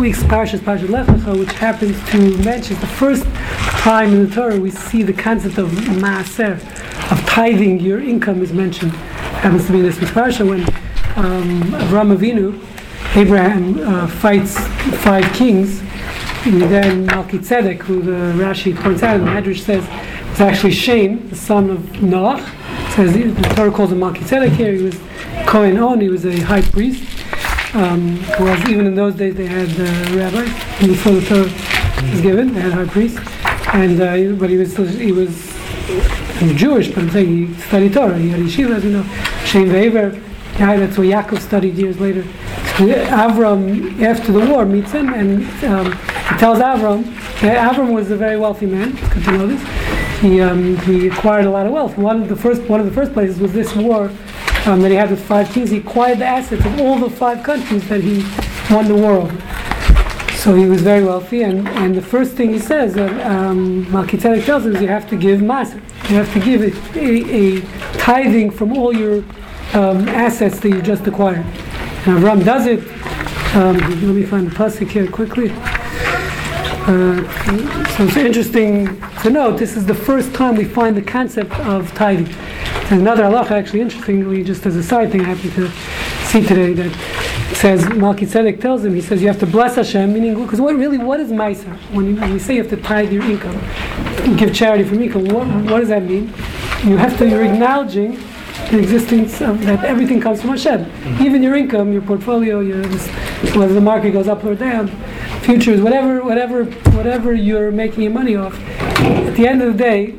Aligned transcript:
week's 0.00 0.22
Parshas, 0.22 0.60
Parshas 0.60 0.88
Lech 0.88 1.06
which 1.36 1.52
happens 1.52 1.94
to 2.08 2.38
mention 2.38 2.74
the 2.80 2.86
first 2.86 3.22
time 3.82 4.14
in 4.14 4.26
the 4.26 4.34
Torah 4.34 4.58
we 4.58 4.70
see 4.70 5.02
the 5.02 5.12
concept 5.12 5.58
of 5.58 5.68
Maaser, 5.68 6.54
of 7.12 7.26
tithing 7.26 7.80
your 7.80 8.00
income 8.00 8.40
is 8.40 8.50
mentioned. 8.50 8.92
Happens 8.92 9.66
to 9.66 9.72
be 9.72 9.80
in 9.80 9.84
this 9.84 10.00
week's 10.00 10.12
Parsha 10.12 10.48
when 10.48 10.62
um, 11.22 11.62
Avram 11.82 12.16
Avinu, 12.16 12.58
Abraham 13.14 13.78
uh, 13.80 14.06
fights 14.06 14.56
five 15.04 15.30
kings, 15.34 15.80
and 16.46 16.62
then 16.62 17.04
Melchizedek, 17.04 17.82
who 17.82 18.00
the 18.00 18.42
Rashi 18.42 18.74
points 18.74 19.02
out, 19.02 19.20
and 19.20 19.26
the 19.26 19.30
Medrash 19.30 19.60
says, 19.60 19.84
is 20.32 20.40
actually 20.40 20.72
Shem, 20.72 21.28
the 21.28 21.36
son 21.36 21.68
of 21.68 21.80
Noach. 22.00 22.40
Says 22.94 23.12
the 23.12 23.54
Torah 23.54 23.70
calls 23.70 23.92
him 23.92 23.98
Melchizedek 23.98 24.52
here. 24.52 24.72
He 24.72 24.82
was 24.82 24.98
Kohen 25.46 25.78
On. 25.78 26.00
He 26.00 26.08
was 26.08 26.24
a 26.24 26.40
high 26.40 26.62
priest. 26.62 27.19
Um, 27.72 28.18
was 28.40 28.68
even 28.68 28.86
in 28.86 28.94
those 28.94 29.14
days 29.14 29.34
they 29.34 29.46
had 29.46 29.68
uh, 29.70 30.16
rabbis 30.16 30.48
before 30.80 31.12
the 31.12 31.26
Torah 31.26 32.10
was 32.10 32.20
given. 32.20 32.52
They 32.54 32.60
had 32.60 32.72
high 32.72 32.86
priests, 32.86 33.20
and 33.72 34.00
uh, 34.00 34.36
but 34.38 34.50
he 34.50 34.56
was 34.56 34.76
he 34.76 35.12
was 35.12 35.52
Jewish. 36.56 36.88
But 36.88 36.98
I'm 36.98 37.10
saying 37.10 37.28
he 37.28 37.54
studied 37.62 37.92
Torah. 37.92 38.18
He 38.18 38.30
had 38.30 38.40
yeshiva, 38.40 38.76
as 38.76 38.84
you 38.84 38.90
know. 38.90 39.04
Shem 39.44 39.68
Ve'ever, 39.68 40.12
guy 40.58 40.76
that's 40.76 40.98
where 40.98 41.06
Yaakov 41.06 41.40
studied 41.40 41.76
years 41.76 42.00
later. 42.00 42.22
Avram, 42.80 44.00
after 44.02 44.32
the 44.32 44.40
war, 44.46 44.64
meets 44.64 44.92
him 44.92 45.12
and 45.12 45.42
um, 45.64 45.92
he 45.92 46.36
tells 46.38 46.58
Avram. 46.58 47.04
that 47.40 47.74
Avram 47.74 47.92
was 47.92 48.10
a 48.10 48.16
very 48.16 48.36
wealthy 48.36 48.66
man. 48.66 48.92
Good 49.12 49.24
to 49.24 49.32
know 49.32 49.46
this 49.46 49.90
he, 50.20 50.40
um, 50.40 50.76
he 50.78 51.08
acquired 51.08 51.46
a 51.46 51.50
lot 51.50 51.66
of 51.66 51.72
wealth. 51.72 51.96
One 51.96 52.22
of 52.22 52.28
the 52.28 52.36
first 52.36 52.62
one 52.62 52.80
of 52.80 52.86
the 52.86 52.92
first 52.92 53.12
places 53.12 53.40
was 53.40 53.52
this 53.52 53.74
war 53.74 54.10
um, 54.66 54.82
that 54.82 54.90
he 54.90 54.96
had 54.96 55.10
with 55.10 55.24
five 55.24 55.50
kings. 55.50 55.70
He 55.70 55.78
acquired 55.78 56.18
the 56.18 56.26
assets 56.26 56.64
of 56.64 56.80
all 56.80 56.98
the 56.98 57.10
five 57.10 57.42
countries 57.42 57.88
that 57.88 58.02
he 58.02 58.22
won 58.72 58.88
the 58.88 58.94
war 58.94 59.12
over. 59.12 60.36
So 60.36 60.54
he 60.54 60.64
was 60.66 60.80
very 60.80 61.04
wealthy, 61.04 61.42
and, 61.42 61.68
and 61.68 61.94
the 61.94 62.02
first 62.02 62.32
thing 62.32 62.50
he 62.50 62.58
says 62.58 62.94
that 62.94 63.26
um, 63.26 63.90
Melchizedek 63.92 64.44
tells 64.46 64.64
him 64.64 64.74
is 64.74 64.80
you 64.80 64.88
have 64.88 65.08
to 65.10 65.16
give 65.16 65.40
maser. 65.40 65.82
You 66.08 66.16
have 66.16 66.32
to 66.32 66.40
give 66.40 66.62
a, 66.62 66.98
a, 66.98 67.58
a 67.58 67.60
tithing 67.98 68.50
from 68.50 68.76
all 68.76 68.94
your 68.94 69.18
um, 69.74 70.08
assets 70.08 70.58
that 70.60 70.70
you 70.70 70.80
just 70.80 71.06
acquired. 71.06 71.44
And 72.06 72.18
Avram 72.18 72.42
does 72.44 72.66
it. 72.66 72.80
Um, 73.54 73.76
let 73.78 74.14
me 74.14 74.24
find 74.24 74.50
the 74.50 74.54
pasuk 74.54 74.88
here 74.88 75.10
quickly. 75.10 75.50
Uh, 76.86 77.22
so 77.96 78.04
it's 78.04 78.16
interesting 78.16 78.98
to 79.22 79.28
note 79.28 79.58
this 79.58 79.76
is 79.76 79.84
the 79.84 79.94
first 79.94 80.32
time 80.34 80.56
we 80.56 80.64
find 80.64 80.96
the 80.96 81.02
concept 81.02 81.52
of 81.60 81.92
tithing. 81.94 82.34
And 82.90 83.02
another 83.02 83.22
halacha, 83.22 83.52
actually 83.52 83.82
interestingly, 83.82 84.42
just 84.42 84.66
as 84.66 84.74
a 84.74 84.82
side 84.82 85.12
thing 85.12 85.20
I 85.20 85.34
happen 85.34 85.50
to 85.52 85.70
see 86.26 86.44
today, 86.44 86.72
that 86.72 87.54
says 87.54 87.88
Melchizedek 87.90 88.60
tells 88.60 88.84
him, 88.84 88.94
he 88.94 89.00
says 89.00 89.22
you 89.22 89.28
have 89.28 89.38
to 89.40 89.46
bless 89.46 89.76
Hashem, 89.76 90.12
meaning, 90.12 90.42
because 90.42 90.60
what 90.60 90.74
really, 90.74 90.98
what 90.98 91.20
is 91.20 91.30
Maisa? 91.30 91.76
When 91.94 92.06
you, 92.06 92.20
when 92.20 92.32
you 92.32 92.40
say 92.40 92.56
you 92.56 92.62
have 92.62 92.70
to 92.70 92.76
tithe 92.76 93.12
your 93.12 93.22
income, 93.22 93.56
give 94.36 94.52
charity 94.52 94.82
from 94.82 95.00
income, 95.00 95.26
what, 95.26 95.46
what 95.70 95.78
does 95.78 95.88
that 95.88 96.02
mean? 96.02 96.26
You 96.84 96.96
have 96.96 97.16
to, 97.18 97.28
you're 97.28 97.44
acknowledging 97.44 98.18
the 98.70 98.78
existence 98.78 99.40
of 99.40 99.64
that 99.66 99.84
everything 99.84 100.20
comes 100.20 100.40
from 100.40 100.50
Hashem. 100.50 100.84
Mm-hmm. 100.84 101.24
Even 101.24 101.42
your 101.42 101.54
income, 101.54 101.92
your 101.92 102.02
portfolio, 102.02 102.58
your, 102.58 102.84
whether 103.56 103.74
the 103.74 103.80
market 103.80 104.12
goes 104.12 104.26
up 104.26 104.44
or 104.44 104.54
down, 104.56 104.88
futures, 105.42 105.80
whatever, 105.80 106.24
whatever, 106.24 106.64
whatever 106.64 107.34
you're 107.34 107.70
making 107.70 108.02
your 108.02 108.12
money 108.12 108.34
off. 108.34 108.58
At 109.00 109.34
the 109.36 109.46
end 109.46 109.62
of 109.62 109.72
the 109.72 109.78
day, 109.78 110.18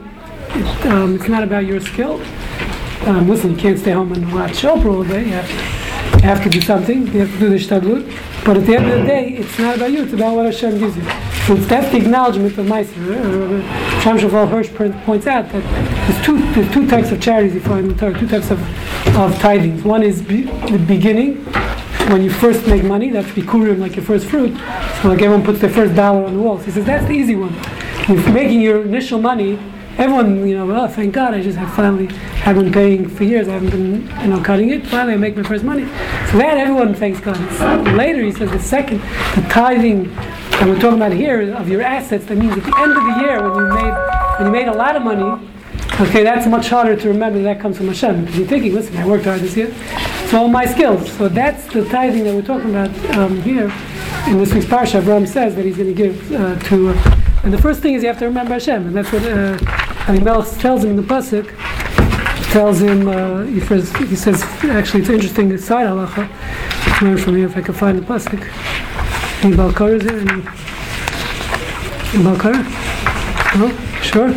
it, 0.49 0.85
um, 0.85 1.15
it's 1.15 1.27
not 1.27 1.43
about 1.43 1.65
your 1.65 1.81
skill. 1.81 2.21
Um, 3.07 3.27
listen, 3.27 3.51
you 3.51 3.57
can't 3.57 3.79
stay 3.79 3.91
home 3.91 4.11
and 4.13 4.31
watch 4.33 4.61
Oprah 4.61 4.93
all 4.93 5.03
day. 5.03 5.25
You 5.25 5.31
have, 5.31 5.47
to, 5.47 6.17
you 6.17 6.23
have 6.23 6.43
to 6.43 6.49
do 6.49 6.61
something. 6.61 7.07
You 7.07 7.19
have 7.21 7.31
to 7.31 7.39
do 7.39 7.49
the 7.49 7.55
shtadlut. 7.55 8.45
But 8.45 8.57
at 8.57 8.65
the 8.65 8.75
end 8.75 8.91
of 8.91 9.01
the 9.01 9.05
day, 9.07 9.29
it's 9.37 9.57
not 9.57 9.77
about 9.77 9.91
you. 9.91 10.03
It's 10.03 10.13
about 10.13 10.35
what 10.35 10.45
Hashem 10.45 10.77
gives 10.77 10.95
you. 10.95 11.03
So 11.47 11.55
it's, 11.55 11.67
that's 11.67 11.91
the 11.91 11.97
acknowledgement 11.97 12.57
of. 12.57 12.71
Uh, 12.71 12.83
Shamshon 14.01 14.31
Rafael 14.31 14.47
Hirsch 14.47 14.69
points 15.05 15.27
out 15.27 15.49
that 15.51 15.63
there's 16.07 16.25
two, 16.25 16.37
there's 16.53 16.71
two 16.73 16.87
types 16.87 17.11
of 17.11 17.21
charities 17.21 17.53
you 17.55 17.59
find 17.61 17.85
in 17.85 17.93
the 17.93 17.99
Torah, 17.99 18.17
two 18.19 18.27
types 18.27 18.51
of, 18.51 18.59
of 19.15 19.33
tithings. 19.35 19.83
One 19.83 20.03
is 20.03 20.21
be, 20.21 20.43
the 20.43 20.83
beginning, 20.87 21.43
when 22.11 22.21
you 22.23 22.31
first 22.31 22.67
make 22.67 22.83
money, 22.83 23.09
that's 23.09 23.29
bikurim, 23.29 23.79
like 23.79 23.95
your 23.95 24.05
first 24.05 24.27
fruit. 24.27 24.55
So 25.01 25.09
like 25.09 25.21
everyone 25.21 25.43
puts 25.43 25.59
their 25.59 25.69
first 25.69 25.95
dollar 25.95 26.25
on 26.25 26.35
the 26.35 26.41
wall. 26.41 26.57
He 26.57 26.71
says 26.71 26.85
that's 26.85 27.05
the 27.05 27.13
easy 27.13 27.35
one. 27.35 27.53
You're 28.07 28.31
making 28.31 28.61
your 28.61 28.83
initial 28.83 29.19
money. 29.19 29.59
Everyone, 30.01 30.47
you 30.47 30.57
know, 30.57 30.71
oh, 30.75 30.87
thank 30.87 31.13
God, 31.13 31.35
I 31.35 31.43
just 31.43 31.59
have 31.59 31.75
finally 31.75 32.07
have 32.41 32.55
been 32.55 32.73
paying 32.73 33.07
for 33.07 33.23
years. 33.23 33.47
I 33.47 33.51
haven't 33.51 33.69
been, 33.69 34.09
you 34.21 34.27
know, 34.29 34.41
cutting 34.41 34.71
it. 34.71 34.87
Finally, 34.87 35.13
I 35.13 35.17
make 35.17 35.37
my 35.37 35.43
first 35.43 35.63
money. 35.63 35.83
So 36.31 36.39
that 36.39 36.57
everyone 36.57 36.95
thanks 36.95 37.19
God. 37.19 37.37
So 37.59 37.83
later, 37.93 38.23
he 38.23 38.31
says 38.31 38.49
the 38.49 38.57
second, 38.57 38.97
the 39.35 39.47
tithing 39.47 40.05
that 40.15 40.63
we're 40.65 40.79
talking 40.79 40.97
about 40.97 41.11
here 41.11 41.53
of 41.53 41.69
your 41.69 41.83
assets. 41.83 42.25
That 42.25 42.39
means 42.39 42.53
at 42.53 42.63
the 42.63 42.75
end 42.79 42.97
of 42.97 43.03
the 43.03 43.21
year, 43.21 43.47
when 43.47 43.53
you 43.53 43.73
made 43.75 43.93
when 44.39 44.47
you 44.47 44.51
made 44.51 44.67
a 44.69 44.75
lot 44.75 44.95
of 44.95 45.03
money, 45.03 45.47
okay, 45.99 46.23
that's 46.23 46.47
much 46.47 46.69
harder 46.69 46.95
to 46.95 47.07
remember. 47.07 47.43
That 47.43 47.59
comes 47.59 47.77
from 47.77 47.85
Hashem 47.85 48.21
because 48.21 48.39
you're 48.39 48.47
thinking, 48.47 48.73
listen, 48.73 48.97
I 48.97 49.05
worked 49.05 49.25
hard 49.25 49.41
this 49.41 49.55
year. 49.55 49.71
It's 49.71 50.33
all 50.33 50.47
my 50.47 50.65
skills. 50.65 51.11
So 51.11 51.29
that's 51.29 51.71
the 51.71 51.87
tithing 51.89 52.23
that 52.23 52.33
we're 52.33 52.41
talking 52.41 52.71
about 52.71 52.89
um, 53.15 53.39
here. 53.43 53.71
In 54.25 54.39
this 54.39 54.51
week's 54.51 54.65
parsha, 54.65 54.99
Abraham 54.99 55.27
says 55.27 55.55
that 55.55 55.63
he's 55.63 55.77
going 55.77 55.89
to 55.89 55.93
give 55.93 56.31
uh, 56.31 56.57
to. 56.69 56.89
Uh, 56.89 57.17
and 57.43 57.53
the 57.53 57.61
first 57.61 57.81
thing 57.81 57.93
is 57.93 58.01
you 58.01 58.07
have 58.07 58.19
to 58.19 58.25
remember 58.25 58.53
Hashem, 58.53 58.87
and 58.87 58.95
that's 58.95 59.11
what 59.11 59.23
uh, 59.23 59.57
Abimelech 60.07 60.59
tells 60.59 60.83
him 60.83 60.91
in 60.91 60.95
the 60.95 61.03
pasuk. 61.03 61.47
Tells 62.51 62.81
him, 62.81 63.07
uh, 63.07 63.43
he, 63.43 63.59
says, 63.61 63.95
he 63.95 64.15
says, 64.15 64.43
actually, 64.63 65.01
it's 65.01 65.09
interesting. 65.09 65.57
Side 65.57 65.87
halacha. 65.87 66.29
Let's 66.87 67.01
learn 67.01 67.17
from 67.17 67.35
here 67.37 67.45
if 67.45 67.55
I 67.55 67.61
can 67.61 67.73
find 67.73 67.97
the 67.97 68.01
pasuk. 68.01 68.41
Any 69.43 69.55
Balkar 69.55 69.93
is 69.95 70.03
there? 70.03 70.19
Any, 70.19 70.43
any 72.13 72.23
Balkar? 72.23 72.53
No? 73.57 73.69
Sure. 74.01 74.33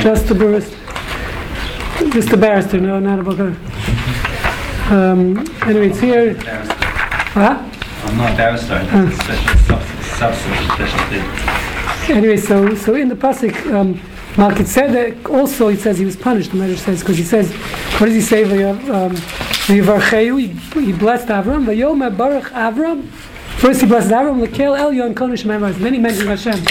Just 0.00 0.28
the 0.28 0.34
barrister. 0.34 0.76
Just 2.10 2.30
the 2.30 2.36
barrister. 2.36 2.80
No, 2.80 2.98
not 2.98 3.18
a 3.18 3.22
Balkar. 3.22 3.54
Um, 4.90 5.38
anyway, 5.66 5.90
it's 5.90 6.00
here. 6.00 6.34
Huh? 6.38 7.70
I'm 8.04 8.16
not 8.16 8.32
a 8.32 8.36
barrister. 8.36 8.74
Uh. 8.74 9.10
Special 9.10 9.58
substance, 10.16 10.72
special 10.72 10.98
thing. 11.10 11.47
Anyway, 12.18 12.38
so 12.38 12.74
so 12.74 12.94
in 12.94 13.08
the 13.08 13.14
pasuk, 13.14 13.54
um, 13.74 14.00
Melchizedek 14.38 15.28
also 15.28 15.68
it 15.68 15.78
says 15.78 15.98
he 15.98 16.06
was 16.06 16.16
punished. 16.16 16.52
The 16.52 16.56
Medrash 16.56 16.78
says 16.78 17.00
because 17.00 17.18
he 17.18 17.22
says, 17.22 17.52
what 18.00 18.06
does 18.06 18.14
he 18.14 18.22
say? 18.22 18.44
Um, 18.64 19.14
he 19.66 19.80
blessed 19.82 21.28
Avram. 21.28 21.66
Vayom 21.66 22.16
Baruch 22.16 22.50
Avram. 22.52 23.06
First 23.58 23.82
he 23.82 23.86
blessed 23.86 24.08
Avram. 24.08 24.42
Lekel 24.42 24.78
Elyon 24.78 25.12
Kodesh 25.12 25.44
Memorized. 25.44 25.80
Then 25.80 25.92
he 25.92 25.98
mentioned 25.98 26.30
Hashem. 26.30 26.64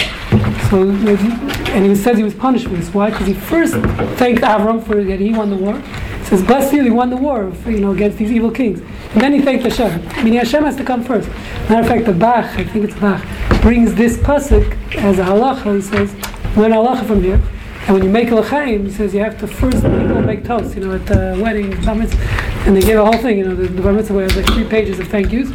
So 0.71 0.89
and 0.89 1.85
he 1.85 1.95
says 1.95 2.17
he 2.17 2.23
was 2.23 2.33
punished 2.33 2.65
for 2.65 2.75
this. 2.75 2.91
Why? 2.91 3.11
Because 3.11 3.27
he 3.27 3.33
first 3.35 3.73
thanked 4.17 4.41
Avram 4.41 4.83
for 4.83 5.03
that 5.03 5.19
he 5.19 5.33
won 5.33 5.51
the 5.51 5.55
war 5.55 5.79
says, 6.27 6.43
bless 6.43 6.73
you, 6.73 6.83
he 6.83 6.89
won 6.89 7.09
the 7.09 7.17
war 7.17 7.53
you 7.65 7.79
know, 7.79 7.91
against 7.91 8.17
these 8.17 8.31
evil 8.31 8.51
kings. 8.51 8.79
And 9.13 9.21
then 9.21 9.33
he 9.33 9.41
thanked 9.41 9.63
Hashem. 9.63 10.05
Meaning 10.23 10.39
Hashem 10.39 10.63
has 10.63 10.75
to 10.75 10.83
come 10.83 11.03
first. 11.03 11.29
Matter 11.69 11.81
of 11.81 11.87
fact, 11.87 12.05
the 12.05 12.13
Bach, 12.13 12.45
I 12.45 12.63
think 12.65 12.85
it's 12.85 12.99
Bach, 12.99 13.23
brings 13.61 13.95
this 13.95 14.17
pasuk 14.17 14.95
as 14.95 15.19
a 15.19 15.23
halacha. 15.23 15.75
He 15.75 15.81
says, 15.81 16.13
learn 16.57 16.71
halacha 16.71 17.05
from 17.05 17.21
here. 17.21 17.41
And 17.87 17.95
when 17.95 18.03
you 18.03 18.09
make 18.09 18.31
l'chaim, 18.31 18.85
he 18.85 18.91
says 18.91 19.13
you 19.13 19.21
have 19.21 19.39
to 19.39 19.47
first 19.47 19.81
people 19.81 20.21
make 20.21 20.43
toast, 20.43 20.75
you 20.75 20.83
know, 20.83 20.95
at 20.95 21.05
the 21.05 21.39
wedding, 21.41 21.73
and 21.73 22.75
they 22.75 22.81
give 22.81 22.99
a 22.99 23.05
whole 23.05 23.17
thing, 23.21 23.37
you 23.37 23.45
know, 23.45 23.55
the, 23.55 23.67
the 23.67 23.81
bar 23.81 23.93
mitzvah 23.93 24.21
has 24.23 24.35
like 24.35 24.45
three 24.47 24.65
pages 24.65 24.99
of 24.99 25.07
thank 25.07 25.31
yous. 25.31 25.49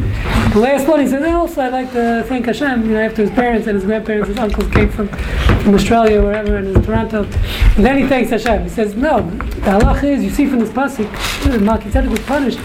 The 0.55 0.59
last 0.59 0.89
one, 0.89 1.01
he 1.01 1.09
says, 1.09 1.23
oh, 1.27 1.41
also 1.41 1.61
I'd 1.61 1.73
like 1.73 1.93
to 1.93 2.25
thank 2.27 2.47
Hashem, 2.47 2.87
you 2.87 2.93
know, 2.93 3.03
after 3.03 3.23
his 3.23 3.31
parents 3.33 3.67
and 3.67 3.77
his 3.77 3.85
grandparents, 3.85 4.29
his 4.29 4.39
uncles 4.39 4.73
came 4.73 4.89
from, 4.89 5.09
from 5.09 5.75
Australia, 5.75 6.21
or 6.21 6.25
wherever, 6.25 6.57
and 6.57 6.69
in 6.75 6.83
Toronto. 6.83 7.25
And 7.25 7.85
then 7.85 7.99
he 7.99 8.07
thanks 8.07 8.31
Hashem. 8.31 8.63
He 8.63 8.71
says, 8.71 8.95
no, 8.95 9.29
the 9.31 9.73
halach 9.73 10.03
is, 10.03 10.25
you 10.25 10.31
see 10.31 10.47
from 10.47 10.61
this 10.61 10.71
pasuk, 10.71 11.61
Melchizedek 11.61 12.11
was 12.11 12.21
punished 12.21 12.59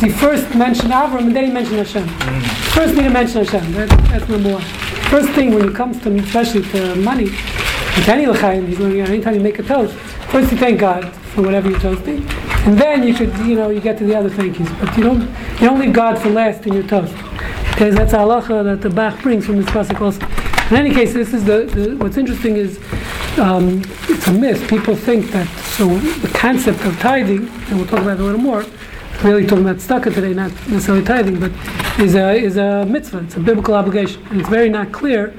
he 0.00 0.08
first 0.08 0.54
mentioned 0.54 0.92
Avram 0.92 1.26
and 1.26 1.36
then 1.36 1.44
he 1.44 1.50
mentioned 1.52 1.76
Hashem. 1.76 2.08
First 2.72 2.94
thing 2.94 3.04
to 3.04 3.10
mention 3.10 3.44
Hashem, 3.44 3.72
that, 3.72 3.88
that's 4.08 4.28
number 4.30 4.54
one. 4.54 4.62
First 5.10 5.28
thing 5.30 5.54
when 5.54 5.68
it 5.68 5.74
comes 5.74 6.00
to, 6.02 6.14
especially 6.16 6.62
to 6.70 6.94
money, 6.96 7.28
any 8.10 8.24
he's 8.66 8.78
learning 8.78 9.00
anytime 9.00 9.34
you 9.34 9.40
make 9.40 9.58
a 9.58 9.62
toast, 9.62 9.94
first 10.30 10.50
you 10.50 10.58
thank 10.58 10.80
God 10.80 11.12
for 11.34 11.42
whatever 11.42 11.70
you're 11.70 11.80
toasting, 11.80 12.26
and 12.66 12.76
then 12.76 13.06
you 13.06 13.14
could, 13.14 13.36
you 13.38 13.54
know, 13.54 13.70
you 13.70 13.80
get 13.80 13.98
to 13.98 14.04
the 14.04 14.14
other 14.14 14.28
thank 14.28 14.58
yous. 14.58 14.68
But 14.80 14.96
you 14.96 15.04
don't, 15.04 15.22
you 15.22 15.66
don't 15.66 15.78
leave 15.78 15.92
God 15.92 16.18
for 16.18 16.28
last 16.30 16.66
in 16.66 16.74
your 16.74 16.82
toast. 16.82 17.14
Because 17.70 17.94
that's 17.94 18.12
halacha 18.12 18.64
that 18.64 18.82
the 18.82 18.90
Bach 18.90 19.22
brings 19.22 19.46
from 19.46 19.56
this 19.56 19.66
pasuk 19.66 20.00
also. 20.00 20.26
In 20.70 20.76
any 20.76 20.94
case, 20.94 21.14
this 21.14 21.32
is 21.32 21.44
the, 21.44 21.64
the 21.64 21.96
what's 21.96 22.16
interesting 22.16 22.56
is 22.56 22.78
um, 23.38 23.82
it's 24.08 24.26
a 24.26 24.32
myth. 24.32 24.68
People 24.68 24.94
think 24.94 25.30
that 25.30 25.48
so 25.76 25.86
the 25.88 26.28
concept 26.28 26.84
of 26.84 26.98
tithing, 26.98 27.48
and 27.48 27.78
we'll 27.78 27.86
talk 27.86 28.00
about 28.00 28.18
it 28.18 28.20
a 28.20 28.24
little 28.24 28.40
more. 28.40 28.64
Really 29.22 29.46
talking 29.46 29.64
about 29.64 29.76
tzedakah 29.76 30.14
today, 30.14 30.34
not 30.34 30.50
necessarily 30.68 31.04
tithing, 31.04 31.40
but 31.40 31.52
is 31.98 32.14
a 32.14 32.34
is 32.34 32.56
a 32.56 32.86
mitzvah. 32.86 33.18
It's 33.20 33.36
a 33.36 33.40
biblical 33.40 33.74
obligation, 33.74 34.22
and 34.30 34.40
it's 34.40 34.48
very 34.48 34.68
not 34.68 34.92
clear 34.92 35.34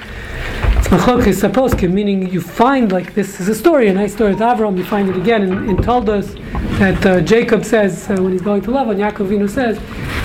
Machlokes 0.92 1.40
Saposkim, 1.40 1.94
meaning 1.94 2.30
you 2.34 2.42
find 2.42 2.92
like 2.92 3.14
this 3.14 3.40
is 3.40 3.48
a 3.48 3.56
story, 3.56 3.88
a 3.88 3.94
nice 3.94 4.12
story 4.12 4.32
with 4.32 4.42
Avram. 4.42 4.78
You 4.78 4.84
find 4.84 5.08
it 5.08 5.16
again 5.16 5.42
in, 5.42 5.70
in 5.70 5.78
Toldos 5.78 6.34
that 6.80 7.06
uh, 7.06 7.22
Jacob 7.22 7.64
says 7.64 8.10
uh, 8.10 8.22
when 8.22 8.34
he's 8.34 8.42
going 8.42 8.62
to 8.64 8.72
Lavan. 8.72 8.98
Yaakov 8.98 9.30
Avinu 9.30 9.50
says, 9.50 9.80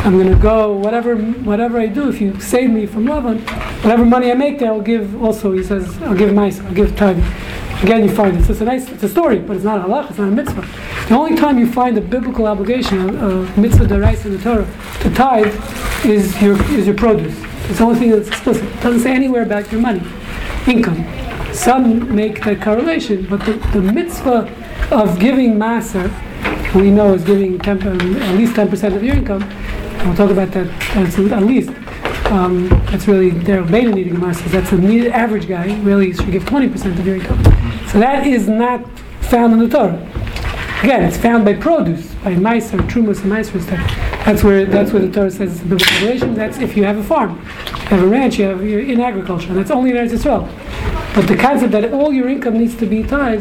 "I'm 0.05 0.19
going 0.19 0.29
to 0.29 0.43
go 0.43 0.73
whatever 0.73 1.15
whatever 1.15 1.79
I 1.79 1.87
do. 1.87 2.09
If 2.09 2.21
you 2.21 2.41
save 2.41 2.71
me 2.71 2.85
from 2.85 3.05
Lavan, 3.05 3.49
whatever 3.85 4.05
money 4.05 4.33
I 4.33 4.35
make 4.35 4.59
there, 4.59 4.73
I'll 4.73 4.81
give." 4.81 5.23
Also, 5.23 5.53
he 5.53 5.63
says, 5.63 6.03
"I'll 6.03 6.17
give 6.17 6.31
meiser. 6.31 6.67
I'll 6.67 6.75
give 6.75 6.97
tithe." 6.97 7.23
Again, 7.85 8.03
you 8.03 8.13
find 8.13 8.37
this. 8.37 8.51
It's 8.51 8.61
a 8.61 8.65
nice, 8.65 8.91
it's 8.91 9.05
a 9.05 9.09
story, 9.09 9.39
but 9.39 9.55
it's 9.55 9.65
not 9.65 9.79
a 9.79 9.85
halach. 9.85 10.11
It's 10.11 10.19
not 10.19 10.27
a 10.27 10.33
mitzvah. 10.33 10.67
The 11.09 11.15
only 11.15 11.37
time 11.37 11.61
you 11.61 11.71
find 11.71 11.97
a 11.97 12.01
biblical 12.01 12.49
obligation, 12.49 13.17
a, 13.21 13.29
a 13.29 13.61
mitzvah 13.61 13.85
derais 13.85 14.25
in 14.25 14.33
the 14.33 14.43
Torah, 14.43 14.67
to 15.03 15.11
tithe, 15.15 16.05
is 16.05 16.43
your 16.43 16.61
is 16.73 16.87
your 16.89 16.97
produce. 16.97 17.39
It's 17.69 17.79
the 17.79 17.85
only 17.85 18.01
thing 18.01 18.11
that's 18.11 18.27
explicit. 18.27 18.65
It 18.65 18.81
doesn't 18.81 19.03
say 19.03 19.13
anywhere 19.13 19.43
about 19.43 19.71
your 19.71 19.81
money 19.81 20.03
income. 20.69 21.05
Some 21.55 22.15
make 22.15 22.45
the 22.45 22.57
correlation, 22.57 23.27
but 23.29 23.45
the, 23.45 23.55
the 23.73 23.81
mitzvah 23.81 24.51
of 24.91 25.19
giving 25.19 25.55
maser, 25.55 26.11
we 26.75 26.91
know 26.91 27.15
is 27.15 27.25
giving 27.25 27.59
10, 27.59 27.87
at 28.23 28.35
least 28.37 28.55
10% 28.55 28.97
of 28.97 29.03
your 29.03 29.17
income. 29.17 29.41
We'll 30.05 30.15
talk 30.15 30.31
about 30.31 30.53
that 30.53 30.67
at 30.97 31.43
least. 31.43 31.71
Um, 32.31 32.69
that's 32.91 33.07
really 33.07 33.31
their 33.31 33.63
beta 33.63 33.91
needing 33.91 34.17
maser. 34.17 34.51
That's 34.51 34.71
the 34.71 35.11
average 35.11 35.49
guy 35.49 35.81
really 35.83 36.13
should 36.13 36.31
give 36.31 36.45
20% 36.45 36.99
of 36.99 37.07
your 37.07 37.17
income. 37.17 37.43
So 37.89 37.99
that 38.01 38.27
is 38.27 38.49
not 38.49 38.87
found 39.23 39.55
in 39.55 39.59
the 39.61 39.69
Torah. 39.69 40.03
Again, 40.83 41.05
it's 41.05 41.17
found 41.17 41.45
by 41.45 41.55
produce, 41.55 42.15
by 42.17 42.35
meiser, 42.35 42.79
trumas, 42.89 43.23
and 43.23 43.33
meiser 43.33 43.61
stuff. 43.63 44.06
That's 44.27 44.43
where 44.43 44.65
that's 44.67 44.93
where 44.93 45.03
the 45.07 45.13
Torah 45.13 45.31
says 45.31 45.53
it's 45.53 45.63
a 45.63 45.65
biblical 45.65 46.01
relation. 46.01 46.35
That's 46.35 46.59
if 46.59 46.77
you 46.77 46.83
have 46.83 46.99
a 46.99 47.05
farm, 47.05 47.37
you 47.37 47.89
have 47.95 48.03
a 48.03 48.09
ranch, 48.09 48.41
you 48.41 48.47
have 48.47 48.61
you're 48.67 48.81
in 48.81 49.01
agriculture, 49.01 49.55
that's 49.55 49.71
only 49.71 49.91
in 49.91 49.97
Eretz 49.97 50.11
Yisrael. 50.11 51.15
But 51.15 51.29
the 51.29 51.37
concept 51.37 51.71
that 51.71 51.93
all 51.93 52.13
your 52.13 52.29
income 52.29 52.59
needs 52.59 52.75
to 52.79 52.87
be 52.87 53.05
tied, 53.05 53.41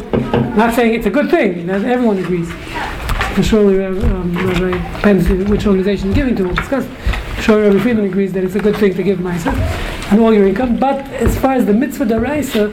not 0.56 0.74
saying 0.74 0.94
it's 0.94 1.06
a 1.06 1.10
good 1.10 1.28
thing, 1.28 1.68
everyone 1.68 2.18
agrees. 2.18 2.48
And 2.50 3.44
surely, 3.44 3.84
uh, 3.84 3.90
um, 4.14 4.32
depends 4.32 5.28
which 5.50 5.66
organization 5.66 6.10
is 6.10 6.14
giving 6.14 6.36
to, 6.36 6.44
we'll 6.44 6.54
discuss. 6.54 6.86
Sure, 7.42 7.64
Rabbi 7.64 7.80
Friedman 7.80 8.04
agrees 8.04 8.32
that 8.34 8.44
it's 8.44 8.54
a 8.54 8.60
good 8.60 8.76
thing 8.76 8.94
to 8.94 9.02
give 9.02 9.18
myself 9.18 9.56
and 10.12 10.20
all 10.20 10.32
your 10.32 10.46
income. 10.46 10.76
But 10.76 11.04
as 11.14 11.36
far 11.36 11.54
as 11.54 11.66
the 11.66 11.74
mitzvah 11.74 12.04
deraisa, 12.06 12.72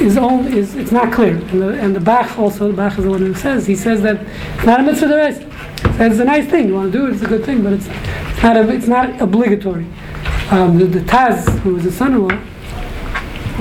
is 0.00 0.16
all 0.16 0.46
is 0.46 0.76
it's 0.76 0.92
not 0.92 1.12
clear. 1.12 1.36
And 1.36 1.60
the, 1.60 1.68
and 1.80 1.96
the 1.96 2.00
Bach 2.00 2.38
also, 2.38 2.68
the 2.68 2.74
Bach 2.74 2.96
is 2.96 3.04
the 3.04 3.10
one 3.10 3.20
who 3.20 3.34
says 3.34 3.66
he 3.66 3.74
says 3.74 4.02
that 4.02 4.22
it's 4.54 4.64
not 4.64 4.80
a 4.80 4.82
mitzvah 4.84 5.06
deraisa. 5.06 5.49
It's 5.84 6.18
a 6.18 6.24
nice 6.24 6.48
thing. 6.48 6.68
You 6.68 6.74
want 6.74 6.92
to 6.92 6.98
do 6.98 7.06
it, 7.06 7.12
it's 7.14 7.22
a 7.22 7.26
good 7.26 7.44
thing, 7.44 7.62
but 7.62 7.72
it's, 7.72 7.86
it's 7.88 8.42
not 8.42 8.56
it's 8.56 8.86
not 8.86 9.20
obligatory. 9.20 9.86
Um, 10.50 10.78
the, 10.78 10.86
the 10.86 11.00
Taz, 11.00 11.48
who 11.60 11.74
was 11.74 11.84
the 11.84 11.92
son-in-law, 11.92 12.34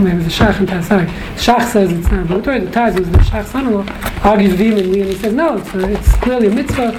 maybe 0.01 0.23
the 0.23 0.29
Shach 0.29 0.57
and 0.59 0.67
Taz, 0.67 0.85
sorry. 0.85 1.05
Shach 1.35 1.69
says 1.71 1.91
it's 1.91 2.09
not 2.09 2.23
obligatory. 2.23 2.59
The 2.61 2.71
Taz, 2.71 2.97
who's 2.97 3.09
the 3.09 3.17
Shach's 3.19 3.51
son-in-law, 3.51 3.85
argues 4.23 4.53
vehemently, 4.53 5.01
and 5.01 5.09
he 5.09 5.15
says 5.15 5.33
no, 5.33 5.57
it's, 5.57 5.73
a, 5.73 5.91
it's 5.91 6.15
clearly 6.17 6.47
a 6.47 6.51
mitzvah. 6.51 6.97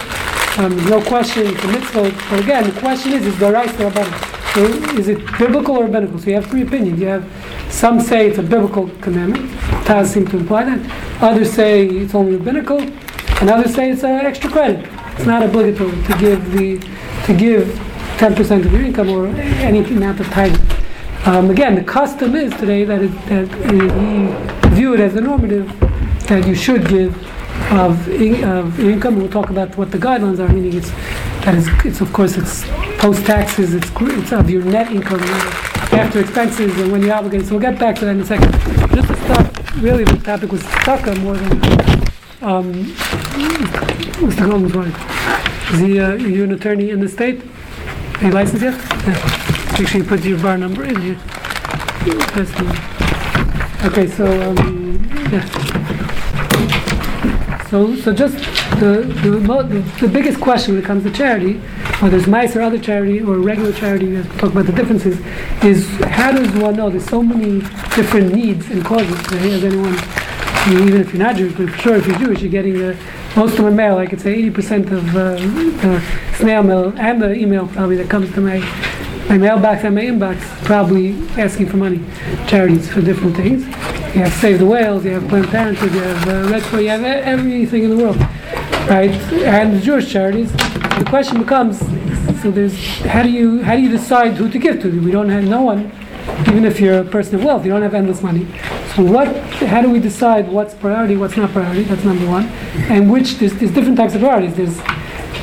Um, 0.59 0.77
no 0.89 1.03
question, 1.03 1.47
it's 1.47 1.65
a 1.65 1.69
mitzvah. 1.69 2.13
But 2.31 2.41
again, 2.41 2.65
the 2.73 2.81
question 2.81 3.13
is, 3.13 3.27
is 3.27 3.39
the 3.39 3.51
right 3.51 3.69
or 3.81 3.91
so 4.55 4.65
is 4.99 5.07
it 5.07 5.19
biblical 5.39 5.77
or 5.77 5.85
rabbinical? 5.85 6.19
So 6.19 6.27
you 6.27 6.35
have 6.35 6.47
three 6.47 6.63
opinions. 6.63 7.01
You 7.01 7.07
have 7.07 7.25
some 7.71 8.01
say 8.01 8.29
it's 8.29 8.39
a 8.39 8.43
biblical 8.43 8.89
commandment. 9.01 9.49
Taz 9.85 10.09
seem 10.09 10.27
to 10.27 10.39
imply 10.39 10.65
that. 10.65 11.23
Others 11.23 11.53
say 11.53 11.87
it's 11.87 12.17
only 12.17 12.37
rabbinical, 12.37 12.81
and 12.81 13.49
others 13.49 13.75
say 13.77 13.91
it's 13.91 14.03
an 14.03 14.27
extra 14.27 14.51
credit. 14.51 14.89
It's 15.21 15.27
not 15.27 15.43
obligatory 15.43 15.91
to 15.91 16.19
give 16.19 16.53
the 16.53 16.79
to 17.27 17.35
give 17.37 17.67
10% 18.17 18.65
of 18.65 18.73
your 18.73 18.81
income 18.81 19.11
or 19.11 19.27
any 19.27 19.81
amount 19.81 20.19
of 20.19 20.27
time. 20.29 20.55
Um, 21.27 21.51
again, 21.51 21.75
the 21.75 21.85
custom 21.85 22.35
is 22.35 22.51
today 22.55 22.85
that, 22.87 23.03
it, 23.03 23.13
that 23.27 23.49
we 23.71 24.71
view 24.71 24.95
it 24.95 25.01
as 25.01 25.17
a 25.17 25.21
normative 25.21 25.69
that 26.29 26.47
you 26.47 26.55
should 26.55 26.89
give 26.89 27.15
of, 27.71 28.09
in, 28.09 28.43
of 28.45 28.81
income. 28.81 29.17
We'll 29.17 29.29
talk 29.29 29.51
about 29.51 29.77
what 29.77 29.91
the 29.91 29.99
guidelines 29.99 30.39
are. 30.39 30.51
Meaning, 30.51 30.79
it's 30.79 30.91
that 31.45 31.55
is, 31.55 31.69
it's 31.85 32.01
of 32.01 32.11
course 32.15 32.39
it's 32.39 32.65
post 32.99 33.27
taxes. 33.27 33.75
It's 33.75 33.91
it's 33.95 34.33
of 34.33 34.49
your 34.49 34.65
net 34.65 34.91
income 34.91 35.21
after 35.93 36.21
expenses 36.21 36.81
and 36.81 36.91
when 36.91 37.03
you're 37.03 37.13
obligated. 37.13 37.47
So 37.47 37.57
we'll 37.57 37.61
get 37.61 37.79
back 37.79 37.97
to 37.97 38.07
that 38.07 38.13
in 38.13 38.21
a 38.23 38.25
second. 38.25 38.53
Just 38.95 39.09
to 39.09 39.81
really, 39.83 40.05
the 40.05 40.17
topic 40.17 40.51
was 40.51 40.63
taka 40.63 41.15
more 41.17 41.37
than 41.37 42.11
um, 42.41 42.95
Mr. 43.41 44.49
Goldman's 44.49 44.75
right. 44.75 45.73
Is 45.73 45.81
he 45.81 45.99
uh, 46.01 46.15
you 46.15 46.45
an 46.45 46.53
attorney 46.53 46.91
in 46.91 47.01
the 47.01 47.09
state? 47.09 47.43
Are 48.21 48.25
you 48.27 48.31
licensed 48.33 48.63
yet? 48.63 48.75
Yeah. 49.07 49.77
Make 49.79 49.89
sure 49.89 50.01
you 50.01 50.07
put 50.07 50.25
your 50.25 50.39
bar 50.39 50.59
number 50.59 50.85
in 50.85 51.01
here. 51.01 51.19
Okay, 53.83 54.07
so 54.09 54.51
um, 54.51 55.09
yeah. 55.33 55.71
So, 57.71 57.95
so 57.95 58.13
just 58.13 58.35
the, 58.81 59.03
the, 59.23 59.85
the, 60.01 60.09
biggest 60.09 60.41
question 60.41 60.75
when 60.75 60.83
it 60.83 60.87
comes 60.87 61.05
to 61.05 61.11
charity, 61.13 61.59
whether 62.01 62.17
it's 62.17 62.27
meiser 62.27 62.57
or 62.57 62.63
other 62.63 62.81
charity 62.81 63.21
or 63.21 63.37
regular 63.37 63.73
charity, 63.73 64.09
we 64.09 64.17
have 64.17 64.31
to 64.33 64.39
talk 64.39 64.51
about 64.51 64.67
the 64.67 64.73
differences, 64.73 65.21
is 65.63 65.89
how 66.01 66.33
does 66.33 66.51
one 66.61 66.75
know? 66.75 66.91
There's 66.91 67.09
so 67.09 67.23
many 67.23 67.61
different 67.95 68.35
needs 68.35 68.69
and 68.71 68.85
causes. 68.85 69.17
As 69.33 69.63
anyone, 69.63 69.95
even 70.69 71.01
if 71.01 71.15
you're 71.15 71.23
not 71.23 71.37
Jewish, 71.37 71.55
but 71.55 71.71
for 71.71 71.79
sure 71.79 71.97
if 71.97 72.09
you're 72.09 72.19
Jewish, 72.19 72.43
you're 72.43 72.51
getting 72.51 72.75
the, 72.75 72.99
most 73.37 73.59
of 73.59 73.65
my 73.65 73.71
mail, 73.71 73.99
I 73.99 74.07
could 74.07 74.21
say 74.21 74.43
80% 74.51 74.91
of 74.91 75.17
uh, 75.17 75.35
the 75.83 76.35
snail 76.37 76.63
mail 76.63 76.93
and 76.99 77.23
the 77.23 77.33
email 77.35 77.69
probably 77.69 77.97
that 77.97 78.11
comes 78.11 78.33
to 78.35 78.41
my 78.41 78.59
my 79.29 79.39
mailbox 79.39 79.85
and 79.85 79.95
my 79.95 80.03
inbox 80.03 80.41
probably 80.65 81.13
asking 81.39 81.69
for 81.69 81.77
money, 81.77 82.05
charities 82.49 82.91
for 82.91 83.01
different 83.01 83.37
things. 83.37 83.65
You 84.13 84.23
have 84.25 84.33
Save 84.33 84.59
the 84.59 84.67
Whales, 84.67 85.05
you 85.05 85.13
have 85.13 85.29
Planned 85.29 85.47
Parenthood, 85.47 85.93
you 85.93 86.01
have 86.01 86.29
uh, 86.29 86.51
Red 86.51 86.63
Cross, 86.65 86.83
you 86.83 86.89
have 86.89 87.05
everything 87.05 87.85
in 87.85 87.91
the 87.91 87.97
world, 87.97 88.17
right? 88.89 89.13
And 89.47 89.77
the 89.77 89.81
Jewish 89.81 90.11
charities. 90.11 90.51
The 90.53 91.07
question 91.09 91.39
becomes, 91.39 91.79
so 92.43 92.51
there's 92.51 92.77
how 93.03 93.23
do 93.23 93.31
you 93.31 93.63
how 93.63 93.77
do 93.77 93.83
you 93.83 93.89
decide 93.89 94.33
who 94.33 94.51
to 94.51 94.59
give 94.59 94.83
to? 94.83 95.01
We 95.01 95.13
don't 95.13 95.29
have 95.29 95.45
no 95.45 95.63
one, 95.63 95.93
even 96.49 96.65
if 96.65 96.81
you're 96.81 97.01
a 97.01 97.05
person 97.05 97.37
of 97.37 97.45
wealth, 97.45 97.65
you 97.65 97.71
don't 97.71 97.83
have 97.83 97.95
endless 97.95 98.23
money. 98.23 98.47
So 98.95 99.05
what? 99.05 99.29
How 99.69 99.83
do 99.83 99.91
we 99.91 100.01
decide 100.01 100.49
what's 100.49 100.75
priority, 100.75 101.17
what's 101.17 101.37
not 101.37 101.51
priority? 101.51 101.83
That's 101.85 102.05
number 102.05 102.27
one. 102.27 102.47
And 102.89 103.11
which 103.11 103.39
there's, 103.39 103.55
there's 103.55 103.73
different 103.73 103.97
types 103.97 104.15
of 104.15 104.21
priorities. 104.21 104.57
There's 104.57 104.79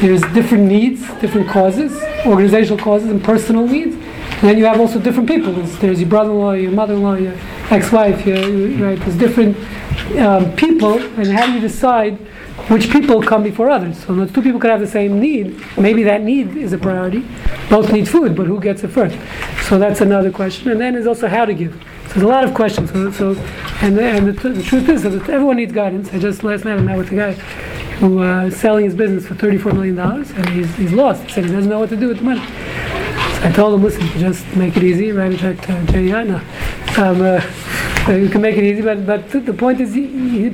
there's 0.01 0.21
different 0.33 0.65
needs, 0.65 1.01
different 1.19 1.49
causes, 1.49 1.99
organizational 2.25 2.77
causes, 2.77 3.09
and 3.09 3.23
personal 3.23 3.65
needs. 3.65 3.95
And 4.37 4.49
then 4.49 4.57
you 4.59 4.65
have 4.65 4.79
also 4.79 4.99
different 4.99 5.27
people. 5.27 5.51
There's, 5.51 5.99
your 5.99 6.09
brother-in-law, 6.09 6.51
your 6.51 6.71
mother-in-law, 6.71 7.15
your 7.15 7.33
ex-wife, 7.71 8.23
your, 8.23 8.37
right? 8.77 8.99
There's 8.99 9.17
different 9.17 9.57
um, 10.19 10.55
people, 10.55 10.93
and 10.93 11.27
how 11.27 11.47
do 11.47 11.53
you 11.53 11.59
decide 11.59 12.19
which 12.69 12.91
people 12.91 13.19
come 13.23 13.41
before 13.41 13.71
others? 13.71 13.97
So 14.05 14.13
those 14.13 14.31
two 14.31 14.43
people 14.43 14.59
could 14.59 14.69
have 14.69 14.79
the 14.79 14.85
same 14.85 15.19
need. 15.19 15.59
Maybe 15.75 16.03
that 16.03 16.21
need 16.21 16.55
is 16.55 16.71
a 16.71 16.77
priority. 16.77 17.25
Both 17.67 17.91
need 17.91 18.07
food, 18.07 18.35
but 18.35 18.45
who 18.45 18.59
gets 18.59 18.83
it 18.83 18.89
first? 18.89 19.17
So 19.67 19.79
that's 19.79 20.01
another 20.01 20.31
question. 20.31 20.69
And 20.69 20.79
then 20.79 20.93
there's 20.93 21.07
also 21.07 21.27
how 21.27 21.45
to 21.45 21.53
give. 21.55 21.73
So 22.09 22.13
there's 22.13 22.23
a 22.23 22.27
lot 22.27 22.43
of 22.43 22.53
questions. 22.53 22.91
So, 22.91 23.11
so 23.11 23.35
and, 23.81 23.97
and 23.99 24.27
the, 24.27 24.49
the, 24.49 24.61
truth 24.61 24.87
is 24.87 25.01
that 25.01 25.13
everyone 25.29 25.57
needs 25.57 25.73
guidance. 25.73 26.13
I 26.13 26.19
just 26.19 26.43
last 26.43 26.63
night 26.63 26.77
I 26.77 26.81
met 26.81 26.97
with 26.97 27.11
a 27.11 27.15
guy 27.15 27.33
who 27.99 28.23
uh, 28.23 28.45
is 28.45 28.55
selling 28.55 28.85
his 28.85 28.93
business 28.93 29.25
for 29.25 29.33
$34 29.33 29.73
million, 29.73 29.97
and 29.97 30.49
he's, 30.49 30.75
he's 30.75 30.93
lost. 30.93 31.23
He 31.23 31.31
said 31.31 31.45
he 31.45 31.51
doesn't 31.51 31.69
know 31.69 31.79
what 31.79 31.89
to 31.89 31.97
do 31.97 32.09
with 32.09 32.17
the 32.17 32.23
money. 32.23 32.41
I 33.43 33.51
told 33.51 33.75
him, 33.75 33.83
listen, 33.83 34.07
just 34.19 34.45
make 34.55 34.75
it 34.77 34.83
easy, 34.83 35.11
a 35.33 35.37
check 35.37 35.61
to 35.61 35.73
JEI. 35.91 36.23
No. 36.25 36.37
Um, 36.97 37.21
uh, 37.21 37.41
you 38.23 38.29
can 38.29 38.41
make 38.41 38.57
it 38.57 38.63
easy, 38.63 38.81
but, 38.81 39.05
but 39.05 39.29
the 39.45 39.53
point 39.53 39.81
is, 39.81 39.93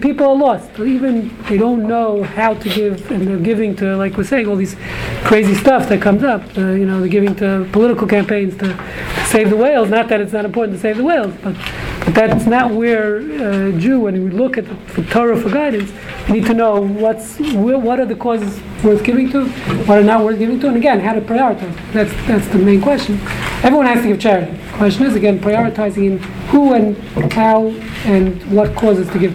people 0.01 0.27
are 0.27 0.35
lost. 0.35 0.79
Even 0.79 1.35
they 1.43 1.57
don't 1.57 1.87
know 1.87 2.23
how 2.23 2.53
to 2.53 2.69
give, 2.69 3.11
and 3.11 3.27
they're 3.27 3.37
giving 3.37 3.75
to, 3.75 3.95
like 3.95 4.17
we're 4.17 4.23
saying, 4.23 4.47
all 4.47 4.55
these 4.55 4.75
crazy 5.23 5.53
stuff 5.53 5.87
that 5.89 6.01
comes 6.01 6.23
up. 6.23 6.41
Uh, 6.57 6.71
you 6.71 6.85
know, 6.85 6.99
they're 6.99 7.09
giving 7.09 7.35
to 7.35 7.67
political 7.71 8.07
campaigns 8.07 8.57
to, 8.57 8.73
save 9.33 9.49
the 9.49 9.57
whales. 9.57 9.89
Not 9.89 10.09
that 10.09 10.21
it's 10.21 10.31
not 10.31 10.45
important 10.45 10.77
to 10.77 10.79
save 10.79 10.97
the 10.97 11.03
whales, 11.03 11.33
but, 11.41 11.55
but 12.05 12.13
that's 12.13 12.45
not 12.45 12.69
where 12.69 13.17
uh, 13.17 13.71
Jew, 13.79 14.01
when 14.01 14.13
we 14.25 14.29
look 14.29 14.59
at 14.59 14.65
the, 14.67 15.03
Torah 15.09 15.35
for 15.35 15.49
guidance, 15.49 15.91
we 16.27 16.35
need 16.35 16.45
to 16.45 16.53
know 16.53 16.81
what's 16.81 17.39
what 17.39 17.99
are 17.99 18.05
the 18.05 18.15
causes 18.15 18.61
worth 18.83 19.03
giving 19.03 19.31
to, 19.31 19.47
what 19.87 19.97
are 19.97 20.03
not 20.03 20.23
worth 20.23 20.37
giving 20.37 20.59
to, 20.59 20.67
and 20.67 20.77
again, 20.77 20.99
how 20.99 21.13
to 21.13 21.21
prioritize. 21.21 21.75
That's 21.93 22.13
that's 22.27 22.47
the 22.49 22.59
main 22.59 22.79
question. 22.79 23.19
Everyone 23.63 23.87
has 23.87 24.03
to 24.03 24.09
give 24.09 24.19
charity. 24.19 24.51
The 24.51 24.77
question 24.77 25.05
is 25.07 25.15
again 25.15 25.39
prioritizing 25.39 26.05
in 26.11 26.17
who 26.51 26.73
and 26.73 26.95
how 27.33 27.42
and 27.43 28.41
what 28.51 28.75
causes 28.75 29.09
to 29.11 29.19
give. 29.19 29.33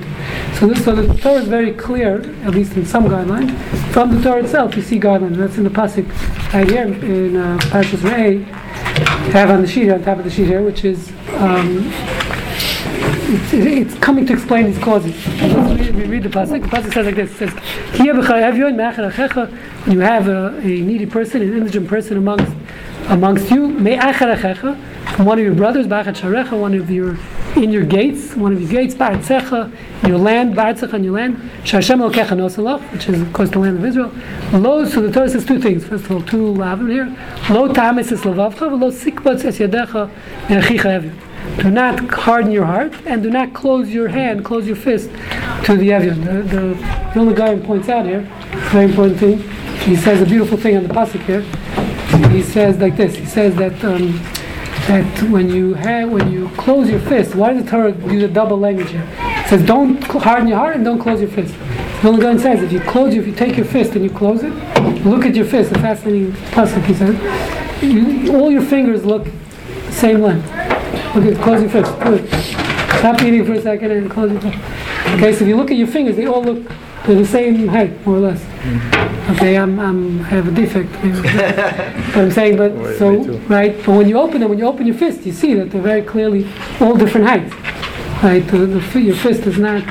So 0.59 0.67
this, 0.67 0.85
so 0.85 0.95
the 0.95 1.15
Torah 1.19 1.41
is 1.41 1.49
very 1.49 1.73
clear, 1.73 2.21
at 2.45 2.50
least 2.50 2.73
in 2.75 2.85
some 2.85 3.05
guidelines. 3.05 3.57
From 3.93 4.15
the 4.15 4.23
Torah 4.23 4.43
itself, 4.43 4.77
you 4.77 4.83
see 4.83 4.99
guidelines. 4.99 5.37
That's 5.37 5.57
in 5.57 5.65
the 5.65 5.71
pasuk 5.71 6.07
right 6.53 6.69
here 6.69 6.85
in 6.85 7.37
uh, 7.37 7.59
Parshas 7.71 8.00
Re'eh. 8.00 8.45
Have 9.33 9.50
on 9.50 9.61
the 9.61 9.69
sheet 9.69 9.91
on 9.91 10.03
top 10.03 10.19
of 10.19 10.25
the 10.25 10.31
sheet 10.31 10.47
here, 10.47 10.62
which 10.62 10.85
is. 10.85 11.11
Um, 11.35 11.93
it's, 13.31 13.53
it's, 13.53 13.95
coming 14.00 14.25
to 14.27 14.33
explain 14.33 14.65
these 14.65 14.79
causes. 14.79 15.15
We, 15.27 15.91
we 15.91 16.05
read 16.07 16.23
the 16.23 16.31
pasuk. 16.31 16.62
The 16.62 16.69
pasuk 16.69 16.95
says 16.95 17.07
like 17.07 17.17
this: 17.17 17.31
it 17.33 17.37
says, 17.37 17.50
"When 17.99 18.07
you 18.07 20.00
have 20.00 20.29
a, 20.29 20.57
a 20.57 20.62
needy 20.62 21.07
person, 21.07 21.43
an 21.43 21.55
indigent 21.55 21.88
person 21.88 22.17
amongst 22.17 22.53
amongst 23.09 23.50
you, 23.50 23.75
from 23.79 25.27
one 25.27 25.38
of 25.38 25.45
your 25.45 25.55
brothers, 25.55 25.87
one 25.87 26.75
of 26.75 26.91
your 26.91 27.17
in 27.57 27.71
your 27.73 27.85
gates, 27.85 28.37
one 28.37 28.53
of 28.53 28.61
your 28.61 28.71
gates, 28.71 28.95
Ba'atzecha, 28.95 30.07
your 30.07 30.19
land, 30.19 30.55
Ba'atzecha 30.55 30.95
on 30.95 31.03
your 31.03 31.15
land, 31.15 31.50
Shashem 31.65 32.00
which 32.00 33.09
is 33.09 33.21
of 33.21 33.33
course 33.33 33.50
the 33.50 33.59
land 33.59 33.79
of 33.79 33.85
Israel. 33.85 34.12
Lo, 34.53 34.85
so 34.85 35.00
the 35.00 35.11
Torah 35.11 35.29
says 35.29 35.45
two 35.45 35.61
things. 35.61 35.85
First 35.85 36.05
of 36.05 36.12
all, 36.12 36.23
two 36.23 36.53
lavim 36.53 36.91
here. 36.91 37.17
Lo 37.50 37.73
ta'amis 37.73 38.12
es 38.12 38.21
lavavcha, 38.21 38.81
lo 38.81 38.91
sikbats 38.91 39.45
es 39.45 39.59
yadecha 39.59 40.09
me'achicha 40.49 41.00
evim. 41.00 41.15
Do 41.62 41.71
not 41.71 41.99
harden 42.11 42.53
your 42.53 42.67
heart 42.67 42.95
and 43.07 43.23
do 43.23 43.31
not 43.31 43.55
close 43.55 43.88
your 43.88 44.09
hand, 44.09 44.45
close 44.45 44.67
your 44.67 44.77
fist 44.77 45.11
to 45.65 45.77
the 45.77 45.88
Evyon. 45.88 46.25
The, 46.25 46.43
the, 46.43 46.75
the 47.15 47.21
only 47.21 47.35
guy 47.35 47.57
who 47.57 47.65
points 47.65 47.88
out 47.88 48.07
here, 48.07 48.21
very 48.71 48.85
important 48.85 49.19
thing, 49.19 49.38
he 49.81 49.97
says 49.97 50.21
a 50.21 50.27
beautiful 50.27 50.57
thing 50.57 50.77
on 50.77 50.87
the 50.87 50.95
pasuk 50.95 51.25
here. 51.25 51.45
He 52.31 52.43
says 52.43 52.79
like 52.79 52.97
this. 52.97 53.17
He 53.17 53.27
says 53.27 53.55
that 53.57 53.83
um, 53.85 54.12
that 54.88 55.23
when 55.31 55.50
you 55.50 55.75
have 55.75 56.11
when 56.11 56.33
you 56.33 56.49
close 56.50 56.88
your 56.88 57.00
fist, 57.00 57.35
why 57.35 57.53
does 57.53 57.65
the 57.65 57.71
Torah 57.71 57.93
use 58.12 58.23
a 58.23 58.29
double 58.29 58.59
language 58.59 58.91
here? 58.91 59.07
It 59.19 59.49
says 59.49 59.65
don't 59.67 60.03
harden 60.05 60.49
your 60.49 60.59
heart 60.59 60.77
and 60.77 60.85
don't 60.85 60.99
close 60.99 61.21
your 61.21 61.31
fist. 61.31 61.55
The 62.03 62.09
only 62.09 62.23
guy 62.23 62.37
says 62.37 62.62
if 62.62 62.73
you 62.73 62.81
close 62.81 63.15
if 63.15 63.27
you 63.27 63.35
take 63.35 63.57
your 63.57 63.67
fist 63.67 63.95
and 63.95 64.05
you 64.05 64.11
close 64.11 64.43
it, 64.43 64.53
look 65.05 65.27
at 65.27 65.35
your 65.35 65.45
fist. 65.45 65.73
A 65.73 65.79
fascinating 65.79 66.33
pasuk. 66.33 66.85
He 66.85 66.95
says 66.95 67.83
you, 67.83 68.37
all 68.37 68.50
your 68.50 68.62
fingers 68.62 69.05
look 69.05 69.27
same 69.91 70.21
length. 70.21 70.47
Look 71.15 71.25
at 71.25 71.43
close 71.43 71.61
your 71.61 71.71
fist. 71.71 71.91
Stop 72.99 73.23
eating 73.23 73.45
for 73.45 73.55
a 73.55 73.62
second 73.62 73.91
and 73.91 74.11
close 74.11 74.33
your 74.33 74.41
fist. 74.41 74.59
Okay, 75.15 75.33
so 75.33 75.43
if 75.43 75.49
you 75.49 75.57
look 75.57 75.71
at 75.71 75.77
your 75.77 75.87
fingers, 75.87 76.17
they 76.17 76.27
all 76.27 76.43
look 76.43 76.71
they're 77.05 77.17
the 77.17 77.26
same 77.26 77.69
height, 77.69 78.07
more 78.07 78.17
or 78.17 78.21
less. 78.21 78.40
Mm-hmm. 78.40 79.33
Okay, 79.33 79.57
I'm, 79.59 79.78
I'm 79.78 80.21
I 80.23 80.28
have 80.28 80.49
a 80.49 80.50
defect. 80.50 80.90
maybe. 81.05 81.21
but 81.23 82.17
I'm 82.17 82.31
saying, 82.31 82.57
but 82.57 82.73
Wait, 82.73 82.99
so 82.99 83.21
right. 83.49 83.76
But 83.85 83.93
when 83.93 84.09
you 84.09 84.19
open 84.19 84.40
them, 84.40 84.49
when 84.49 84.59
you 84.59 84.67
open 84.67 84.87
your 84.87 84.97
fist, 84.97 85.26
you 85.26 85.33
see 85.33 85.55
that 85.55 85.71
they're 85.71 85.83
very 85.83 86.02
clearly 86.02 86.50
all 86.81 86.97
different 86.97 87.26
heights. 87.26 87.55
Right, 88.23 88.40
the, 88.49 88.59
the, 88.59 89.00
your 89.00 89.17
fist 89.17 89.47
is 89.47 89.59
not. 89.59 89.85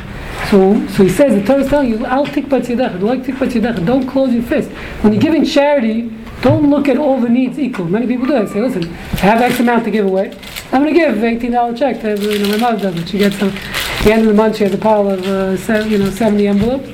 So, 0.49 0.85
so 0.87 1.03
he 1.03 1.09
says 1.09 1.39
the 1.39 1.45
Torah 1.45 1.61
is 1.63 1.69
telling 1.69 1.89
you, 1.89 2.05
"Al 2.05 2.25
tikbat 2.25 2.65
yadach." 2.65 2.99
Like. 3.01 3.85
Don't 3.85 4.07
close 4.07 4.33
your 4.33 4.43
fist. 4.43 4.69
When 5.01 5.13
you're 5.13 5.21
giving 5.21 5.45
charity, 5.45 6.11
don't 6.41 6.69
look 6.69 6.87
at 6.87 6.97
all 6.97 7.19
the 7.19 7.29
needs 7.29 7.57
equal. 7.57 7.85
Many 7.85 8.07
people 8.07 8.25
do. 8.27 8.33
They 8.33 8.51
say, 8.51 8.61
"Listen, 8.61 8.89
I 8.89 9.17
have 9.17 9.41
X 9.41 9.59
amount 9.59 9.85
to 9.85 9.91
give 9.91 10.05
away. 10.05 10.37
I'm 10.71 10.83
going 10.83 10.93
to 10.93 10.99
give 10.99 11.23
eighteen 11.23 11.51
dollar 11.51 11.75
check 11.75 12.01
to 12.01 12.15
you 12.19 12.39
know, 12.39 12.49
my 12.49 12.57
mother 12.57 12.91
does 12.91 12.99
it. 12.99 13.09
She 13.09 13.17
gets 13.17 13.41
a, 13.41 13.47
at 13.47 14.03
the 14.03 14.11
end 14.11 14.21
of 14.21 14.27
the 14.27 14.33
month 14.33 14.57
she 14.57 14.63
has 14.63 14.73
a 14.73 14.77
pile 14.77 15.09
of 15.09 15.25
uh, 15.25 15.57
seven, 15.57 15.89
you 15.91 15.97
know 15.97 16.09
seventy 16.09 16.47
envelopes. 16.47 16.89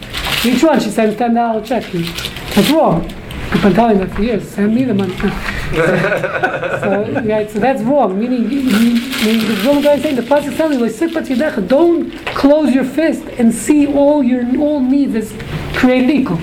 Each 0.46 0.64
one 0.64 0.80
she 0.80 0.90
sends 0.90 1.18
ten 1.18 1.34
dollar 1.34 1.64
check. 1.64 1.84
That's 1.92 2.70
wrong. 2.70 3.12
I've 3.54 3.62
been 3.62 3.74
telling 3.74 4.00
that 4.00 4.12
for 4.16 4.24
years. 4.24 4.50
Send 4.50 4.74
me 4.74 4.84
the 4.84 4.94
money. 4.94 5.16
so, 5.74 7.22
right, 7.26 7.50
so 7.50 7.60
that's 7.60 7.82
wrong. 7.84 8.20
Meaning, 8.20 8.48
meaning 8.48 9.48
the 9.48 9.64
wrong 9.66 9.82
guy 9.82 9.94
is 9.94 10.02
saying 10.04 10.16
the 10.16 10.22
pasuk 10.24 10.56
telling 10.58 10.80
you, 10.80 11.68
don't 11.68 12.12
close 12.28 12.74
your 12.74 12.84
fist 12.84 13.24
and 13.38 13.54
see 13.54 13.88
all 13.88 14.24
your 14.24 14.44
all 14.60 14.80
needs 14.80 15.16
as 15.16 15.34
created 15.76 16.10
equal. 16.10 16.38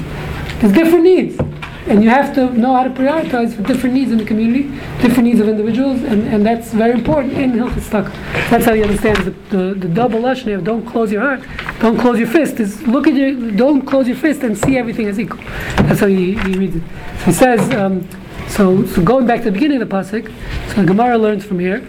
There's 0.61 0.73
different 0.73 1.05
needs, 1.05 1.37
and 1.87 2.03
you 2.03 2.11
have 2.11 2.35
to 2.35 2.51
know 2.53 2.75
how 2.75 2.85
to 2.85 2.91
prioritize 2.91 3.55
for 3.55 3.63
different 3.63 3.95
needs 3.95 4.13
in 4.13 4.19
the 4.19 4.25
community, 4.25 4.65
different 5.01 5.25
needs 5.25 5.41
of 5.41 5.49
individuals, 5.49 6.03
and, 6.03 6.27
and 6.29 6.45
that's 6.45 6.73
very 6.73 6.93
important 6.93 7.33
in 7.35 7.53
Hilchot 7.53 7.81
Stuck. 7.81 8.13
That's 8.51 8.65
how 8.65 8.73
you 8.73 8.83
understand 8.83 9.19
the, 9.19 9.31
the, 9.57 9.75
the 9.75 9.89
double 9.89 10.21
lashon 10.21 10.55
of 10.55 10.65
don't 10.65 10.87
close 10.87 11.11
your 11.11 11.23
heart, 11.23 11.43
don't 11.81 11.99
close 11.99 12.19
your 12.19 12.29
fist. 12.29 12.61
Is 12.61 12.83
look 12.87 13.07
at 13.07 13.15
your 13.15 13.51
don't 13.53 13.83
close 13.83 14.07
your 14.07 14.17
fist 14.17 14.43
and 14.43 14.57
see 14.57 14.77
everything 14.77 15.07
as 15.07 15.19
equal. 15.19 15.43
That's 15.87 16.01
how 16.01 16.07
he, 16.07 16.33
he 16.33 16.59
reads 16.59 16.77
it. 16.77 16.83
So 17.19 17.25
he 17.27 17.33
says. 17.33 17.75
Um, 17.75 18.09
so, 18.49 18.85
so 18.85 19.01
going 19.05 19.29
back 19.29 19.39
to 19.41 19.45
the 19.45 19.53
beginning 19.53 19.81
of 19.81 19.89
the 19.89 19.95
pasuk, 19.95 20.27
so 20.71 20.81
the 20.81 20.85
Gemara 20.85 21.17
learns 21.17 21.45
from 21.45 21.61
here 21.61 21.87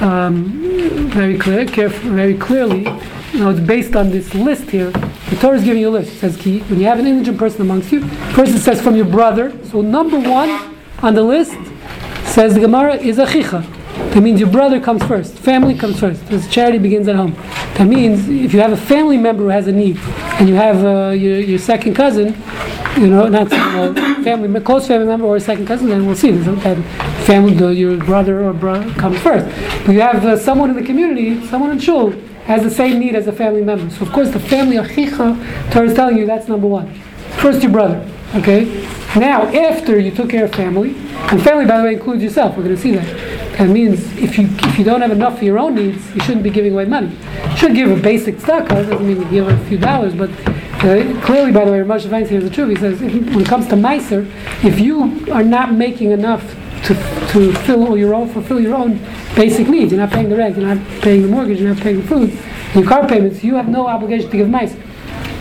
um, 0.00 1.10
very 1.10 1.38
clear, 1.38 1.64
caref- 1.66 2.00
very 2.00 2.36
clearly. 2.36 2.84
You 3.32 3.38
know, 3.40 3.50
it's 3.50 3.60
based 3.60 3.94
on 3.94 4.10
this 4.10 4.34
list 4.34 4.70
here. 4.70 4.90
The 4.90 5.36
Torah 5.40 5.56
is 5.56 5.64
giving 5.64 5.80
you 5.80 5.88
a 5.88 5.96
list. 5.98 6.12
It 6.12 6.18
says, 6.18 6.36
"Ki 6.36 6.60
when 6.68 6.80
you 6.80 6.86
have 6.86 6.98
an 6.98 7.06
indigent 7.06 7.38
person 7.38 7.60
amongst 7.60 7.92
you, 7.92 8.00
first 8.34 8.52
it 8.54 8.58
says 8.58 8.80
from 8.82 8.96
your 8.96 9.06
brother. 9.06 9.52
So 9.66 9.82
number 9.82 10.18
one 10.18 10.76
on 11.02 11.14
the 11.14 11.22
list 11.22 11.56
says 12.24 12.54
the 12.54 12.60
Gemara 12.60 12.96
is 12.96 13.18
a 13.18 13.26
achicha. 13.26 13.64
That 14.12 14.20
means 14.22 14.40
your 14.40 14.50
brother 14.50 14.80
comes 14.80 15.04
first. 15.04 15.38
Family 15.38 15.76
comes 15.76 16.00
first. 16.00 16.26
This 16.26 16.48
charity 16.48 16.78
begins 16.78 17.06
at 17.06 17.14
home. 17.14 17.34
That 17.74 17.86
means 17.86 18.28
if 18.28 18.52
you 18.52 18.60
have 18.60 18.72
a 18.72 18.76
family 18.76 19.16
member 19.16 19.44
who 19.44 19.48
has 19.50 19.68
a 19.68 19.72
need, 19.72 19.98
and 20.38 20.48
you 20.48 20.56
have 20.56 20.84
uh, 20.84 21.10
your, 21.10 21.38
your 21.38 21.58
second 21.58 21.94
cousin, 21.94 22.34
you 22.96 23.06
know, 23.06 23.28
not 23.28 23.52
uh, 23.52 23.94
family, 24.24 24.60
close 24.60 24.88
family 24.88 25.06
member 25.06 25.26
or 25.26 25.36
a 25.36 25.40
second 25.40 25.66
cousin, 25.66 25.88
then 25.88 26.04
we'll 26.04 26.16
see. 26.16 26.32
That 26.32 26.82
family, 27.26 27.76
your 27.76 27.96
brother 27.98 28.44
or 28.44 28.52
brother 28.52 28.92
comes 28.94 29.20
first. 29.20 29.46
But 29.86 29.92
you 29.92 30.00
have 30.00 30.24
uh, 30.24 30.36
someone 30.36 30.70
in 30.70 30.76
the 30.76 30.82
community, 30.82 31.46
someone 31.46 31.70
in 31.70 31.78
shul, 31.78 32.12
has 32.44 32.62
the 32.62 32.70
same 32.70 32.98
need 32.98 33.14
as 33.14 33.26
a 33.26 33.32
family 33.32 33.62
member. 33.62 33.90
So 33.94 34.02
of 34.02 34.12
course 34.12 34.30
the 34.30 34.40
family 34.40 34.76
achicha, 34.76 35.72
Torah 35.72 35.86
is 35.86 35.94
telling 35.94 36.18
you 36.18 36.26
that's 36.26 36.48
number 36.48 36.66
one. 36.66 36.92
First 37.38 37.62
your 37.62 37.72
brother, 37.72 38.06
okay? 38.34 38.64
Now 39.16 39.42
after 39.42 39.98
you 39.98 40.10
took 40.10 40.30
care 40.30 40.44
of 40.44 40.52
family, 40.52 40.94
and 41.30 41.42
family 41.42 41.66
by 41.66 41.78
the 41.78 41.84
way 41.84 41.94
includes 41.94 42.22
yourself, 42.22 42.56
we're 42.56 42.64
going 42.64 42.76
to 42.76 42.80
see 42.80 42.92
that. 42.92 43.40
That 43.58 43.68
means 43.68 44.00
if 44.16 44.38
you 44.38 44.48
if 44.60 44.78
you 44.78 44.84
don't 44.84 45.02
have 45.02 45.10
enough 45.10 45.38
for 45.38 45.44
your 45.44 45.58
own 45.58 45.74
needs, 45.74 46.14
you 46.14 46.20
shouldn't 46.22 46.42
be 46.42 46.50
giving 46.50 46.72
away 46.72 46.86
money. 46.86 47.14
You 47.50 47.56
should 47.56 47.74
give 47.74 47.90
a 47.90 48.00
basic 48.00 48.40
stock. 48.40 48.64
tzedakah, 48.64 48.88
doesn't 48.88 49.06
mean 49.06 49.20
you 49.20 49.30
give 49.30 49.48
a 49.48 49.64
few 49.66 49.76
dollars, 49.76 50.14
but 50.14 50.30
uh, 50.30 51.20
clearly, 51.26 51.52
by 51.52 51.66
the 51.66 51.72
way, 51.72 51.80
Moshe 51.80 52.06
Feinstein 52.06 52.30
has 52.30 52.44
the 52.44 52.50
truth. 52.50 52.70
He 52.70 52.76
says 52.76 53.02
if, 53.02 53.12
when 53.12 53.40
it 53.40 53.46
comes 53.46 53.66
to 53.66 53.74
meiser, 53.74 54.24
if 54.64 54.80
you 54.80 55.26
are 55.30 55.42
not 55.42 55.74
making 55.74 56.10
enough 56.10 56.42
to, 56.84 56.94
to 57.32 57.52
fill 57.60 57.86
all 57.86 57.96
your 57.96 58.14
own 58.14 58.28
fulfill 58.28 58.60
your 58.60 58.74
own 58.74 58.98
basic 59.34 59.68
needs, 59.68 59.92
you're 59.92 60.00
not 60.00 60.10
paying 60.10 60.28
the 60.28 60.36
rent, 60.36 60.56
you're 60.56 60.74
not 60.74 60.86
paying 61.02 61.22
the 61.22 61.28
mortgage, 61.28 61.60
you're 61.60 61.72
not 61.74 61.82
paying 61.82 62.00
the 62.00 62.06
food, 62.06 62.36
your 62.74 62.84
car 62.84 63.06
payments, 63.06 63.42
you 63.44 63.54
have 63.54 63.68
no 63.68 63.86
obligation 63.86 64.30
to 64.30 64.36
give 64.36 64.48
meiser. 64.48 64.80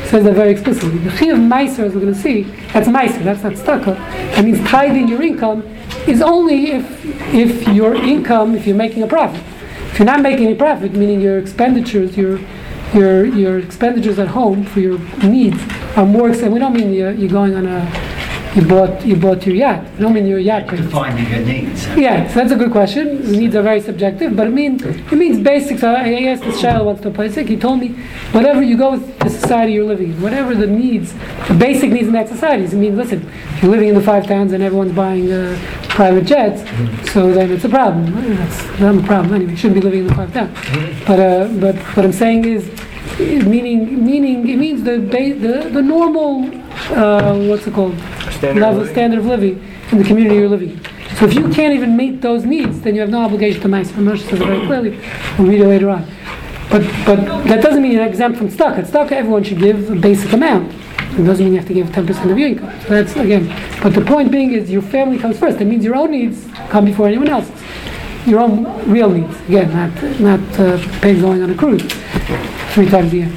Says 0.08 0.24
that 0.24 0.34
very 0.34 0.52
explicitly. 0.52 0.98
The 1.00 1.12
chi 1.12 1.28
of 1.28 1.38
meiser, 1.38 1.80
as 1.86 1.94
we're 1.94 2.02
going 2.02 2.14
to 2.14 2.20
see, 2.20 2.44
that's 2.74 2.88
meiser, 2.88 3.24
that's 3.24 3.44
not 3.44 3.54
tzedakah. 3.54 3.96
That 4.36 4.44
means 4.44 4.68
tithing 4.68 5.08
your 5.08 5.22
income 5.22 5.62
is 6.08 6.22
only 6.22 6.72
if 6.72 7.06
if 7.34 7.68
your 7.68 7.94
income, 7.96 8.56
if 8.56 8.66
you're 8.66 8.76
making 8.76 9.04
a 9.04 9.08
profit. 9.08 9.42
If 9.92 10.00
you're 10.00 10.08
not 10.08 10.22
making 10.22 10.48
any 10.48 10.56
profit, 10.56 10.94
meaning 10.94 11.22
your 11.22 11.38
expenditures, 11.38 12.18
your 12.18 12.40
your 12.94 13.26
your 13.26 13.60
expenditures 13.60 14.18
at 14.18 14.30
home 14.30 14.64
for 14.64 14.80
your 14.80 14.98
needs 15.24 15.62
are 15.96 16.06
more. 16.06 16.30
And 16.30 16.54
we 16.54 16.60
don't 16.60 16.74
mean 16.74 16.92
you're, 16.92 17.12
you're 17.12 17.30
going 17.30 17.54
on 17.54 17.68
a 17.68 18.19
you 18.56 18.64
bought 18.66 19.06
you 19.06 19.16
bought 19.16 19.46
your 19.46 19.56
yacht. 19.56 19.84
We 19.94 20.00
don't 20.00 20.14
mean 20.14 20.26
your 20.26 20.40
yacht. 20.40 20.68
Defining 20.68 21.30
your 21.30 21.46
needs. 21.46 21.88
Yeah, 21.96 22.28
so 22.28 22.36
that's 22.36 22.52
a 22.52 22.56
good 22.56 22.72
question. 22.72 23.32
Needs 23.32 23.56
are 23.56 23.62
very 23.62 23.82
subjective, 23.82 24.36
but 24.36 24.48
it 24.48 24.54
means 24.54 24.84
it 24.84 25.12
means 25.12 25.40
basic. 25.40 25.80
So 25.80 25.94
I 25.94 26.10
I 26.10 26.24
asked 26.32 26.44
this 26.44 26.60
child 26.60 26.86
once 26.86 27.02
to 27.02 27.12
play 27.12 27.30
sick. 27.30 27.48
He 27.48 27.58
told 27.58 27.80
me, 27.80 27.90
whatever 28.32 28.62
you 28.64 28.78
go 28.78 28.92
with 28.92 29.20
the 29.20 29.30
society 29.30 29.74
you're 29.74 29.86
living 29.86 30.14
in, 30.14 30.22
whatever 30.22 30.56
the 30.56 30.68
needs, 30.68 31.14
the 31.48 31.56
basic 31.58 31.92
needs 31.92 32.08
in 32.08 32.14
that 32.14 32.28
society. 32.28 32.64
It 32.64 32.74
means 32.74 32.98
listen, 32.98 33.30
if 33.54 33.62
you're 33.62 33.72
living 33.72 33.90
in 33.90 33.96
the 33.96 34.02
five 34.02 34.26
towns 34.26 34.54
and 34.54 34.64
everyone's 34.64 34.94
buying 34.94 35.32
uh, 35.32 35.58
private 35.90 36.26
jets, 36.26 36.62
so 37.12 37.32
then 37.32 37.52
it's 37.52 37.66
a 37.66 37.70
problem. 37.70 38.36
That's 38.36 38.80
not 38.80 38.96
a 38.96 39.04
problem 39.06 39.34
anyway. 39.36 39.52
You 39.52 39.58
shouldn't 39.58 39.80
be 39.80 39.82
living 39.82 40.02
in 40.02 40.08
the 40.08 40.16
five 40.16 40.34
towns. 40.34 40.58
But 41.06 41.20
uh, 41.20 41.48
but 41.60 41.76
what 41.96 42.06
I'm 42.06 42.14
saying 42.14 42.46
is, 42.46 42.70
meaning 43.20 44.06
meaning 44.06 44.48
it 44.48 44.58
means 44.58 44.84
the 44.84 45.00
ba- 45.00 45.34
the 45.36 45.70
the 45.70 45.82
normal 45.82 46.46
uh, 46.92 47.38
what's 47.48 47.68
it 47.68 47.74
called 47.74 47.98
Standard 48.32 48.62
level 48.62 48.80
living. 48.80 48.94
standard 48.94 49.20
of 49.20 49.26
living 49.26 49.64
in 49.92 49.98
the 49.98 50.04
community 50.04 50.36
you're 50.36 50.50
living 50.50 50.72
in. 50.72 50.82
So 51.18 51.26
if 51.26 51.34
you 51.34 51.50
can't 51.50 51.74
even 51.74 51.98
meet 51.98 52.22
those 52.22 52.46
needs, 52.46 52.82
then 52.82 52.96
you 52.96 53.02
have 53.02 53.10
no 53.10 53.22
obligation 53.24 53.62
to 53.62 53.68
Meiser. 53.68 53.94
Moshe 53.94 54.22
says 54.30 54.40
it 54.40 54.46
very 54.46 54.66
clearly. 54.66 55.00
We'll 55.38 55.48
read 55.50 55.62
it 55.62 55.68
later 55.68 55.90
on. 55.90 56.06
But 56.70 56.84
but 57.06 57.18
that 57.46 57.62
doesn't 57.64 57.82
mean 57.82 57.94
you're 57.94 58.06
exempt 58.06 58.38
from 58.38 58.50
tzedakah. 58.50 58.86
Tzedakah, 58.86 59.12
everyone 59.12 59.44
should 59.44 59.60
give 59.60 59.90
a 59.90 59.96
basic 59.96 60.32
amount. 60.34 60.72
It 61.18 61.24
doesn't 61.24 61.44
mean 61.44 61.54
you 61.54 61.60
have 61.60 61.68
to 61.68 61.74
give 61.74 61.88
10% 61.88 62.32
of 62.32 62.38
your 62.38 62.48
income. 62.48 62.72
So 62.82 62.90
that's 62.90 63.16
again. 63.16 63.48
But 63.82 63.96
the 63.96 64.02
point 64.02 64.32
being 64.32 64.54
is 64.54 64.70
your 64.70 64.84
family 64.84 65.18
comes 65.18 65.40
first. 65.40 65.58
That 65.58 65.66
means 65.66 65.84
your 65.84 65.96
own 65.96 66.12
needs 66.12 66.48
come 66.70 66.86
before 66.86 67.08
anyone 67.08 67.28
else's. 67.28 67.60
Your 68.28 68.42
own 68.42 68.64
real 68.90 69.10
needs. 69.10 69.36
Again, 69.48 69.74
not 69.74 70.20
not 70.20 70.60
uh, 70.60 70.78
paying 71.02 71.20
going 71.20 71.42
on 71.42 71.50
a 71.50 71.56
cruise 71.56 71.82
three 72.74 72.90
times 72.90 73.14
a 73.14 73.18
year. 73.18 73.32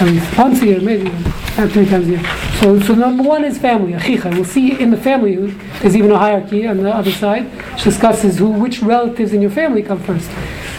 Least 0.00 0.38
once 0.38 0.62
a 0.62 0.66
year, 0.66 0.80
maybe 0.80 1.10
not 1.58 1.70
three 1.72 1.84
times 1.84 2.06
a 2.06 2.10
year. 2.10 2.24
So, 2.60 2.78
so 2.80 2.94
number 2.94 3.24
one 3.24 3.44
is 3.44 3.58
family, 3.58 3.94
achicha. 3.94 4.32
We'll 4.32 4.44
see 4.44 4.80
in 4.80 4.90
the 4.90 4.96
family 4.96 5.34
there's 5.80 5.96
even 5.96 6.12
a 6.12 6.18
hierarchy 6.18 6.68
on 6.68 6.76
the 6.76 6.94
other 6.94 7.10
side, 7.10 7.46
which 7.72 7.82
discusses 7.82 8.38
who, 8.38 8.48
which 8.48 8.80
relatives 8.80 9.32
in 9.32 9.42
your 9.42 9.50
family 9.50 9.82
come 9.82 10.00
first, 10.00 10.30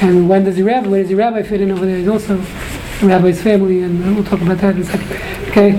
and 0.01 0.29
when 0.29 0.45
does 0.45 0.57
your 0.57 0.67
rabbi, 0.67 0.87
where 0.87 1.01
does 1.01 1.11
your 1.11 1.19
rabbi 1.19 1.43
fit 1.43 1.59
in 1.59 1.69
over 1.71 1.85
there? 1.85 1.97
He's 1.97 2.07
also 2.07 2.37
the 2.37 3.07
rabbi's 3.07 3.41
family, 3.41 3.81
and 3.83 4.15
we'll 4.15 4.23
talk 4.23 4.41
about 4.41 4.59
that 4.59 4.75
in 4.75 4.81
a 4.81 4.85
second. 4.85 5.11
Okay, 5.49 5.71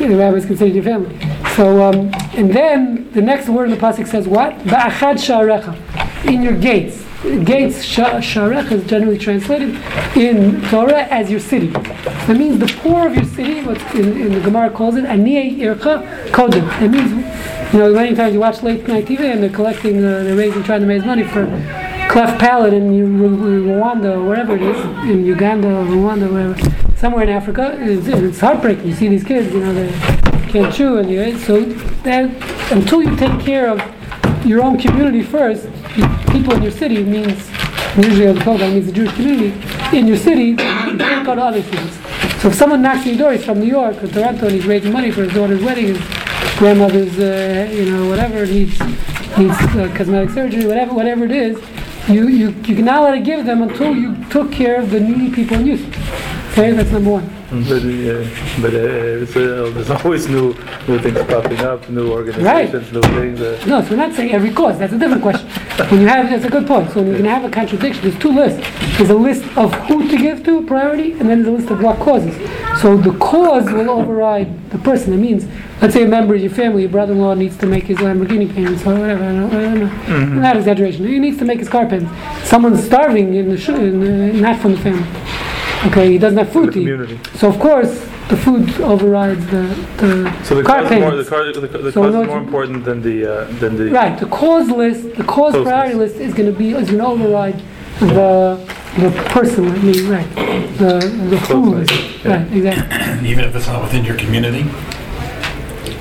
yeah, 0.00 0.08
the 0.08 0.16
rabbi 0.16 0.38
is 0.38 0.46
considered 0.46 0.74
your 0.74 0.82
family. 0.82 1.16
So, 1.54 1.82
um, 1.84 2.10
and 2.34 2.52
then 2.52 3.10
the 3.12 3.22
next 3.22 3.48
word 3.48 3.70
in 3.70 3.70
the 3.70 3.76
pasuk 3.76 4.08
says 4.08 4.26
what? 4.26 4.58
Ba'achad 4.60 5.14
sha'arecha, 5.14 6.26
in 6.26 6.42
your 6.42 6.56
gates. 6.56 7.04
Gates, 7.22 7.84
sha- 7.84 8.18
sharecha 8.20 8.72
is 8.72 8.86
generally 8.86 9.18
translated 9.18 9.76
in 10.16 10.62
Torah 10.70 11.02
as 11.10 11.30
your 11.30 11.38
city. 11.38 11.66
That 11.66 12.36
means 12.38 12.58
the 12.58 12.66
poor 12.80 13.08
of 13.08 13.14
your 13.14 13.26
city, 13.26 13.62
what 13.62 13.78
in, 13.94 14.18
in 14.18 14.32
the 14.32 14.40
Gemara 14.40 14.70
calls 14.70 14.96
it, 14.96 15.04
aniyeh 15.04 15.58
ircha 15.58 16.30
kodim. 16.30 16.66
It 16.80 16.88
means, 16.88 17.10
you 17.74 17.78
know, 17.78 17.92
many 17.92 18.16
times 18.16 18.32
you 18.32 18.40
watch 18.40 18.62
late 18.62 18.88
night 18.88 19.04
TV 19.04 19.20
and 19.20 19.42
they're 19.42 19.50
collecting, 19.50 19.98
uh, 19.98 20.22
they're 20.22 20.34
raising, 20.34 20.62
trying 20.62 20.80
to 20.80 20.86
raise 20.86 21.04
money 21.04 21.22
for 21.24 21.44
cleft 22.08 22.40
palate 22.40 22.72
in 22.72 22.90
Rwanda 22.90 24.16
or 24.16 24.24
wherever 24.24 24.56
it 24.56 24.62
is, 24.62 24.82
in 25.10 25.26
Uganda 25.26 25.68
or 25.68 25.84
Rwanda, 25.84 26.32
wherever, 26.32 26.96
somewhere 26.96 27.24
in 27.24 27.28
Africa, 27.28 27.76
it's, 27.80 28.06
it's 28.06 28.40
heartbreaking. 28.40 28.86
You 28.86 28.94
see 28.94 29.08
these 29.08 29.24
kids, 29.24 29.52
you 29.52 29.60
know, 29.60 29.74
they 29.74 29.92
can't 30.48 30.72
chew, 30.74 30.96
and 30.96 31.10
you, 31.10 31.38
so 31.38 31.64
that 31.64 32.72
until 32.72 33.02
you 33.02 33.14
take 33.16 33.38
care 33.40 33.68
of 33.68 33.99
your 34.44 34.62
own 34.62 34.78
community 34.78 35.22
first, 35.22 35.68
people 36.32 36.54
in 36.54 36.62
your 36.62 36.72
city 36.72 37.02
means 37.02 37.50
usually 37.96 38.28
on 38.28 38.36
the 38.36 38.40
program 38.40 38.72
means 38.72 38.86
the 38.86 38.92
Jewish 38.92 39.12
community 39.14 39.96
in 39.96 40.06
your 40.06 40.16
city. 40.16 40.44
You 40.44 40.56
can't 40.56 41.26
go 41.26 41.34
to 41.34 41.42
other 41.42 41.62
cities. 41.62 41.98
So 42.40 42.48
if 42.48 42.54
someone 42.54 42.82
knocks 42.82 43.00
on 43.00 43.08
your 43.08 43.18
door, 43.18 43.32
he's 43.32 43.44
from 43.44 43.60
New 43.60 43.66
York 43.66 44.02
or 44.02 44.08
Toronto, 44.08 44.46
and 44.46 44.54
he's 44.54 44.66
raising 44.66 44.92
money 44.92 45.10
for 45.10 45.24
his 45.24 45.32
daughter's 45.32 45.62
wedding, 45.62 45.94
his 45.94 46.58
grandmother's, 46.58 47.18
uh, 47.18 47.70
you 47.72 47.90
know, 47.90 48.08
whatever 48.08 48.46
needs 48.46 48.78
needs 49.38 49.54
uh, 49.76 49.92
cosmetic 49.96 50.30
surgery, 50.30 50.66
whatever 50.66 50.94
whatever 50.94 51.24
it 51.24 51.32
is, 51.32 51.56
you 52.08 52.28
you 52.28 52.50
you 52.50 52.74
cannot 52.74 53.02
let 53.02 53.14
it 53.14 53.24
give 53.24 53.44
them 53.44 53.62
until 53.62 53.94
you 53.94 54.16
took 54.30 54.50
care 54.50 54.80
of 54.80 54.90
the 54.90 55.00
needy 55.00 55.34
people 55.34 55.58
in 55.58 55.66
youth. 55.66 56.29
Okay, 56.60 56.72
that's 56.72 56.90
number 56.90 57.10
one. 57.12 57.26
But, 57.50 57.82
uh, 57.82 58.60
but 58.62 58.74
uh, 58.74 59.22
it's, 59.22 59.34
uh, 59.34 59.70
there's 59.74 59.90
always 60.04 60.28
new 60.28 60.52
new 60.86 60.98
things 60.98 61.18
popping 61.24 61.58
up, 61.60 61.88
new 61.88 62.12
organizations, 62.12 62.92
new 62.92 63.00
things. 63.00 63.40
Uh, 63.40 63.64
No, 63.66 63.80
so 63.80 63.90
we're 63.90 63.96
not 63.96 64.12
saying 64.14 64.32
every 64.32 64.52
cause. 64.52 64.78
That's 64.78 64.92
a 64.92 64.98
different 64.98 65.22
question. 65.22 65.48
When 65.90 66.02
you 66.02 66.06
have, 66.08 66.28
that's 66.28 66.44
a 66.44 66.50
good 66.50 66.66
point. 66.66 66.90
So 66.90 66.96
when 67.00 67.12
you 67.12 67.16
can 67.16 67.24
have 67.24 67.44
a 67.44 67.50
contradiction, 67.50 68.02
there's 68.02 68.18
two 68.22 68.30
lists. 68.32 68.60
There's 68.98 69.08
a 69.08 69.14
list 69.14 69.42
of 69.56 69.72
who 69.88 70.06
to 70.10 70.16
give 70.18 70.44
to 70.44 70.62
priority, 70.66 71.12
and 71.12 71.30
then 71.30 71.42
there's 71.42 71.48
a 71.48 71.56
list 71.58 71.70
of 71.70 71.82
what 71.82 71.98
causes. 71.98 72.34
So 72.82 72.98
the 72.98 73.16
cause 73.18 73.64
will 73.72 73.88
override 73.88 74.70
the 74.70 74.78
person. 74.78 75.14
It 75.14 75.16
means, 75.16 75.46
let's 75.80 75.94
say 75.94 76.02
a 76.04 76.06
member 76.08 76.34
of 76.34 76.42
your 76.42 76.50
family, 76.50 76.82
your 76.82 76.90
brother-in-law 76.90 77.34
needs 77.34 77.56
to 77.56 77.66
make 77.66 77.84
his 77.84 77.96
Lamborghini 77.98 78.52
payments 78.54 78.84
or 78.86 78.94
whatever. 78.98 79.24
I 79.24 79.32
don't, 79.32 79.54
I 79.54 79.62
don't 79.62 79.80
know. 80.36 80.40
Not 80.40 80.56
exaggeration. 80.58 81.06
He 81.06 81.18
needs 81.18 81.38
to 81.38 81.46
make 81.46 81.58
his 81.58 81.70
car 81.70 81.86
payments. 81.86 82.12
Someone's 82.48 82.84
starving 82.84 83.34
in 83.34 83.48
the, 83.48 83.56
sh- 83.56 83.70
in 83.70 84.00
the 84.00 84.32
not 84.40 84.60
from 84.60 84.72
the 84.76 84.80
family. 84.82 85.06
Okay, 85.86 86.12
he 86.12 86.18
doesn't 86.18 86.38
have 86.38 86.52
food 86.52 86.72
the 86.72 86.84
to 86.84 87.12
eat. 87.14 87.26
So 87.36 87.48
of 87.48 87.58
course, 87.58 88.00
the 88.28 88.36
food 88.36 88.68
overrides 88.82 89.44
the, 89.46 89.62
the 89.96 90.42
So 90.44 90.54
the 90.54 90.62
car 90.62 90.82
cause, 90.82 90.92
is 90.92 91.00
more, 91.00 91.10
the, 91.16 91.24
payments. 91.24 91.28
car, 91.30 91.52
the, 91.52 91.60
the 91.60 91.92
So 91.92 92.02
cause 92.02 92.12
no, 92.14 92.22
is 92.22 92.28
more 92.28 92.38
important 92.38 92.84
than 92.84 93.00
the 93.02 93.16
uh, 93.26 93.44
than 93.60 93.76
the. 93.76 93.90
Right, 93.90 94.18
the 94.18 94.26
cause 94.26 94.68
list, 94.70 95.16
the 95.16 95.24
cause 95.24 95.54
Cause 95.54 95.64
priority 95.64 95.94
list 95.94 96.16
is 96.16 96.34
gonna 96.34 96.52
be, 96.52 96.72
is 96.72 96.90
gonna 96.90 97.06
override 97.08 97.62
the, 98.00 98.56
the 98.98 99.10
person, 99.30 99.68
I 99.68 99.78
mean, 99.78 100.08
right, 100.08 100.28
the, 100.78 100.98
the 101.30 101.36
who 101.38 101.64
Cause 101.64 101.66
list. 101.74 101.90
list, 101.92 102.24
yeah. 102.24 102.36
Right, 102.36 102.52
exactly. 102.52 103.28
even 103.30 103.44
if 103.44 103.56
it's 103.56 103.66
not 103.66 103.82
within 103.82 104.04
your 104.04 104.16
community? 104.16 104.64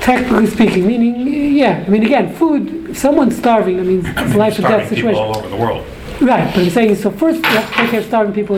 Technically 0.01 0.48
speaking, 0.48 0.88
meaning, 0.88 1.55
yeah, 1.55 1.83
I 1.86 1.89
mean, 1.89 2.03
again, 2.03 2.33
food, 2.36 2.89
if 2.89 2.98
someone's 2.98 3.38
starving, 3.38 3.79
I 3.79 3.83
mean, 3.83 4.05
it's 4.05 4.33
a 4.33 4.38
life 4.38 4.57
or 4.59 4.62
death 4.63 4.88
Starving 4.88 4.89
people 4.89 5.13
situation. 5.13 5.15
all 5.24 5.38
over 5.38 5.50
the 5.50 5.55
world. 5.57 5.86
Right, 6.21 6.53
but 6.53 6.63
I'm 6.63 6.69
saying, 6.69 6.95
so 6.97 7.11
first, 7.11 7.38
you 7.38 7.49
have 7.49 7.69
to 7.69 7.75
take 7.77 7.91
care 7.91 7.99
of 8.01 8.05
starving 8.05 8.33
people. 8.33 8.57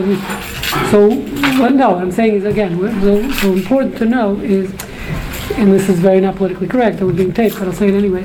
So, 0.90 1.08
well, 1.60 1.70
no, 1.70 1.90
what 1.90 2.02
I'm 2.02 2.10
saying 2.10 2.34
is, 2.34 2.44
again, 2.44 2.76
so, 3.00 3.30
so 3.30 3.52
important 3.52 3.96
to 3.98 4.04
know 4.04 4.34
is, 4.40 4.68
and 5.52 5.72
this 5.72 5.88
is 5.88 6.00
very 6.00 6.20
not 6.20 6.34
politically 6.34 6.66
correct, 6.66 7.00
it 7.00 7.04
would 7.04 7.16
be 7.16 7.30
taped, 7.30 7.60
but 7.60 7.68
I'll 7.68 7.74
say 7.74 7.86
it 7.86 7.94
anyway, 7.94 8.24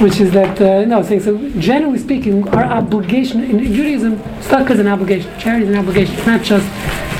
which 0.00 0.18
is 0.18 0.32
that, 0.32 0.60
uh, 0.60 0.84
no, 0.84 1.00
saying, 1.04 1.20
so 1.20 1.38
generally 1.60 1.98
speaking, 2.00 2.48
our 2.48 2.64
obligation, 2.64 3.44
in 3.44 3.72
Judaism, 3.72 4.16
tzedakah 4.16 4.70
is 4.70 4.80
an 4.80 4.88
obligation, 4.88 5.38
charity 5.38 5.66
is 5.66 5.70
an 5.70 5.76
obligation, 5.76 6.16
it's 6.16 6.26
not 6.26 6.42
just 6.42 6.66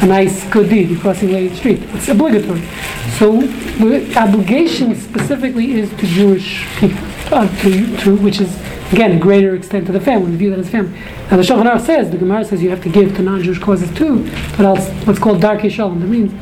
a 0.03 0.07
nice 0.07 0.45
good 0.51 0.69
deed, 0.69 0.99
crossing 0.99 1.29
the 1.29 1.55
street, 1.55 1.81
it's 1.95 2.09
obligatory. 2.09 2.63
So, 3.19 3.41
the 3.41 4.13
obligation 4.19 4.97
specifically 4.97 5.75
is 5.75 5.91
to 5.91 6.07
Jewish 6.07 6.67
people, 6.81 7.07
uh, 7.33 7.49
to, 7.63 7.97
to, 7.99 8.17
which 8.17 8.41
is, 8.41 8.55
again, 8.93 9.13
a 9.13 9.19
greater 9.19 9.55
extent 9.55 9.87
to 9.87 9.93
the 9.93 10.01
family, 10.01 10.31
we 10.31 10.37
view 10.37 10.51
that 10.51 10.59
as 10.59 10.69
family. 10.71 10.99
Now 11.31 11.37
the 11.37 11.43
Shulchan 11.43 11.67
Aruch 11.71 11.81
says, 11.87 12.11
the 12.11 12.19
Gemara 12.19 12.45
says 12.45 12.63
you 12.63 12.71
have 12.71 12.83
to 12.83 12.89
give 12.91 13.17
to 13.17 13.23
non-Jewish 13.23 13.59
causes 13.59 13.91
too, 13.97 14.25
but 14.57 14.61
else 14.61 14.89
what's 15.07 15.19
called 15.19 15.41
Darkei 15.41 15.71
Shalom. 15.71 16.01
That 16.01 16.07
means 16.07 16.33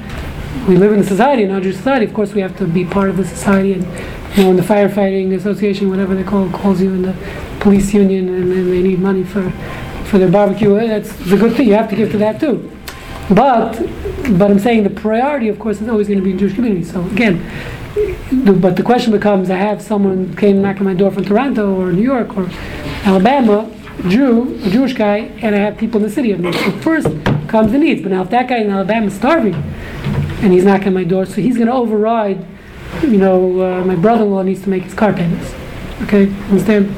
we 0.68 0.76
live 0.76 0.92
in 0.92 0.99
a 0.99 1.04
society, 1.04 1.44
a 1.44 1.49
non-Jewish 1.49 1.76
society. 1.76 2.04
Of 2.06 2.14
course, 2.14 2.35
we 2.35 2.40
have 2.40 2.56
to 2.59 2.66
be 2.66 2.85
part 2.85 3.09
of 3.09 3.16
the 3.16 3.25
society, 3.25 3.73
and 3.75 3.85
you 4.37 4.44
know, 4.44 4.50
in 4.50 4.56
the 4.56 4.62
firefighting 4.62 5.35
association, 5.35 5.90
whatever 5.90 6.14
they 6.14 6.25
call 6.25 6.50
calls 6.50 6.80
you, 6.80 6.90
in 6.90 7.02
the 7.02 7.14
police 7.61 7.92
union, 7.94 8.28
and, 8.28 8.50
they 8.52 8.82
need 8.82 8.99
money 8.99 9.25
for 9.25 9.50
for 10.04 10.18
their 10.18 10.30
barbecue. 10.30 10.76
eh, 10.76 10.87
That's 10.88 11.12
the 11.30 11.37
good 11.37 11.56
thing. 11.56 11.68
You 11.68 11.75
have 11.75 11.88
to 11.90 11.97
give 11.97 12.11
to 12.12 12.18
that 12.18 12.40
too. 12.40 12.70
But 13.28 13.78
but 14.38 14.50
I'm 14.50 14.59
saying 14.59 14.82
the 14.82 14.91
priority, 14.91 15.49
of 15.49 15.58
course, 15.58 15.80
is 15.80 15.88
always 15.88 16.08
going 16.08 16.19
to 16.19 16.25
be 16.25 16.32
in 16.32 16.38
Jewish 16.38 16.54
community. 16.54 16.84
So 16.84 17.04
again, 17.06 17.41
but 18.62 18.76
the 18.76 18.82
question 18.82 19.12
becomes: 19.12 19.50
I 19.50 19.56
have 19.56 19.82
someone 19.82 20.36
came 20.36 20.62
knocking 20.62 20.84
my 20.84 20.94
door 20.94 21.10
from 21.10 21.24
Toronto 21.24 21.74
or 21.74 21.92
New 21.92 22.02
York 22.02 22.36
or 22.36 22.48
Alabama, 23.04 23.70
Jew, 24.08 24.58
a 24.64 24.70
Jewish 24.70 24.94
guy, 24.94 25.18
and 25.42 25.54
I 25.54 25.58
have 25.58 25.76
people 25.76 26.00
in 26.00 26.06
the 26.06 26.12
city 26.12 26.30
of 26.32 26.40
me. 26.40 26.52
So 26.52 26.70
first 26.80 27.08
comes 27.48 27.72
the 27.72 27.78
needs. 27.78 28.02
But 28.02 28.12
now, 28.12 28.22
if 28.22 28.30
that 28.30 28.48
guy 28.48 28.58
in 28.58 28.70
Alabama 28.70 29.06
is 29.06 29.14
starving 29.14 29.54
and 29.54 30.52
he's 30.52 30.64
knocking 30.64 30.94
my 30.94 31.04
door, 31.04 31.26
so 31.26 31.40
he's 31.40 31.56
going 31.56 31.66
to 31.66 31.74
override. 31.74 32.46
You 33.02 33.18
know, 33.18 33.60
uh, 33.60 33.84
my 33.84 33.94
brother-in-law 33.94 34.42
needs 34.42 34.62
to 34.62 34.68
make 34.68 34.82
his 34.82 34.94
car 34.94 35.12
payments. 35.12 35.54
Okay, 36.02 36.32
understand? 36.48 36.94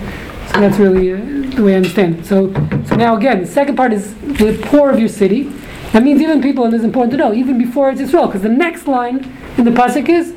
So 0.53 0.61
that's 0.61 0.79
really 0.79 1.13
uh, 1.13 1.17
the 1.55 1.63
way 1.63 1.75
I 1.75 1.77
understand 1.77 2.21
it. 2.21 2.27
So, 2.27 2.53
so 2.87 2.95
now 2.97 3.17
again, 3.17 3.41
the 3.41 3.47
second 3.47 3.77
part 3.77 3.93
is 3.93 4.15
the 4.15 4.59
poor 4.63 4.91
of 4.91 4.99
your 4.99 5.09
city. 5.09 5.53
That 5.93 6.03
means 6.03 6.23
even 6.23 6.41
people, 6.41 6.65
and 6.65 6.73
it's 6.73 6.85
important 6.85 7.11
to 7.13 7.19
know, 7.19 7.35
even 7.35 7.59
before 7.59 7.91
it's 7.91 8.01
Israel, 8.01 8.27
because 8.27 8.43
the 8.43 8.49
next 8.49 8.87
line 8.87 9.37
in 9.59 9.65
the 9.65 9.71
pasuk 9.71 10.09
is 10.09 10.35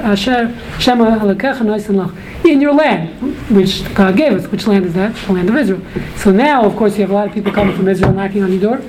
Asher 0.00 0.54
Shema 0.78 1.18
Elokecha 1.18 2.44
In 2.44 2.60
your 2.60 2.74
land, 2.74 3.36
which 3.50 3.82
God 3.94 4.16
gave 4.16 4.32
us. 4.32 4.46
Which 4.46 4.66
land 4.66 4.86
is 4.86 4.94
that? 4.94 5.14
The 5.26 5.32
land 5.32 5.48
of 5.50 5.56
Israel. 5.56 5.82
So 6.16 6.30
now, 6.30 6.64
of 6.64 6.76
course, 6.76 6.96
you 6.96 7.02
have 7.02 7.10
a 7.10 7.14
lot 7.14 7.26
of 7.28 7.34
people 7.34 7.52
coming 7.52 7.76
from 7.76 7.88
Israel 7.88 8.12
knocking 8.12 8.42
on 8.42 8.52
your 8.52 8.60
door, 8.60 8.80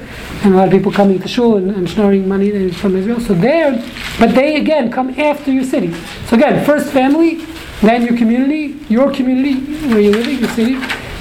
and 0.43 0.53
a 0.53 0.57
lot 0.57 0.67
of 0.67 0.71
people 0.71 0.91
coming 0.91 1.19
to 1.19 1.27
shul 1.27 1.57
and, 1.57 1.71
and 1.71 1.89
snoring 1.89 2.27
money 2.27 2.71
from 2.71 2.95
Israel. 2.95 3.19
So 3.19 3.33
there, 3.33 3.83
but 4.19 4.35
they 4.35 4.57
again 4.57 4.91
come 4.91 5.19
after 5.19 5.51
your 5.51 5.63
city. 5.63 5.91
So 6.27 6.35
again, 6.35 6.63
first 6.65 6.91
family, 6.91 7.45
then 7.81 8.05
your 8.05 8.17
community, 8.17 8.79
your 8.89 9.11
community 9.11 9.55
where 9.87 9.99
you're 9.99 10.13
living, 10.13 10.39
your 10.39 10.49
city, 10.49 10.75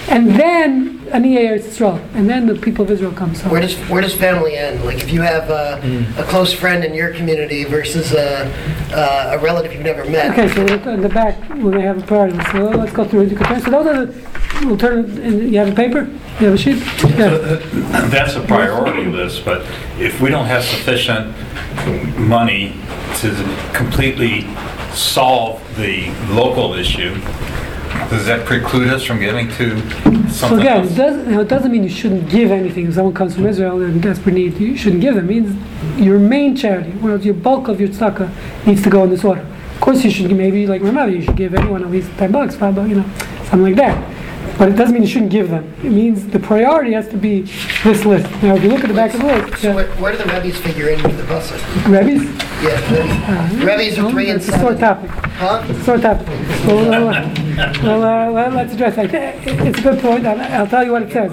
and 0.09 0.29
then 0.31 1.04
Aniyah 1.07 1.51
Eretz 1.51 1.67
Israel, 1.67 2.01
and 2.15 2.29
then 2.29 2.47
the 2.47 2.55
people 2.55 2.85
of 2.85 2.91
Israel 2.91 3.13
come. 3.13 3.35
home. 3.35 3.51
Where 3.51 3.61
does 3.61 3.77
where 3.91 4.03
does 4.03 4.15
family 4.15 4.57
end? 4.57 4.85
Like 4.85 4.99
if 4.99 5.13
you 5.13 5.21
have 5.23 5.51
uh, 5.51 5.81
a 6.17 6.25
close 6.25 6.53
friend 6.53 6.85
in 6.85 6.95
your 6.95 7.13
community 7.13 7.65
versus 7.65 8.13
a, 8.13 8.47
uh, 8.93 9.37
a 9.37 9.43
relative 9.43 9.73
you've 9.73 9.83
never 9.83 10.05
met. 10.05 10.33
Okay, 10.33 10.49
so 10.55 10.91
in 10.91 11.01
the 11.01 11.09
back, 11.09 11.49
we 11.51 11.71
may 11.71 11.83
have 11.83 12.03
a 12.03 12.07
priority. 12.07 12.39
So 12.53 12.71
let's 12.71 12.93
go 12.93 13.05
through 13.05 13.23
it. 13.23 13.63
So 13.63 13.71
those 13.71 13.87
are 13.87 14.07
the, 14.07 14.67
we'll 14.67 14.77
turn, 14.77 15.05
and 15.21 15.53
you 15.53 15.59
have 15.59 15.69
a 15.69 15.75
paper? 15.75 16.09
You 16.41 16.47
have 16.47 16.55
a 16.55 16.59
sheet? 16.59 16.83
Yeah. 17.17 17.39
That's 18.09 18.35
a 18.35 18.43
priority 18.43 19.07
list, 19.07 19.45
but 19.45 19.67
if 19.99 20.21
we 20.21 20.31
don't 20.31 20.47
have 20.47 20.65
sufficient 20.65 21.35
money 22.19 22.75
to 23.17 23.71
completely 23.73 24.47
solve 24.93 25.63
the 25.77 26.11
local 26.33 26.75
issue, 26.75 27.15
does 28.11 28.27
that 28.27 28.45
preclude 28.47 28.89
us 28.89 29.03
from 29.05 29.19
giving 29.19 29.49
to 29.53 29.81
So 30.31 30.49
something 30.49 30.61
again, 30.61 30.77
it 30.85 30.87
else? 30.87 30.97
doesn't, 30.97 31.35
it 31.35 31.49
doesn't 31.49 31.73
mean 31.73 31.83
you 31.83 31.89
shouldn't 31.89 32.29
give 32.29 32.51
anything. 32.51 32.87
If 32.87 32.95
someone 32.95 33.15
comes 33.15 33.35
from 33.35 33.47
Israel 33.47 33.81
and 33.81 33.95
in 33.95 34.01
desperate 34.01 34.35
need, 34.35 34.59
you 34.59 34.77
shouldn't 34.77 35.01
give 35.01 35.15
them. 35.15 35.29
It 35.31 35.43
means 35.43 35.99
your 36.01 36.19
main 36.19 36.55
charity, 36.57 36.91
well, 37.01 37.19
your 37.21 37.35
bulk 37.35 37.69
of 37.69 37.81
your 37.81 37.89
tzedakah 37.89 38.31
needs 38.67 38.83
to 38.83 38.91
go 38.91 39.05
in 39.05 39.11
this 39.11 39.25
order. 39.25 39.41
Of 39.75 39.81
course, 39.81 40.05
you 40.05 40.11
should 40.11 40.29
give- 40.29 40.37
maybe 40.37 40.67
like 40.67 40.83
mother, 40.83 41.11
you 41.11 41.23
should 41.23 41.37
give 41.37 41.55
everyone 41.55 41.83
at 41.83 41.91
least 41.91 42.11
ten 42.19 42.31
bucks, 42.33 42.55
five 42.57 42.75
bucks, 42.75 42.89
you 42.89 42.97
know, 42.97 43.09
something 43.45 43.63
like 43.63 43.77
that. 43.77 44.14
But 44.59 44.69
it 44.69 44.77
doesn't 44.77 44.95
mean 44.95 45.03
you 45.03 45.09
shouldn't 45.09 45.33
give 45.33 45.51
them. 45.51 45.65
It 45.83 45.91
means 45.91 46.27
the 46.29 46.39
priority 46.39 46.93
has 46.93 47.09
to 47.09 47.17
be 47.17 47.43
this 47.83 48.05
list. 48.05 48.31
Now, 48.43 48.55
if 48.55 48.63
you 48.63 48.69
look 48.71 48.83
at 48.85 48.89
the 48.89 48.95
back 48.95 49.13
of 49.15 49.21
the 49.21 49.27
list, 49.27 49.63
So 49.63 49.69
yeah, 49.71 49.75
where, 49.75 49.87
where 49.97 50.13
do 50.13 50.19
the 50.19 50.25
Rebbe's 50.33 50.57
figure 50.59 50.89
into 50.91 51.09
the 51.09 51.23
busset? 51.25 51.61
Rebbe's, 51.87 52.23
Yeah, 52.63 53.59
the 53.59 53.67
Rebbe's 53.67 53.99
are 53.99 54.11
three 54.11 54.31
and 54.31 54.41
it's 54.41 54.49
a 54.49 54.53
sore 54.53 54.77
seven. 54.77 54.79
topic. 54.79 55.11
Huh? 55.11 55.83
Sore 55.83 55.99
topic. 55.99 56.27
Well, 56.67 56.89
well, 56.89 57.33
well, 57.83 58.03
uh, 58.03 58.33
well, 58.33 58.51
let's 58.51 58.73
address 58.75 58.95
that. 58.97 59.13
It's 59.13 59.79
a 59.79 59.83
good 59.83 59.99
point. 60.01 60.25
I'll, 60.27 60.41
I'll 60.41 60.67
tell 60.69 60.85
you 60.85 60.93
what 60.93 61.03
it 61.03 61.13
says. 61.13 61.33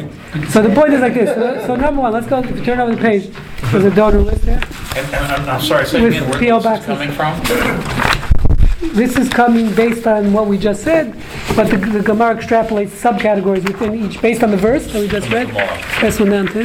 So 0.52 0.62
the 0.64 0.74
point 0.74 0.94
is 0.94 1.02
like 1.02 1.14
this. 1.14 1.30
So, 1.36 1.68
so 1.68 1.76
number 1.76 2.02
one, 2.02 2.14
let's 2.14 2.26
go. 2.28 2.40
If 2.40 2.56
you 2.58 2.64
turn 2.66 2.80
over 2.80 2.96
the 2.96 3.02
page, 3.02 3.30
there's 3.72 3.86
a 3.86 3.92
donor 3.96 4.20
list 4.20 4.42
there. 4.44 4.56
And- 4.96 5.14
and 5.14 5.16
I'm 5.16 5.50
I'm 5.50 5.62
sorry, 5.62 5.86
say 5.86 6.02
With 6.02 6.14
again, 6.16 6.30
where 6.30 6.40
PO 6.40 6.40
this 6.40 6.58
is 6.58 6.64
boxes. 6.64 6.86
coming 6.86 7.12
from? 7.12 8.01
This 8.82 9.16
is 9.16 9.30
coming 9.30 9.74
based 9.76 10.08
on 10.08 10.34
what 10.34 10.48
we 10.48 10.58
just 10.58 10.84
said, 10.84 11.14
but 11.56 11.70
the, 11.70 11.78
the 11.78 12.02
Gemara 12.02 12.36
extrapolates 12.36 12.90
subcategories 12.90 13.64
within 13.68 13.94
each 13.94 14.20
based 14.22 14.42
on 14.44 14.50
the 14.50 14.58
verse 14.58 14.92
that 14.92 15.00
we 15.00 15.08
just 15.08 15.30
read. 15.30 15.50
That's 16.02 16.20
uh, 16.20 16.24
one 16.24 16.32
down 16.32 16.48
to. 16.48 16.62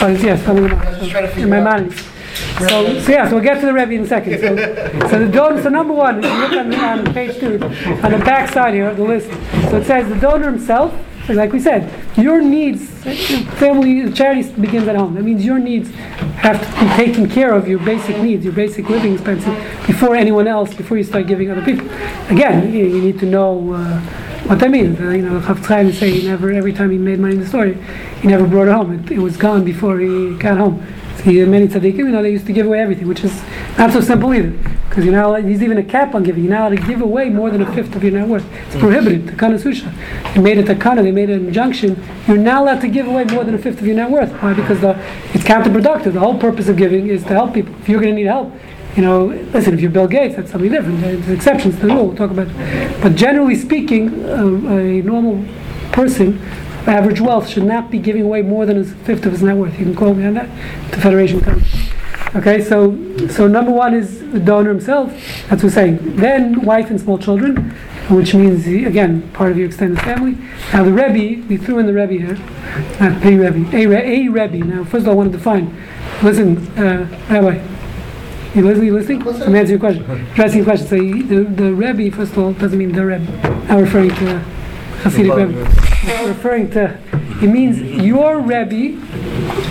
Oh, 0.00 0.10
it's- 0.10 0.22
yes, 0.24 0.42
from 0.44 0.56
the 0.62 0.68
gonna, 0.68 1.30
In 1.40 1.48
my 1.48 1.60
mind. 1.60 1.92
So, 2.58 3.00
so 3.00 3.12
yeah, 3.12 3.28
so 3.28 3.36
we'll 3.36 3.44
get 3.44 3.60
to 3.60 3.66
the 3.66 3.72
Rebbe 3.72 3.92
in 3.92 4.02
a 4.02 4.06
second. 4.06 4.40
So, 4.40 5.08
so 5.08 5.18
the 5.24 5.28
donor, 5.30 5.62
so 5.62 5.68
number 5.68 5.94
one, 5.94 6.18
if 6.18 6.24
you 6.24 6.38
look 6.38 6.52
on, 6.52 6.74
on 7.06 7.14
page 7.14 7.38
two, 7.38 7.54
on 8.02 8.12
the 8.12 8.22
back 8.24 8.52
side 8.52 8.74
here, 8.74 8.92
the 8.94 9.04
list. 9.04 9.30
So 9.70 9.76
it 9.78 9.86
says 9.86 10.08
the 10.08 10.16
donor 10.18 10.50
himself, 10.50 10.92
like 11.28 11.52
we 11.52 11.60
said, 11.60 11.92
your 12.16 12.40
needs, 12.40 12.88
family, 13.58 14.12
charity 14.12 14.50
begins 14.60 14.86
at 14.88 14.96
home. 14.96 15.14
That 15.14 15.22
means 15.22 15.44
your 15.44 15.58
needs 15.58 15.90
have 16.36 16.60
to 16.60 16.80
be 16.80 17.04
taken 17.04 17.28
care 17.28 17.52
of, 17.52 17.66
your 17.66 17.78
basic 17.80 18.18
needs, 18.18 18.44
your 18.44 18.54
basic 18.54 18.88
living 18.88 19.14
expenses, 19.14 19.48
before 19.86 20.14
anyone 20.14 20.46
else, 20.46 20.74
before 20.74 20.96
you 20.96 21.04
start 21.04 21.26
giving 21.26 21.50
other 21.50 21.64
people. 21.64 21.86
Again, 22.28 22.72
you, 22.72 22.86
you 22.86 23.00
need 23.00 23.18
to 23.18 23.26
know, 23.26 23.72
uh, 23.72 24.00
what 24.46 24.60
that 24.60 24.70
means. 24.70 25.00
Uh, 25.00 25.10
you 25.10 25.22
know, 25.22 25.40
Chaim 25.40 25.92
say 25.92 26.10
he 26.10 26.26
never, 26.26 26.52
every 26.52 26.72
time 26.72 26.90
he 26.90 26.98
made 26.98 27.18
money 27.18 27.34
in 27.34 27.40
the 27.40 27.46
store, 27.46 27.66
he 27.66 28.28
never 28.28 28.46
brought 28.46 28.68
it 28.68 28.72
home. 28.72 28.92
It, 28.92 29.12
it 29.12 29.18
was 29.18 29.36
gone 29.36 29.64
before 29.64 29.98
he 29.98 30.36
got 30.36 30.58
home. 30.58 30.86
See, 31.16 31.44
many 31.44 31.66
tzaddikim, 31.66 31.98
you 31.98 32.08
know, 32.08 32.22
they 32.22 32.30
used 32.30 32.46
to 32.46 32.52
give 32.52 32.66
away 32.66 32.80
everything, 32.80 33.08
which 33.08 33.24
is 33.24 33.42
not 33.78 33.92
so 33.92 34.00
simple 34.00 34.32
either. 34.34 34.50
Because 34.88 35.04
you're 35.04 35.14
not 35.14 35.26
allowed, 35.26 35.44
there's 35.44 35.62
even 35.62 35.78
a 35.78 35.82
cap 35.82 36.14
on 36.14 36.22
giving. 36.22 36.44
You're 36.44 36.52
not 36.52 36.72
allowed 36.72 36.80
to 36.80 36.86
give 36.86 37.00
away 37.00 37.30
more 37.30 37.50
than 37.50 37.62
a 37.62 37.74
fifth 37.74 37.94
of 37.96 38.02
your 38.02 38.12
net 38.12 38.28
worth. 38.28 38.44
It's 38.66 38.76
mm. 38.76 38.80
prohibited. 38.80 39.26
Takanas 39.26 39.64
Usha. 39.64 40.34
They 40.34 40.40
made 40.40 40.58
it 40.58 40.68
a 40.68 40.74
takana, 40.74 41.02
they 41.02 41.10
made 41.10 41.30
an 41.30 41.48
injunction. 41.48 42.02
You're 42.26 42.36
not 42.36 42.62
allowed 42.62 42.80
to 42.80 42.88
give 42.88 43.06
away 43.06 43.24
more 43.24 43.44
than 43.44 43.54
a 43.54 43.58
fifth 43.58 43.80
of 43.80 43.86
your 43.86 43.96
net 43.96 44.10
worth. 44.10 44.30
Why? 44.42 44.54
Because 44.54 44.80
the, 44.80 44.98
it's 45.34 45.44
counterproductive. 45.44 46.12
The 46.12 46.20
whole 46.20 46.38
purpose 46.38 46.68
of 46.68 46.76
giving 46.76 47.08
is 47.08 47.22
to 47.24 47.30
help 47.30 47.54
people. 47.54 47.74
If 47.80 47.88
you're 47.88 48.00
going 48.00 48.14
to 48.14 48.16
need 48.16 48.26
help, 48.26 48.52
you 48.96 49.02
know, 49.02 49.26
listen, 49.26 49.74
if 49.74 49.80
you're 49.80 49.90
Bill 49.90 50.08
Gates, 50.08 50.36
that's 50.36 50.50
something 50.50 50.70
different. 50.70 51.00
There's 51.00 51.28
exceptions 51.28 51.74
to 51.76 51.82
the 51.82 51.88
rule. 51.88 52.06
We'll 52.06 52.16
talk 52.16 52.30
about 52.30 52.48
it. 52.48 53.02
But 53.02 53.14
generally 53.14 53.54
speaking, 53.54 54.24
a, 54.24 54.46
a 54.46 55.02
normal 55.02 55.44
person, 55.92 56.40
average 56.86 57.20
wealth, 57.20 57.48
should 57.48 57.64
not 57.64 57.90
be 57.90 57.98
giving 57.98 58.22
away 58.22 58.42
more 58.42 58.66
than 58.66 58.78
a 58.80 58.84
fifth 58.84 59.26
of 59.26 59.32
his 59.32 59.42
net 59.42 59.56
worth. 59.56 59.78
You 59.78 59.84
can 59.86 59.94
quote 59.94 60.16
me 60.16 60.24
on 60.26 60.34
that. 60.34 60.48
The 60.90 61.00
Federation 61.00 61.40
comes. 61.40 61.64
Okay, 62.34 62.62
so 62.62 62.96
so 63.28 63.46
number 63.48 63.70
one 63.70 63.94
is 63.94 64.20
the 64.32 64.40
donor 64.40 64.70
himself. 64.70 65.10
That's 65.48 65.62
what 65.62 65.64
we're 65.64 65.70
saying. 65.70 66.16
Then 66.16 66.62
wife 66.62 66.90
and 66.90 67.00
small 67.00 67.18
children, 67.18 67.70
which 68.10 68.34
means 68.34 68.66
again 68.66 69.22
part 69.32 69.52
of 69.52 69.56
your 69.58 69.66
extended 69.66 70.00
family. 70.02 70.36
Now 70.72 70.84
the 70.84 70.92
Rebbe, 70.92 71.46
we 71.48 71.56
threw 71.56 71.78
in 71.78 71.86
the 71.86 71.94
Rebbe 71.94 72.12
here, 72.12 72.36
not 73.00 73.24
a 73.24 73.36
Rebbe, 73.36 73.74
a, 73.76 73.86
Re- 73.86 74.26
a 74.26 74.28
Rebbe. 74.28 74.58
Now 74.66 74.84
first 74.84 75.02
of 75.04 75.08
all, 75.08 75.12
I 75.12 75.16
want 75.16 75.32
to 75.32 75.38
define. 75.38 75.74
Listen, 76.22 76.58
uh, 76.78 77.08
Rabbi. 77.30 77.62
You 78.54 78.62
listening? 78.64 78.86
You 78.86 78.94
listening? 78.94 79.22
I'm 79.22 79.54
answering 79.54 79.68
your 79.68 79.78
question. 79.78 80.10
Addressing 80.32 80.56
your 80.58 80.64
question. 80.64 80.86
So 80.88 80.94
you- 80.96 81.22
the, 81.22 81.44
the 81.62 81.72
Rebbe, 81.74 82.14
first 82.14 82.32
of 82.32 82.38
all, 82.38 82.52
doesn't 82.52 82.78
mean 82.78 82.92
the 82.92 83.04
Rebbe. 83.06 83.26
I'm 83.70 83.80
referring 83.80 84.10
to 84.10 84.44
Hasidic 85.02 85.36
Rebbe. 85.36 86.28
Referring 86.28 86.70
to, 86.70 86.98
it 87.42 87.48
means 87.48 87.80
your 87.80 88.40
Rebbe. 88.40 88.96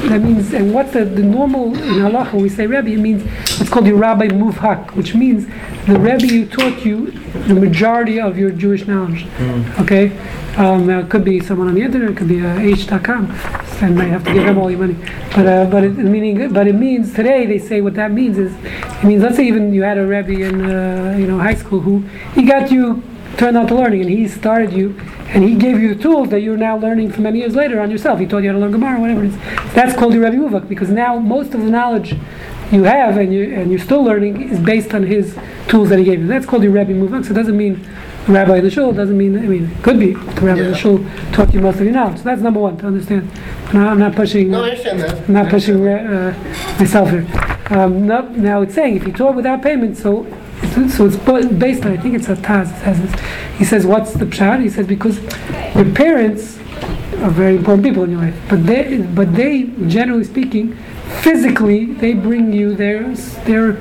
That 0.10 0.22
means, 0.22 0.54
and 0.54 0.72
what 0.72 0.94
the, 0.94 1.04
the 1.04 1.24
normal 1.24 1.74
in 1.74 1.96
halacha 1.96 2.34
when 2.34 2.44
we 2.44 2.50
say 2.50 2.68
Rebbe, 2.68 2.90
it 2.92 3.00
means 3.00 3.24
it's 3.60 3.70
called 3.70 3.88
your 3.88 3.98
Rabbi 3.98 4.28
Muvhak, 4.28 4.92
which 4.96 5.16
means 5.16 5.48
the 5.88 6.00
Rebbe 6.00 6.28
who 6.28 6.46
taught 6.46 6.86
you 6.86 7.10
the 7.48 7.56
majority 7.56 8.20
of 8.20 8.38
your 8.38 8.52
Jewish 8.52 8.86
knowledge. 8.86 9.26
Okay, 9.80 10.16
um, 10.58 10.90
it 10.90 11.10
could 11.10 11.24
be 11.26 11.40
someone 11.40 11.68
on 11.68 11.74
the 11.74 11.82
internet, 11.82 12.12
it 12.12 12.18
could 12.18 12.28
be 12.28 12.46
uh, 12.46 12.60
h.com, 12.60 13.32
and 13.82 13.96
might 13.96 14.06
have 14.06 14.24
to 14.26 14.34
give 14.34 14.46
them 14.46 14.60
all 14.60 14.70
your 14.70 14.80
money. 14.80 14.96
But 15.36 15.48
uh, 15.48 15.66
but 15.66 15.84
it 15.84 15.98
meaning 15.98 16.54
but 16.54 16.68
it 16.68 16.76
means 16.76 17.14
today 17.16 17.48
they 17.48 17.60
say 17.60 17.82
what 17.82 17.96
that 17.96 18.12
means 18.12 18.38
is 18.38 18.54
it 18.54 19.04
means 19.04 19.24
let's 19.24 19.38
say 19.38 19.48
even 19.48 19.74
you 19.74 19.82
had 19.84 19.98
a 19.98 20.06
Rebbe 20.06 20.40
in 20.48 20.70
uh, 20.70 21.16
you 21.18 21.26
know 21.26 21.40
high 21.40 21.56
school 21.56 21.80
who 21.80 22.00
he 22.36 22.44
got 22.44 22.70
you 22.70 23.02
turned 23.38 23.58
out 23.58 23.68
to 23.70 23.76
learning 23.76 24.02
and 24.02 24.10
he 24.10 24.28
started 24.28 24.72
you 24.74 24.98
and 25.30 25.44
he 25.44 25.56
gave 25.56 25.80
you 25.80 25.94
the 25.94 26.02
tools 26.02 26.30
that 26.30 26.42
you're 26.42 26.58
now 26.58 26.78
learning 26.78 27.12
for 27.12 27.22
many 27.22 27.40
years 27.40 27.56
later 27.56 27.82
on 27.82 27.92
yourself. 27.92 28.20
He 28.20 28.26
taught 28.26 28.44
you 28.44 28.50
how 28.50 28.54
to 28.56 28.60
learn 28.60 28.72
Gemara, 28.72 29.00
whatever 29.00 29.24
it 29.24 29.28
is. 29.28 29.38
That's 29.74 29.96
called 29.98 30.14
your 30.14 30.24
Rebbe 30.24 30.38
Muvak 30.38 30.68
because 30.70 30.90
now 30.90 31.18
most 31.20 31.54
of 31.54 31.62
the 31.62 31.70
knowledge 31.70 32.16
you 32.72 32.84
have 32.84 33.18
and 33.18 33.34
you 33.34 33.54
and 33.54 33.70
you're 33.70 33.80
still 33.80 34.04
learning 34.04 34.50
is 34.50 34.60
based 34.60 34.94
on 34.94 35.04
his 35.04 35.38
tools 35.68 35.90
that 35.90 36.00
he 36.00 36.06
gave 36.06 36.22
you. 36.22 36.28
That's 36.28 36.46
called 36.46 36.64
your 36.64 36.72
Rebbe 36.72 36.94
Muvak. 36.94 37.26
So 37.26 37.32
it 37.32 37.36
doesn't 37.36 37.58
mean 37.58 37.86
rabbi 38.28 38.58
of 38.58 38.64
the 38.64 38.72
shul. 38.72 38.90
It 38.92 38.96
doesn't 38.96 39.18
mean 39.18 39.38
I 39.38 39.42
mean 39.42 39.70
it 39.72 39.84
could 39.84 40.00
be 40.00 40.14
the 40.14 40.42
rabbi 40.42 40.52
of 40.52 40.58
the 40.58 40.72
Yeah. 40.72 40.74
shul 40.76 41.06
taught 41.34 41.54
you 41.54 41.60
most 41.62 41.76
of 41.80 41.84
your 41.86 41.94
knowledge. 41.94 42.18
So 42.18 42.24
that's 42.24 42.42
number 42.42 42.60
one 42.60 42.78
to 42.78 42.88
understand. 42.88 43.30
No, 43.74 43.88
I'm 43.88 44.00
not 44.00 44.16
pushing. 44.16 44.50
No, 44.52 44.64
I 44.64 44.70
understand 44.70 45.02
that. 45.02 45.28
I'm 45.28 45.34
not 45.34 45.50
pushing 45.50 45.88
uh, 45.88 46.34
myself 46.80 47.10
here. 47.10 47.26
Um, 47.72 48.06
no, 48.08 48.22
now 48.30 48.62
it's 48.62 48.76
saying 48.76 48.96
if 48.96 49.06
you 49.08 49.12
taught 49.14 49.36
without 49.36 49.62
payment, 49.62 49.98
so 49.98 50.26
so 50.90 51.06
it's 51.06 51.18
based 51.54 51.86
on 51.86 51.92
I 51.92 51.98
think 51.98 52.16
it's 52.16 52.30
a 52.30 52.36
Taz. 52.36 52.72
It 52.72 52.84
says 52.84 53.02
this. 53.02 53.22
He 53.58 53.66
says 53.66 53.86
what's 53.86 54.14
the 54.14 54.26
pshat? 54.26 54.62
He 54.62 54.70
says 54.70 54.88
because 54.88 55.20
your 55.76 55.92
parents 55.94 56.58
are 57.22 57.30
very 57.30 57.56
important 57.56 57.84
people 57.84 58.04
in 58.04 58.12
your 58.12 58.22
life, 58.22 58.36
but 58.50 58.66
they 58.66 59.00
but 59.00 59.36
they 59.36 59.64
generally 59.88 60.24
speaking, 60.24 60.76
physically 61.22 61.86
they 61.86 62.14
bring 62.14 62.52
you 62.54 62.76
their 62.76 63.14
they're 63.46 63.74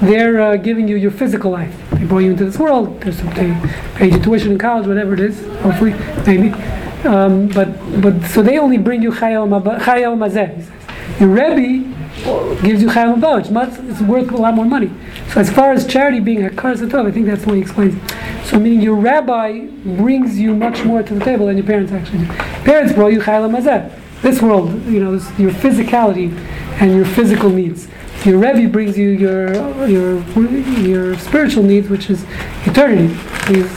they're 0.00 0.40
uh, 0.40 0.56
giving 0.56 0.88
you 0.88 0.96
your 0.96 1.10
physical 1.10 1.50
life. 1.50 1.74
They 1.92 2.04
brought 2.04 2.20
you 2.20 2.30
into 2.30 2.44
this 2.44 2.58
world. 2.58 3.00
They 3.02 3.54
paid 3.96 4.12
your 4.12 4.22
tuition 4.22 4.52
in 4.52 4.58
college, 4.58 4.86
whatever 4.86 5.14
it 5.14 5.20
is. 5.20 5.44
Hopefully, 5.58 5.94
maybe. 6.26 6.52
Um, 7.04 7.48
but 7.48 7.68
but 8.00 8.24
so 8.26 8.42
they 8.42 8.58
only 8.58 8.78
bring 8.78 9.02
you 9.02 9.10
chayil 9.10 9.46
mazeh. 9.48 10.56
He 10.56 10.62
says. 10.62 10.70
Your 11.20 11.28
Rebbe 11.28 11.99
gives 12.62 12.82
you 12.82 12.88
chayil 12.88 13.16
mabah, 13.16 13.42
which 13.42 13.50
must, 13.50 13.80
it's 13.84 14.00
worth 14.00 14.30
a 14.30 14.36
lot 14.36 14.54
more 14.54 14.64
money. 14.64 14.90
So 15.32 15.40
as 15.40 15.50
far 15.50 15.72
as 15.72 15.86
charity 15.86 16.20
being 16.20 16.44
a 16.44 16.50
kar 16.50 16.74
satov, 16.74 17.06
I 17.06 17.12
think 17.12 17.26
that's 17.26 17.44
the 17.44 17.50
way 17.50 17.56
he 17.56 17.62
explains. 17.62 17.94
it. 17.94 18.46
So 18.46 18.58
meaning 18.58 18.80
your 18.80 18.96
rabbi 18.96 19.66
brings 19.84 20.38
you 20.38 20.54
much 20.54 20.84
more 20.84 21.02
to 21.02 21.14
the 21.14 21.24
table 21.24 21.46
than 21.46 21.56
your 21.56 21.66
parents 21.66 21.92
actually 21.92 22.26
do. 22.26 22.32
Parents 22.64 22.92
brought 22.92 23.12
you 23.12 23.20
chayil 23.20 23.50
mazeh. 23.50 23.90
This 24.22 24.42
world, 24.42 24.70
you 24.84 25.02
know, 25.02 25.12
your 25.38 25.50
physicality 25.50 26.36
and 26.80 26.94
your 26.94 27.06
physical 27.06 27.48
needs. 27.48 27.88
Your 28.24 28.38
Rebbe 28.38 28.70
brings 28.70 28.98
you 28.98 29.08
your 29.10 29.54
your 29.88 30.22
your 30.78 31.18
spiritual 31.18 31.62
needs, 31.62 31.88
which 31.88 32.10
is 32.10 32.22
eternity. 32.66 33.14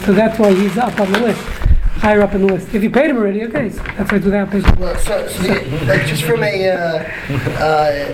So 0.05 0.11
that's 0.11 0.37
why 0.37 0.53
he's 0.53 0.77
up 0.77 0.99
on 0.99 1.09
the 1.13 1.19
list, 1.19 1.41
higher 2.03 2.21
up 2.21 2.33
in 2.33 2.45
the 2.45 2.53
list. 2.53 2.73
If 2.73 2.83
you 2.83 2.89
paid 2.89 3.09
him 3.09 3.17
already, 3.17 3.43
okay, 3.45 3.69
so 3.69 3.81
that's 3.81 4.11
why 4.11 4.17
it's 4.17 4.25
without. 4.25 4.77
Well, 4.77 4.97
so, 4.97 5.25
so 5.29 5.41
the, 5.41 5.85
like 5.85 6.05
just 6.05 6.23
from 6.23 6.43
a, 6.43 6.69
uh, 6.69 6.75
uh, 7.63 8.13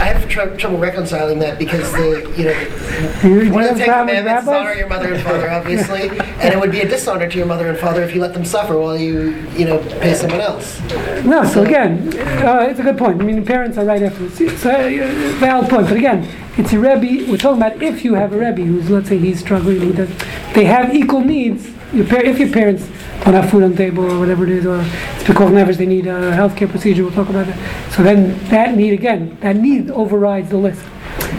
I 0.00 0.04
have 0.06 0.28
tr- 0.28 0.56
trouble 0.56 0.78
reconciling 0.78 1.38
that 1.38 1.60
because 1.60 1.92
the, 1.92 2.32
you 2.36 2.44
know, 2.46 3.44
You, 3.44 3.52
one 3.52 3.64
of 3.64 3.78
the 3.78 3.84
Ten 3.84 4.00
Commandments 4.00 4.42
is 4.42 4.48
honor 4.48 4.74
your 4.74 4.88
mother 4.88 5.14
and 5.14 5.22
father, 5.22 5.48
obviously, 5.48 6.08
and 6.10 6.52
it 6.52 6.58
would 6.58 6.72
be 6.72 6.80
a 6.80 6.88
dishonor 6.88 7.28
to 7.28 7.38
your 7.38 7.46
mother 7.46 7.68
and 7.68 7.78
father 7.78 8.02
if 8.02 8.12
you 8.16 8.20
let 8.20 8.34
them 8.34 8.44
suffer 8.44 8.76
while 8.76 8.96
you, 8.98 9.46
you 9.56 9.64
know, 9.64 9.78
pay 10.00 10.14
someone 10.14 10.40
else. 10.40 10.80
No, 11.24 11.44
so 11.44 11.62
again, 11.62 12.08
uh, 12.44 12.66
it's 12.68 12.80
a 12.80 12.82
good 12.82 12.98
point. 12.98 13.22
I 13.22 13.24
mean, 13.24 13.44
parents 13.44 13.78
are 13.78 13.84
right 13.84 14.02
after 14.02 14.24
it. 14.26 14.40
It's 14.40 14.64
a 14.64 15.04
uh, 15.04 15.38
valid 15.38 15.70
point. 15.70 15.86
But 15.86 15.98
again, 15.98 16.28
it's 16.56 16.72
a 16.72 16.78
Rebbe. 16.80 17.30
We're 17.30 17.36
talking 17.36 17.62
about 17.62 17.80
if 17.80 18.04
you 18.04 18.14
have 18.14 18.32
a 18.32 18.38
Rebbe 18.38 18.62
who's, 18.62 18.90
let's 18.90 19.08
say, 19.08 19.18
he's 19.18 19.38
struggling, 19.38 19.80
he 19.80 19.92
does, 19.92 20.10
they 20.52 20.64
have 20.64 20.92
equal 20.92 21.20
needs. 21.20 21.70
Your 21.94 22.06
par- 22.06 22.24
if 22.24 22.38
your 22.38 22.50
parents 22.50 22.86
don't 23.24 23.34
have 23.34 23.50
food 23.50 23.62
on 23.62 23.70
the 23.72 23.76
table 23.76 24.04
or 24.04 24.18
whatever 24.18 24.44
it 24.44 24.50
is, 24.50 24.66
or 24.66 24.80
it's 24.82 25.24
because 25.26 25.52
never 25.52 25.72
they 25.72 25.86
need 25.86 26.06
a 26.06 26.32
healthcare 26.32 26.68
procedure, 26.68 27.02
we'll 27.04 27.12
talk 27.12 27.28
about 27.28 27.46
that. 27.46 27.92
So 27.92 28.02
then 28.02 28.36
that 28.48 28.76
need, 28.76 28.92
again, 28.92 29.38
that 29.40 29.56
need 29.56 29.90
overrides 29.90 30.50
the 30.50 30.56
list. 30.56 30.82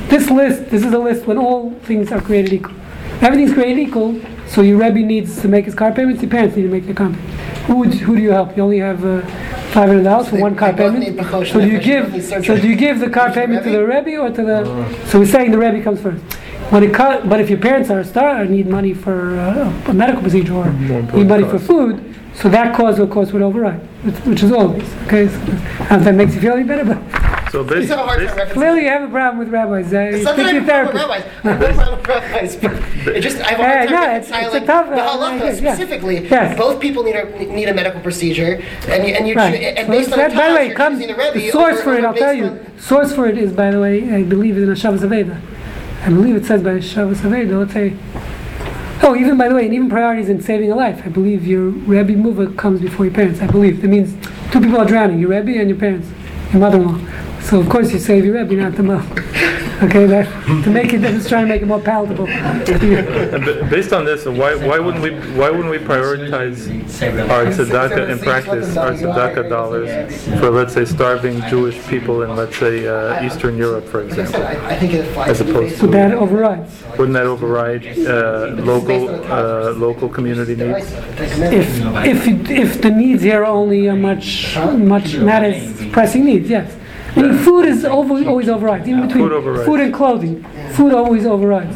This 0.08 0.30
list, 0.30 0.70
this 0.70 0.84
is 0.86 0.94
a 0.94 0.98
list 1.00 1.26
when 1.26 1.38
all 1.38 1.72
things 1.84 2.12
are 2.12 2.22
created 2.22 2.54
equal. 2.54 2.76
Everything's 3.22 3.54
created 3.54 3.80
equal, 3.80 4.22
so 4.48 4.62
your 4.62 4.78
Rebbe 4.78 5.00
needs 5.00 5.42
to 5.42 5.48
make 5.48 5.66
his 5.66 5.76
car 5.76 5.92
payments, 5.92 6.22
your 6.22 6.32
parents 6.32 6.56
need 6.56 6.64
to 6.64 6.70
make 6.70 6.86
their 6.86 6.96
car 6.96 7.10
payments. 7.10 7.66
Who, 7.68 7.76
would, 7.78 7.94
who 7.96 8.16
do 8.16 8.22
you 8.22 8.32
help? 8.32 8.56
You 8.56 8.64
only 8.64 8.80
have 8.80 9.04
uh, 9.04 9.22
$500 9.72 10.26
for 10.30 10.36
They- 10.36 10.42
one 10.42 10.56
car 10.56 10.72
payment. 10.74 11.18
So 11.48 11.60
do 11.60 11.68
you 11.68 11.80
give, 11.80 12.24
so 12.24 12.56
do 12.58 12.68
you 12.68 12.76
give 12.76 13.00
the 13.00 13.10
car 13.10 13.32
payment 13.32 13.64
to 13.64 13.72
the 13.72 13.86
Rebbe? 13.86 14.06
Rebbe 14.12 14.18
or 14.22 14.30
to 14.30 14.44
the, 14.44 15.08
so 15.08 15.20
we're 15.20 15.26
saying 15.26 15.52
the 15.52 15.58
Rebbe 15.58 15.82
comes 15.84 16.00
first. 16.02 16.24
When 16.76 16.84
it 16.84 16.94
co- 16.94 17.22
but 17.24 17.40
if 17.40 17.50
your 17.50 17.60
parents 17.60 17.90
are 17.90 18.02
a 18.02 18.04
star 18.04 18.42
or 18.42 18.46
need 18.46 18.68
money 18.68 18.94
for 18.94 19.40
uh, 19.40 19.90
a 19.92 19.94
medical 19.94 20.22
procedure 20.22 20.56
or 20.56 20.74
need 20.74 20.92
important 20.92 21.30
money 21.30 21.46
for 21.46 21.58
food, 21.58 22.14
so 22.34 22.50
that 22.50 22.76
cause 22.76 23.00
of 23.00 23.10
course 23.10 23.32
would 23.32 23.42
override, 23.42 23.80
which, 24.04 24.16
which 24.26 24.44
is 24.44 24.52
always, 24.52 24.84
okay? 25.06 25.30
So, 25.30 25.38
I 25.40 25.88
don't 25.88 26.00
if 26.00 26.04
that 26.04 26.16
makes 26.16 26.36
you 26.36 26.42
feel 26.42 26.52
any 26.56 26.64
better, 26.66 26.84
but 26.84 26.98
So 27.50 27.62
You 27.62 27.70
based, 27.70 27.88
have 27.92 28.00
a 28.00 28.04
hard 28.04 28.28
time 28.28 28.50
clearly 28.50 28.82
you 28.84 28.90
have 28.90 29.04
a 29.04 29.08
problem 29.08 29.38
with 29.40 29.48
rabbis. 29.54 29.94
Uh, 29.94 30.00
It's 30.00 30.18
you 30.18 30.24
not 30.26 30.36
that 30.36 30.46
I 30.48 30.52
have 30.52 30.64
a 30.64 30.68
problem 30.68 30.98
therapist. 30.98 31.46
with 31.46 31.62
rabbis. 31.64 31.80
I 31.80 31.86
have 31.86 31.94
a 31.94 31.96
problem 31.96 31.98
with 32.00 32.08
rabbis, 32.10 32.56
but 33.06 33.16
it 33.16 33.22
just, 33.22 33.38
I 33.40 33.52
have 33.52 33.60
a 33.62 33.64
hard 33.64 33.90
Yeah, 33.90 33.96
time 33.96 34.12
no, 34.12 34.18
it's- 34.18 34.56
it's 34.56 34.56
a 34.56 34.66
tough- 34.68 34.90
the 34.90 35.02
uh, 35.02 35.16
halacha 35.16 35.62
yeah. 35.62 35.74
specifically. 35.76 36.28
Yes. 36.28 36.58
Both 36.58 36.82
people 36.82 37.04
need 37.04 37.16
a, 37.16 37.26
need 37.58 37.70
a 37.70 37.74
medical 37.74 38.02
procedure, 38.02 38.62
and 38.90 39.08
you, 39.08 39.14
and 39.16 39.26
you, 39.30 39.34
Right. 39.36 39.56
and 39.80 39.88
So 39.88 39.94
based 39.94 40.12
on 40.12 40.18
that, 40.20 40.32
the 40.32 40.36
by 40.38 40.50
the 40.50 40.56
way, 40.56 40.64
you're 40.66 40.72
it 40.74 40.76
comes, 40.76 41.00
choosing 41.00 41.16
the 41.16 41.24
Rebbe 41.24 41.40
the 41.40 41.52
source 41.52 41.76
over- 41.76 41.84
for 41.84 41.94
it, 41.96 42.04
I'll 42.04 42.14
tell 42.14 42.34
you, 42.34 42.60
source 42.80 43.16
for 43.16 43.28
it 43.32 43.38
is, 43.38 43.54
by 43.54 43.72
the 43.72 43.80
way, 43.80 43.96
I 44.14 44.24
believe 44.24 44.58
in 44.58 44.64
a 44.68 44.74
hashavas 44.74 45.00
aveda. 45.08 45.40
I 46.06 46.10
believe 46.10 46.36
it 46.36 46.46
says 46.46 46.62
by 46.62 46.74
hashavas 46.74 47.22
aveda, 47.22 47.58
let's 47.58 47.74
say, 47.74 47.98
oh, 49.02 49.16
even 49.16 49.38
by 49.40 49.50
the 49.50 49.56
way, 49.56 49.66
and 49.66 49.74
even 49.74 49.90
priorities 49.90 50.30
in 50.30 50.40
saving 50.40 50.72
a 50.72 50.76
life, 50.76 51.02
I 51.04 51.10
believe 51.10 51.48
your 51.48 51.70
Rebbe 51.70 52.14
Muva 52.14 52.56
comes 52.56 52.80
before 52.80 53.08
your 53.08 53.16
parents, 53.16 53.42
I 53.42 53.48
believe. 53.48 53.82
That 53.82 53.88
means 53.88 54.14
two 54.52 54.62
people 54.62 54.78
are 54.78 54.86
drowning, 54.86 55.18
your 55.18 55.30
Rebbe 55.30 55.60
and 55.60 55.68
your 55.68 55.80
parents, 55.80 56.08
your 56.54 56.60
mother-in-law. 56.60 57.42
So 57.42 57.60
of 57.60 57.70
course 57.70 57.92
you 57.92 57.98
save 57.98 58.24
your 58.24 58.36
Rebbe, 58.36 58.54
not 58.54 58.76
the 58.76 58.84
mother. 58.84 59.62
Okay, 59.84 60.06
that, 60.06 60.26
to 60.64 60.70
make 60.70 60.94
it, 60.94 61.02
trying 61.28 61.44
to 61.44 61.50
make 61.50 61.62
it 61.62 61.66
more 61.66 61.82
palatable. 61.82 62.28
based 63.70 63.92
on 63.92 64.06
this, 64.06 64.26
why, 64.26 64.56
why 64.56 64.80
wouldn't 64.80 65.04
we, 65.04 65.12
why 65.38 65.50
wouldn't 65.50 65.70
we 65.70 65.80
prioritize 65.80 66.70
our 67.30 67.46
tzedakah 67.46 68.10
in 68.10 68.20
practice, 68.20 68.78
our 68.78 68.92
tzedakah 68.92 69.50
dollars 69.50 69.90
for, 70.40 70.50
let's 70.50 70.74
say, 70.74 70.86
starving 70.86 71.42
Jewish 71.50 71.78
people 71.88 72.24
in, 72.24 72.36
let's 72.38 72.58
say, 72.58 72.88
uh, 72.88 73.26
Eastern 73.26 73.58
Europe, 73.58 73.86
for 73.86 74.04
Like 74.04 74.14
I 74.14 74.16
said, 74.16 74.26
example? 74.26 74.66
I, 74.66 74.70
I 74.70 74.80
think 74.80 74.94
it 74.94 75.10
applies 75.10 75.30
As 75.32 75.42
opposed 75.42 75.78
to, 75.80 75.86
on- 75.86 75.92
that 75.92 76.14
overrides. 76.14 76.84
Wouldn't 76.98 77.14
that 77.14 77.26
override 77.26 77.86
uh, 77.86 78.56
local, 78.64 79.10
uh, 79.32 79.72
local 79.74 80.08
community 80.08 80.56
needs? 80.56 80.90
If, 81.20 82.28
if, 82.28 82.50
if 82.50 82.82
the 82.82 82.92
needs 82.92 83.24
here 83.24 83.42
are 83.44 83.46
only 83.46 83.88
a 83.88 83.96
much, 83.96 84.56
much, 84.78 85.16
not 85.18 85.44
as 85.44 85.86
pressing 85.92 86.24
needs, 86.24 86.50
yes. 86.50 86.74
I 87.16 87.22
mean, 87.22 87.38
food 87.38 87.66
is 87.66 87.86
over, 87.86 88.14
always 88.28 88.50
overrides, 88.50 88.88
even 88.88 89.08
between 89.08 89.24
Food 89.24 89.32
overrides. 89.34 89.66
food 89.66 89.80
and 89.80 89.94
clothing. 89.94 90.44
Food 90.74 90.94
always 90.94 91.26
overrides. 91.26 91.76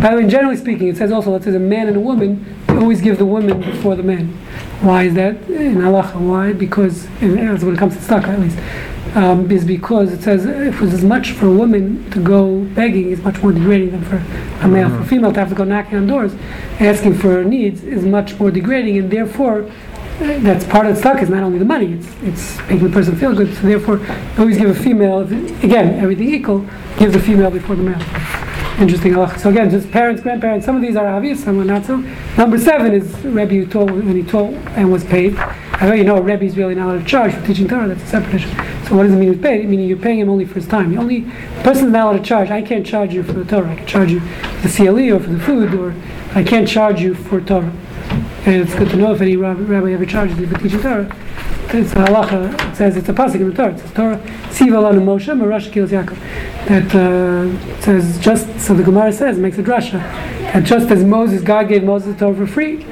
By 0.00 0.10
the 0.14 0.22
way, 0.22 0.26
generally 0.28 0.56
speaking, 0.56 0.88
it 0.88 0.96
says 0.96 1.10
also, 1.10 1.30
let's 1.32 1.44
say 1.44 1.54
a 1.54 1.58
man 1.58 1.88
and 1.88 1.96
a 1.96 2.00
woman, 2.00 2.44
they 2.68 2.76
always 2.76 3.00
give 3.00 3.18
the 3.18 3.26
woman 3.26 3.60
before 3.60 3.96
the 3.96 4.02
man. 4.04 4.28
Why 4.80 5.04
is 5.04 5.14
that 5.14 5.36
in 5.50 5.76
halacha? 5.76 6.20
Why? 6.20 6.52
Because, 6.52 7.06
when 7.20 7.38
it 7.74 7.78
comes 7.78 7.94
to 7.96 8.00
tzedakah 8.02 8.28
at 8.28 8.40
least, 8.40 8.58
um, 9.16 9.50
is 9.50 9.64
because 9.64 10.12
it 10.12 10.22
says 10.22 10.44
if 10.44 10.80
it's 10.82 10.92
as 10.92 11.02
much 11.02 11.32
for 11.32 11.46
a 11.46 11.52
woman 11.52 12.08
to 12.10 12.20
go 12.22 12.60
begging 12.74 13.10
is 13.10 13.22
much 13.22 13.42
more 13.42 13.50
degrading 13.50 13.90
than 13.92 14.04
for 14.04 14.16
a 14.62 14.68
male. 14.68 14.90
For 14.90 14.98
a 15.00 15.04
female 15.06 15.32
to 15.32 15.40
have 15.40 15.48
to 15.48 15.54
go 15.54 15.64
knocking 15.64 15.96
on 15.98 16.06
doors, 16.06 16.34
asking 16.78 17.14
for 17.14 17.28
her 17.30 17.44
needs 17.44 17.82
is 17.82 18.04
much 18.04 18.38
more 18.38 18.50
degrading, 18.50 18.98
and 18.98 19.10
therefore 19.10 19.70
that's 20.18 20.64
part 20.64 20.86
of 20.86 20.96
tzedakah 20.96 21.22
is 21.22 21.30
not 21.30 21.42
only 21.42 21.58
the 21.58 21.64
money; 21.64 21.92
it's 21.92 22.08
it's 22.22 22.58
making 22.68 22.84
the 22.84 22.90
person 22.90 23.16
feel 23.16 23.34
good. 23.34 23.54
So 23.54 23.62
therefore, 23.62 24.00
always 24.38 24.56
give 24.58 24.70
a 24.70 24.74
female 24.74 25.20
again 25.20 26.00
everything 26.00 26.32
equal, 26.32 26.66
give 26.98 27.12
the 27.12 27.20
female 27.20 27.50
before 27.50 27.76
the 27.76 27.82
male. 27.82 28.00
Interesting. 28.78 29.14
So 29.38 29.48
again, 29.50 29.70
just 29.70 29.90
parents, 29.90 30.22
grandparents. 30.22 30.66
Some 30.66 30.76
of 30.76 30.82
these 30.82 30.96
are 30.96 31.06
obvious, 31.06 31.42
some 31.42 31.58
are 31.60 31.64
not 31.64 31.86
so. 31.86 31.96
Number 32.36 32.58
seven 32.58 32.92
is 32.92 33.14
Rebbe 33.24 33.54
who 33.54 33.66
taught 33.66 33.90
when 33.90 34.14
he 34.14 34.22
taught 34.22 34.52
and 34.76 34.92
was 34.92 35.04
paid. 35.04 35.36
I 35.38 35.86
know 35.86 35.94
you 35.94 36.04
know 36.04 36.20
Rebbe 36.20 36.44
is 36.44 36.56
really 36.56 36.74
not 36.74 36.88
allowed 36.88 36.98
to 37.00 37.04
charge 37.04 37.34
for 37.34 37.46
teaching 37.46 37.68
Torah. 37.68 37.88
That's 37.88 38.02
a 38.02 38.06
separate 38.06 38.34
issue. 38.34 38.50
So 38.86 38.96
what 38.96 39.04
does 39.04 39.12
it 39.12 39.16
mean 39.16 39.32
he's 39.32 39.42
paid? 39.42 39.68
Meaning 39.68 39.88
you're 39.88 39.98
paying 39.98 40.20
him 40.20 40.28
only 40.28 40.44
for 40.44 40.54
his 40.54 40.66
time. 40.66 40.94
The 40.94 41.00
only 41.00 41.22
person 41.62 41.90
not 41.90 42.04
allowed 42.04 42.18
to 42.18 42.22
charge. 42.22 42.50
I 42.50 42.62
can't 42.62 42.86
charge 42.86 43.12
you 43.12 43.22
for 43.22 43.32
the 43.32 43.44
Torah. 43.44 43.70
I 43.70 43.76
can 43.76 43.86
charge 43.86 44.10
you 44.10 44.20
for 44.20 44.68
the 44.68 44.74
CLE 44.74 45.14
or 45.14 45.20
for 45.20 45.30
the 45.30 45.40
food, 45.40 45.74
or 45.74 45.94
I 46.34 46.42
can't 46.42 46.68
charge 46.68 47.00
you 47.00 47.14
for 47.14 47.40
Torah. 47.40 47.72
And 48.46 48.62
it's 48.62 48.74
good 48.76 48.88
to 48.90 48.96
know 48.96 49.12
if 49.12 49.20
any 49.20 49.34
rabbi, 49.34 49.60
rabbi 49.62 49.92
ever 49.92 50.06
charges 50.06 50.38
you 50.38 50.46
for 50.46 50.56
teaching 50.58 50.80
Torah. 50.80 51.04
It's 51.70 51.90
a 51.90 51.96
halacha. 51.96 52.70
It 52.70 52.76
says 52.76 52.96
it's 52.96 53.08
a 53.08 53.12
pasuk 53.12 53.40
in 53.40 53.50
the 53.50 53.56
Torah. 53.56 53.74
It 53.74 53.80
says 53.80 53.92
Torah 53.92 54.52
siva 54.52 54.76
lanu 54.76 55.02
Moshe 55.02 55.36
morasha 55.36 55.72
kehillas 55.72 55.90
Yaakov. 55.90 56.16
That 56.68 56.94
uh, 56.94 57.80
says 57.80 58.20
just 58.20 58.60
so 58.60 58.74
the 58.74 58.84
Gemara 58.84 59.12
says 59.12 59.36
makes 59.36 59.58
a 59.58 59.64
drasha 59.64 60.00
that 60.52 60.62
just 60.62 60.92
as 60.92 61.02
Moses 61.02 61.42
God 61.42 61.68
gave 61.68 61.82
Moses 61.82 62.14
the 62.14 62.20
Torah 62.20 62.36
for 62.36 62.46
free, 62.46 62.86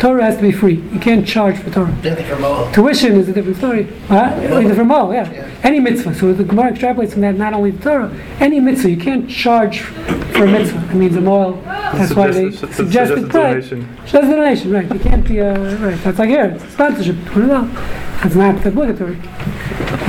Torah 0.00 0.22
has 0.24 0.36
to 0.36 0.42
be 0.42 0.52
free. 0.52 0.74
You 0.76 1.00
can't 1.00 1.26
charge 1.26 1.58
for 1.58 1.70
Torah. 1.70 1.90
Nothing. 2.04 2.72
Tuition 2.72 3.16
is 3.16 3.28
a 3.28 3.32
different 3.32 3.56
story. 3.56 3.84
Huh? 4.06 4.32
Only 4.50 4.72
for 4.74 4.84
Mo, 4.84 5.10
yeah. 5.12 5.28
Any 5.64 5.80
mitzvah. 5.80 6.14
So 6.14 6.32
the 6.32 6.44
Gemara 6.44 6.72
extrapolates 6.72 7.12
from 7.12 7.22
that 7.22 7.34
not 7.36 7.52
only 7.52 7.72
the 7.72 7.82
Torah, 7.82 8.10
any 8.38 8.60
mitzvah. 8.60 8.90
You 8.90 8.96
can't 8.96 9.28
charge 9.28 9.80
for 9.80 10.44
a 10.44 10.50
mitzvah. 10.50 10.78
It 10.90 10.94
means 10.94 11.16
a 11.16 11.20
moral. 11.20 11.60
That's 11.62 12.14
why 12.14 12.28
they 12.30 12.50
Suggested- 12.52 12.74
suggested 12.74 12.76
suggested 12.76 13.30
price. 13.30 13.68
donation. 13.70 13.96
Just 14.06 14.30
donation, 14.30 14.70
right. 14.72 14.92
You 14.92 15.00
can't 15.00 15.26
be, 15.26 15.40
uh, 15.40 15.58
right. 15.78 15.98
That's 16.04 16.18
like 16.18 16.28
here, 16.28 16.52
it's 16.54 16.64
a 16.64 16.70
sponsorship. 16.70 17.16
Put 17.26 17.44
it 17.44 17.50
on. 17.50 17.74
That's 18.22 18.34
not 18.36 18.64
obligatory. 18.64 19.16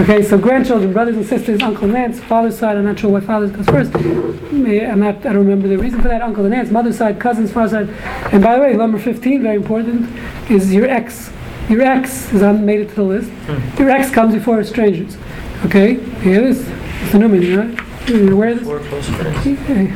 Okay, 0.01 0.23
so 0.23 0.37
grandchildren, 0.37 0.91
brothers 0.91 1.15
and 1.15 1.25
sisters, 1.25 1.61
uncle 1.61 1.85
and 1.85 1.95
aunts, 1.95 2.19
father's 2.19 2.57
side, 2.57 2.77
I'm 2.77 2.85
not 2.85 2.99
sure 2.99 3.09
why 3.09 3.21
father's 3.21 3.51
goes 3.51 3.65
first. 3.65 3.95
I'm 3.95 4.99
not, 4.99 5.17
I 5.17 5.33
don't 5.33 5.37
remember 5.37 5.67
the 5.67 5.77
reason 5.77 6.01
for 6.01 6.09
that. 6.09 6.21
Uncle 6.21 6.45
and 6.45 6.53
aunts, 6.53 6.71
mother's 6.71 6.97
side, 6.97 7.19
cousins, 7.19 7.51
father's 7.51 7.71
side. 7.71 7.89
And 8.33 8.43
by 8.43 8.55
the 8.55 8.61
way, 8.61 8.73
number 8.73 8.99
15, 8.99 9.41
very 9.41 9.55
important, 9.55 10.09
is 10.49 10.73
your 10.73 10.85
ex. 10.85 11.31
Your 11.69 11.81
ex 11.81 12.31
is 12.33 12.41
on, 12.41 12.65
made 12.65 12.81
it 12.81 12.89
to 12.89 12.95
the 12.95 13.03
list. 13.03 13.31
Your 13.77 13.89
ex 13.89 14.09
comes 14.11 14.33
before 14.33 14.61
strangers. 14.63 15.17
Okay, 15.65 15.95
here 16.21 16.41
it 16.41 16.45
is. 16.45 16.67
It's 17.01 17.11
the 17.13 17.19
new 17.19 17.29
meaning, 17.29 17.55
right? 17.55 17.79
You're 18.09 18.33
aware 18.33 18.51
of 18.51 18.65
this? 18.65 19.09
Okay. 19.45 19.93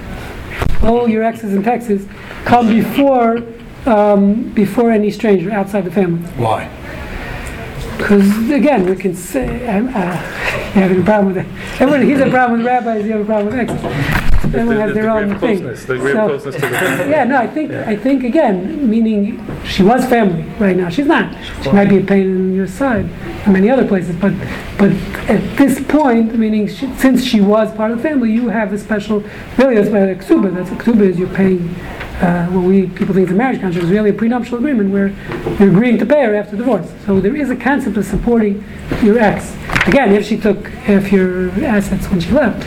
All 0.81 1.09
your 1.09 1.23
exes 1.23 1.53
in 1.53 1.63
Texas 1.63 2.05
come 2.45 2.67
before 2.67 3.41
um, 3.85 4.53
before 4.53 4.91
any 4.91 5.11
stranger 5.11 5.51
outside 5.51 5.85
the 5.85 5.91
family. 5.91 6.21
Why? 6.31 6.69
Because 7.97 8.49
again, 8.49 8.85
we 8.85 8.95
can 8.95 9.15
say 9.15 9.67
I'm, 9.67 9.87
uh, 9.87 9.91
having 10.73 11.01
a 11.01 11.03
problem 11.05 11.33
with 11.33 11.37
it. 11.45 11.81
Everybody, 11.81 12.05
he's 12.09 12.19
a 12.19 12.29
problem 12.29 12.59
with 12.59 12.67
rabbis. 12.67 13.05
You 13.05 13.11
have 13.13 13.21
a 13.21 13.25
problem 13.25 13.45
with 13.47 13.55
exes. 13.69 13.83
Everyone 14.55 14.77
has 14.77 14.93
their 14.93 15.09
own 15.09 15.29
thing. 15.39 15.59
closeness, 15.59 15.85
the 15.85 15.97
So- 15.99 16.27
closeness 16.27 16.55
to 16.55 16.61
the 16.61 16.69
family. 16.79 17.09
yeah, 17.11 17.23
no, 17.23 17.37
I 17.37 17.47
think 17.47 17.71
I 17.71 17.95
think 17.95 18.23
again, 18.23 18.89
meaning 18.89 19.43
she 19.65 19.83
was 19.83 20.05
family 20.05 20.43
right 20.59 20.75
now. 20.75 20.89
She's 20.89 21.05
not. 21.07 21.33
She 21.63 21.71
might 21.71 21.89
be 21.89 21.97
a 21.97 22.03
pain 22.03 22.25
in 22.25 22.53
your 22.55 22.67
side 22.67 23.05
in 23.45 23.53
many 23.53 23.69
other 23.69 23.87
places, 23.87 24.15
but 24.17 24.33
but 24.77 24.91
at 25.29 25.57
this 25.57 25.81
point, 25.87 26.37
meaning 26.37 26.67
she, 26.67 26.93
since 26.97 27.23
she 27.23 27.41
was 27.41 27.71
part 27.75 27.91
of 27.91 27.97
the 27.97 28.03
family, 28.03 28.31
you 28.31 28.49
have 28.49 28.73
a 28.73 28.77
special. 28.77 29.23
Really, 29.57 29.75
that's 29.75 29.89
why 29.89 29.99
a 29.99 30.15
ksuba. 30.15 30.53
That's 30.53 30.69
a 30.71 30.75
ksuba 30.75 31.01
is 31.09 31.17
you're 31.17 31.29
paying. 31.29 31.73
Uh, 32.23 32.47
what 32.51 32.63
we 32.63 32.87
people 32.87 33.13
think 33.13 33.27
is 33.27 33.33
a 33.33 33.35
marriage 33.35 33.59
contract 33.59 33.83
is 33.83 33.91
really 33.91 34.09
a 34.09 34.13
prenuptial 34.13 34.57
agreement 34.57 34.89
where 34.91 35.09
you're 35.59 35.67
agreeing 35.67 35.97
to 35.97 36.05
pay 36.05 36.23
her 36.23 36.33
after 36.33 36.55
divorce. 36.55 36.89
So 37.05 37.19
there 37.19 37.35
is 37.35 37.49
a 37.49 37.55
concept 37.55 37.97
of 37.97 38.05
supporting 38.05 38.63
your 39.01 39.19
ex. 39.19 39.53
Again, 39.87 40.13
if 40.13 40.25
she 40.25 40.37
took 40.37 40.67
half 40.67 41.11
your 41.11 41.51
assets 41.65 42.07
when 42.07 42.21
she 42.21 42.31
left. 42.31 42.65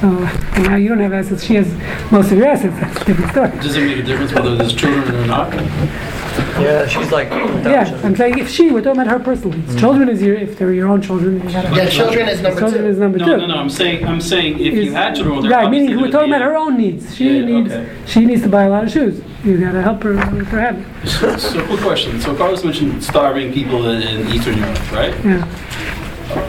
So 0.00 0.08
and 0.08 0.64
now 0.64 0.76
you 0.76 0.88
don't 0.88 0.98
have 0.98 1.12
assets. 1.12 1.42
She 1.44 1.54
has 1.54 1.66
most 2.12 2.30
of 2.30 2.38
your 2.38 2.48
assets. 2.48 2.74
That's 2.80 3.00
a 3.00 3.04
different 3.04 3.30
story. 3.30 3.50
Does 3.62 3.76
it 3.76 3.86
make 3.86 3.98
a 3.98 4.02
difference 4.02 4.32
whether 4.32 4.54
there's 4.56 4.74
children 4.74 5.14
or 5.14 5.26
not? 5.26 5.54
Yeah, 6.60 6.86
she's 6.86 7.10
like. 7.10 7.30
Yeah, 7.30 8.00
I'm 8.04 8.14
saying 8.14 8.38
if 8.38 8.50
she, 8.50 8.70
we're 8.70 8.82
talking 8.82 9.00
about 9.00 9.10
her 9.10 9.18
personally. 9.18 9.58
It's 9.60 9.74
mm. 9.74 9.80
children 9.80 10.08
is 10.08 10.20
your, 10.20 10.34
if 10.34 10.58
they're 10.58 10.72
your 10.72 10.88
own 10.88 11.00
children, 11.00 11.36
you 11.42 11.50
gotta. 11.50 11.74
Yeah, 11.74 11.88
children 11.88 12.28
is 12.28 12.42
number 12.42 12.60
Children 12.60 12.82
two. 12.84 12.90
is 12.90 12.98
number 12.98 13.18
two. 13.18 13.26
No, 13.26 13.36
no, 13.36 13.46
no, 13.46 13.56
I'm 13.56 13.70
saying, 13.70 14.06
I'm 14.06 14.20
saying 14.20 14.58
if 14.58 14.74
you 14.74 14.82
Is- 14.82 14.92
had 14.92 15.14
children, 15.14 15.40
well, 15.40 15.50
Right, 15.50 15.70
meaning 15.70 15.98
we're 15.98 16.10
talking 16.10 16.30
about 16.30 16.42
her 16.42 16.56
own 16.56 16.76
needs. 16.76 17.14
She 17.16 17.38
Yeah, 17.38 17.44
needs, 17.44 17.72
okay. 17.72 17.96
she 18.06 18.24
needs 18.24 18.42
to 18.42 18.48
buy 18.48 18.64
a 18.64 18.70
lot 18.70 18.84
of 18.84 18.90
shoes. 18.90 19.22
You 19.44 19.58
gotta 19.58 19.80
help 19.80 20.02
her 20.02 20.12
with 20.12 20.48
her 20.48 20.60
habit. 20.60 20.84
So, 21.08 21.36
so 21.36 21.66
quick 21.66 21.80
question. 21.80 22.20
So 22.20 22.34
Carlos 22.34 22.64
mentioned 22.64 23.02
starving 23.02 23.52
people 23.52 23.88
in, 23.88 24.02
in 24.02 24.28
Eastern 24.28 24.58
Europe, 24.58 24.92
right? 24.92 25.14
Yeah. 25.24 25.46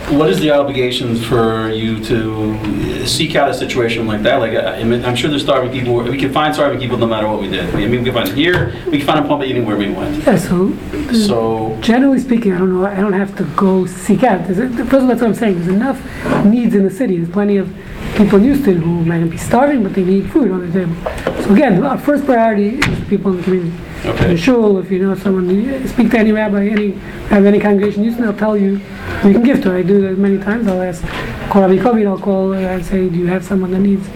What 0.09 0.29
is 0.29 0.39
the 0.39 0.49
obligation 0.51 1.15
for 1.15 1.69
you 1.69 2.03
to 2.05 3.05
seek 3.05 3.35
out 3.35 3.49
a 3.49 3.53
situation 3.53 4.07
like 4.07 4.23
that? 4.23 4.37
Like, 4.37 4.53
I 4.53 4.77
I'm 4.79 5.15
sure 5.15 5.29
there's 5.29 5.43
starving 5.43 5.71
people. 5.71 5.95
We 6.01 6.17
can 6.17 6.33
find 6.33 6.53
starving 6.53 6.79
people 6.79 6.97
no 6.97 7.05
matter 7.05 7.27
what 7.27 7.39
we 7.39 7.47
did. 7.47 7.69
I 7.69 7.77
mean, 7.77 7.91
we 7.91 8.03
can 8.03 8.13
find 8.13 8.27
them 8.27 8.35
here. 8.35 8.73
We 8.87 8.97
can 8.97 9.05
find 9.05 9.19
them 9.19 9.27
probably 9.27 9.51
anywhere 9.51 9.77
we 9.77 9.91
went. 9.91 10.25
Yeah, 10.25 10.37
so 10.37 10.73
So, 11.13 11.77
generally 11.81 12.19
speaking, 12.19 12.53
I 12.53 12.57
don't 12.57 12.73
know, 12.73 12.87
I 12.87 12.95
don't 12.95 13.13
have 13.13 13.35
to 13.37 13.43
go 13.55 13.85
seek 13.85 14.23
out. 14.23 14.47
There's, 14.47 14.57
first 14.57 14.93
of 14.93 14.93
all, 14.93 15.07
that's 15.07 15.21
what 15.21 15.27
I'm 15.29 15.35
saying. 15.35 15.55
There's 15.55 15.67
enough 15.67 16.01
needs 16.45 16.73
in 16.73 16.83
the 16.83 16.89
city. 16.89 17.17
There's 17.17 17.29
plenty 17.29 17.57
of 17.57 17.71
people 18.15 18.39
in 18.39 18.45
Houston 18.45 18.81
who 18.81 19.05
might 19.05 19.23
be 19.29 19.37
starving, 19.37 19.83
but 19.83 19.93
they 19.93 20.03
need 20.03 20.31
food 20.31 20.49
on 20.49 20.67
the 20.67 20.73
table. 20.73 20.95
So 21.43 21.53
again, 21.53 21.83
our 21.83 21.99
first 21.99 22.25
priority 22.25 22.79
is 22.79 22.99
the 22.99 23.05
people 23.05 23.31
in 23.31 23.37
the 23.37 23.43
community. 23.43 23.77
Okay. 24.07 24.37
shul, 24.37 24.77
if 24.77 24.89
you 24.89 24.99
know 24.99 25.15
someone, 25.15 25.49
you 25.49 25.85
speak 25.87 26.11
to 26.11 26.17
any 26.17 26.31
rabbi, 26.31 26.67
any 26.67 26.91
have 27.29 27.45
any 27.45 27.59
congregation 27.59 28.03
Houston, 28.03 28.23
they'll 28.23 28.37
tell 28.37 28.55
you 28.55 28.79
you 29.25 29.33
can 29.33 29.43
give 29.43 29.61
to. 29.63 29.75
I 29.75 29.81
do 29.81 30.01
that 30.01 30.17
many 30.17 30.37
times. 30.37 30.65
I'll 30.67 30.81
ask, 30.81 31.01
call 31.49 31.63
Rabbi 31.67 31.99
and 31.99 32.07
I'll 32.07 32.17
call 32.17 32.53
and 32.53 32.85
say, 32.85 33.09
do 33.09 33.17
you 33.17 33.27
have 33.27 33.43
someone 33.43 33.71
that 33.71 33.79
needs? 33.79 34.07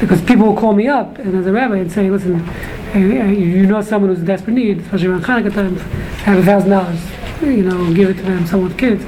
Because 0.00 0.22
people 0.22 0.46
will 0.46 0.56
call 0.56 0.72
me 0.72 0.86
up, 0.88 1.18
and 1.18 1.36
as 1.36 1.46
a 1.46 1.52
rabbi, 1.52 1.76
and 1.76 1.92
say, 1.92 2.08
listen, 2.10 2.40
uh, 2.40 2.98
you 2.98 3.66
know 3.66 3.82
someone 3.82 4.10
who's 4.10 4.20
in 4.20 4.24
desperate 4.24 4.54
need, 4.54 4.78
especially 4.78 5.08
around 5.08 5.24
Hanukkah 5.24 5.52
time, 5.52 5.76
have 6.24 6.38
a 6.38 6.42
thousand 6.42 6.70
dollars, 6.70 7.00
you 7.42 7.64
know, 7.64 7.92
give 7.92 8.08
it 8.08 8.14
to 8.14 8.22
them, 8.22 8.46
someone 8.46 8.70
with 8.70 8.78
kids, 8.78 9.04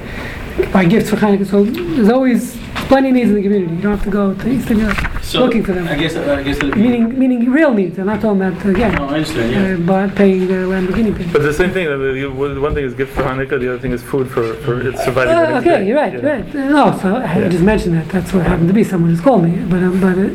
buy 0.71 0.85
gifts 0.85 1.09
for 1.09 1.15
Hanukkah. 1.15 1.47
So 1.47 1.63
there's 1.63 2.09
always 2.09 2.60
plenty 2.91 3.07
of 3.09 3.15
needs 3.15 3.29
in 3.29 3.35
the 3.37 3.41
community. 3.47 3.73
You 3.75 3.81
don't 3.81 3.95
have 3.97 4.03
to 4.03 4.09
go 4.19 4.33
to 4.33 4.45
Eastern 4.55 4.79
Europe 4.79 4.97
So, 5.23 5.39
looking 5.45 5.63
for 5.63 5.71
them. 5.77 5.87
I 5.87 5.95
guess, 5.95 6.13
I 6.17 6.43
guess 6.43 6.59
be. 6.59 6.71
Meaning, 6.85 7.03
meaning 7.17 7.49
real 7.49 7.73
needs. 7.73 7.97
I'm 7.97 8.07
not 8.07 8.19
talking 8.21 8.41
about 8.41 8.65
again. 8.65 8.93
No, 8.95 9.05
I 9.05 9.13
understand, 9.19 9.51
yeah. 9.53 9.73
Uh, 9.75 9.87
but 9.91 10.15
paying 10.21 10.41
the 10.47 10.59
Lamborghini 10.71 11.11
payment. 11.15 11.31
But 11.31 11.43
the 11.43 11.53
same 11.53 11.71
thing, 11.71 11.87
uh, 11.87 11.95
you- 12.21 12.31
one 12.67 12.73
thing 12.75 12.83
is 12.89 12.93
gift 12.93 13.13
for 13.15 13.23
Hanukkah, 13.23 13.57
the 13.63 13.69
other 13.69 13.79
thing 13.79 13.93
is 13.93 14.03
food 14.03 14.29
for, 14.29 14.45
for 14.65 14.73
its 14.89 14.99
surviving. 15.05 15.33
Uh, 15.33 15.59
okay, 15.59 15.69
Day. 15.79 15.87
you're 15.87 15.95
right, 16.03 16.13
Yeah. 16.13 16.19
you're 16.21 16.31
right. 16.37 16.55
Uh, 16.55 16.69
No, 16.91 16.99
so 17.01 17.15
I 17.15 17.47
just 17.55 17.63
mentioned 17.63 17.93
that. 17.97 18.09
That's 18.09 18.33
what 18.33 18.45
happened 18.45 18.67
to 18.67 18.73
be. 18.73 18.83
Someone 18.83 19.11
just 19.11 19.23
called 19.23 19.43
me. 19.45 19.51
But 19.71 19.81
um, 19.83 19.99
but 20.01 20.17
uh, 20.17 20.29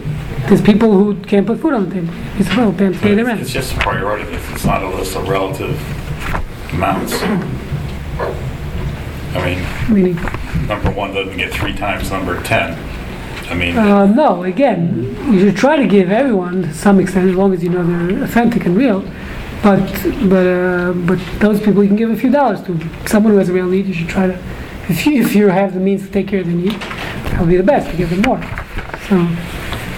there's 0.49 0.63
people 0.63 0.91
who 0.99 1.15
can't 1.31 1.47
put 1.47 1.59
food 1.61 1.75
on 1.75 1.89
the 1.89 1.95
table. 1.97 2.13
You 2.39 2.45
said, 2.45 2.57
well, 2.57 2.73
pay 2.73 2.89
pay 3.05 3.15
their 3.15 3.29
It's 3.29 3.41
rent. 3.41 3.49
just 3.59 3.75
a 3.77 3.79
priority 3.81 4.25
list, 4.33 4.47
it's 4.55 4.65
not 4.65 4.81
a 4.83 4.89
list 4.99 5.15
of 5.17 5.29
relative 5.29 5.75
amounts. 6.73 7.13
I 9.37 9.39
mean, 9.45 9.61
Meaning, 9.95 10.17
number 10.69 10.91
one 10.91 11.15
doesn't 11.15 11.37
get 11.37 11.53
three 11.53 11.75
times 11.75 12.11
number 12.11 12.43
10. 12.43 12.79
I 13.49 13.55
mean, 13.55 13.77
uh, 13.77 14.07
no, 14.07 14.43
again, 14.43 15.17
you 15.33 15.41
should 15.41 15.57
try 15.57 15.77
to 15.77 15.87
give 15.87 16.11
everyone 16.11 16.63
to 16.63 16.75
some 16.75 16.99
extent, 16.99 17.31
as 17.31 17.37
long 17.37 17.53
as 17.55 17.63
you 17.63 17.69
know 17.69 17.85
they're 17.85 18.25
authentic 18.25 18.67
and 18.67 18.77
real. 18.77 19.03
But 19.63 19.87
but 20.29 20.47
uh, 20.47 20.93
but 20.93 21.19
those 21.39 21.61
people 21.61 21.83
you 21.83 21.89
can 21.89 21.97
give 21.97 22.11
a 22.11 22.17
few 22.17 22.31
dollars 22.31 22.63
to. 22.65 22.79
Someone 23.07 23.33
who 23.33 23.39
has 23.39 23.49
a 23.49 23.53
real 23.53 23.69
need, 23.69 23.87
you 23.87 23.95
should 23.95 24.09
try 24.09 24.27
to. 24.27 24.35
If 24.89 25.07
you 25.07 25.23
if 25.23 25.35
you 25.35 25.49
have 25.49 25.75
the 25.75 25.81
means 25.81 26.03
to 26.07 26.13
take 26.13 26.27
care 26.27 26.41
of 26.41 26.47
the 26.47 26.53
need, 26.53 26.73
that 26.73 27.41
would 27.41 27.49
be 27.49 27.57
the 27.57 27.63
best 27.63 27.89
to 27.91 27.97
give 27.97 28.11
them 28.11 28.23
more. 28.23 28.43
So. 29.09 29.27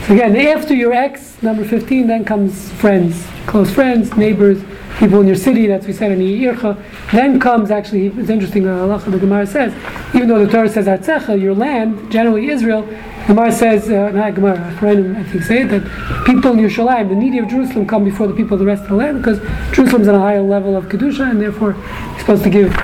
So 0.06 0.14
again, 0.14 0.34
after 0.36 0.74
your 0.74 0.94
ex, 0.94 1.42
number 1.42 1.66
15, 1.66 2.06
then 2.06 2.24
comes 2.24 2.72
friends, 2.72 3.26
close 3.46 3.70
friends, 3.70 4.16
neighbors, 4.16 4.58
people 4.98 5.20
in 5.20 5.26
your 5.26 5.36
city, 5.36 5.66
that's 5.66 5.86
we 5.86 5.92
said 5.92 6.10
in 6.10 6.18
the 6.18 6.44
Yircha. 6.44 6.76
Then 7.12 7.38
comes 7.38 7.70
actually, 7.70 8.08
it's 8.08 8.28
interesting, 8.28 8.66
uh, 8.66 8.98
the 8.98 9.18
Gemara 9.18 9.46
says, 9.46 9.72
even 10.14 10.28
though 10.28 10.44
the 10.44 10.50
Torah 10.50 10.68
says 10.68 10.86
Artzecha, 10.86 11.40
your 11.40 11.54
land, 11.54 12.10
generally 12.10 12.48
Israel, 12.48 12.82
Gemara 13.26 13.52
says, 13.52 13.88
uh, 13.90 14.10
not 14.10 14.34
Gemara, 14.34 14.58
I 14.58 15.22
think 15.24 15.44
say 15.44 15.62
it, 15.62 15.68
that 15.68 15.82
people 16.26 16.52
in 16.52 16.58
Yerushalayim, 16.58 17.08
the 17.08 17.14
needy 17.14 17.38
of 17.38 17.48
Jerusalem, 17.48 17.86
come 17.86 18.04
before 18.04 18.26
the 18.26 18.34
people 18.34 18.54
of 18.54 18.60
the 18.60 18.66
rest 18.66 18.82
of 18.82 18.88
the 18.88 18.96
land 18.96 19.18
because 19.18 19.38
Jerusalem's 19.74 20.08
on 20.08 20.16
a 20.16 20.20
higher 20.20 20.42
level 20.42 20.76
of 20.76 20.86
Kedusha 20.86 21.30
and 21.30 21.40
therefore 21.40 21.74
you're 21.74 22.18
supposed 22.18 22.42
to 22.42 22.50
give, 22.50 22.74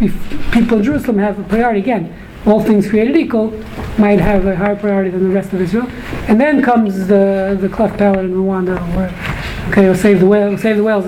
if 0.00 0.52
people 0.52 0.78
in 0.78 0.84
Jerusalem 0.84 1.18
have 1.18 1.38
a 1.38 1.44
priority 1.44 1.80
again 1.80 2.12
all 2.44 2.60
things 2.60 2.88
created 2.88 3.16
equal, 3.16 3.50
might 3.98 4.18
have 4.18 4.44
a 4.46 4.56
higher 4.56 4.74
priority 4.74 5.10
than 5.10 5.22
the 5.22 5.32
rest 5.32 5.52
of 5.52 5.60
Israel. 5.60 5.88
And 6.26 6.40
then 6.40 6.60
comes 6.60 7.06
the 7.06 7.56
the 7.60 7.68
cleft 7.68 7.98
palate 7.98 8.24
in 8.24 8.34
Rwanda, 8.34 8.80
where 8.96 9.14
okay, 9.70 9.84
we'll 9.84 9.94
save 9.94 10.18
the 10.18 10.26
whale, 10.26 10.48
we'll 10.48 10.58
save 10.58 10.76
the 10.76 10.82
whales 10.82 11.06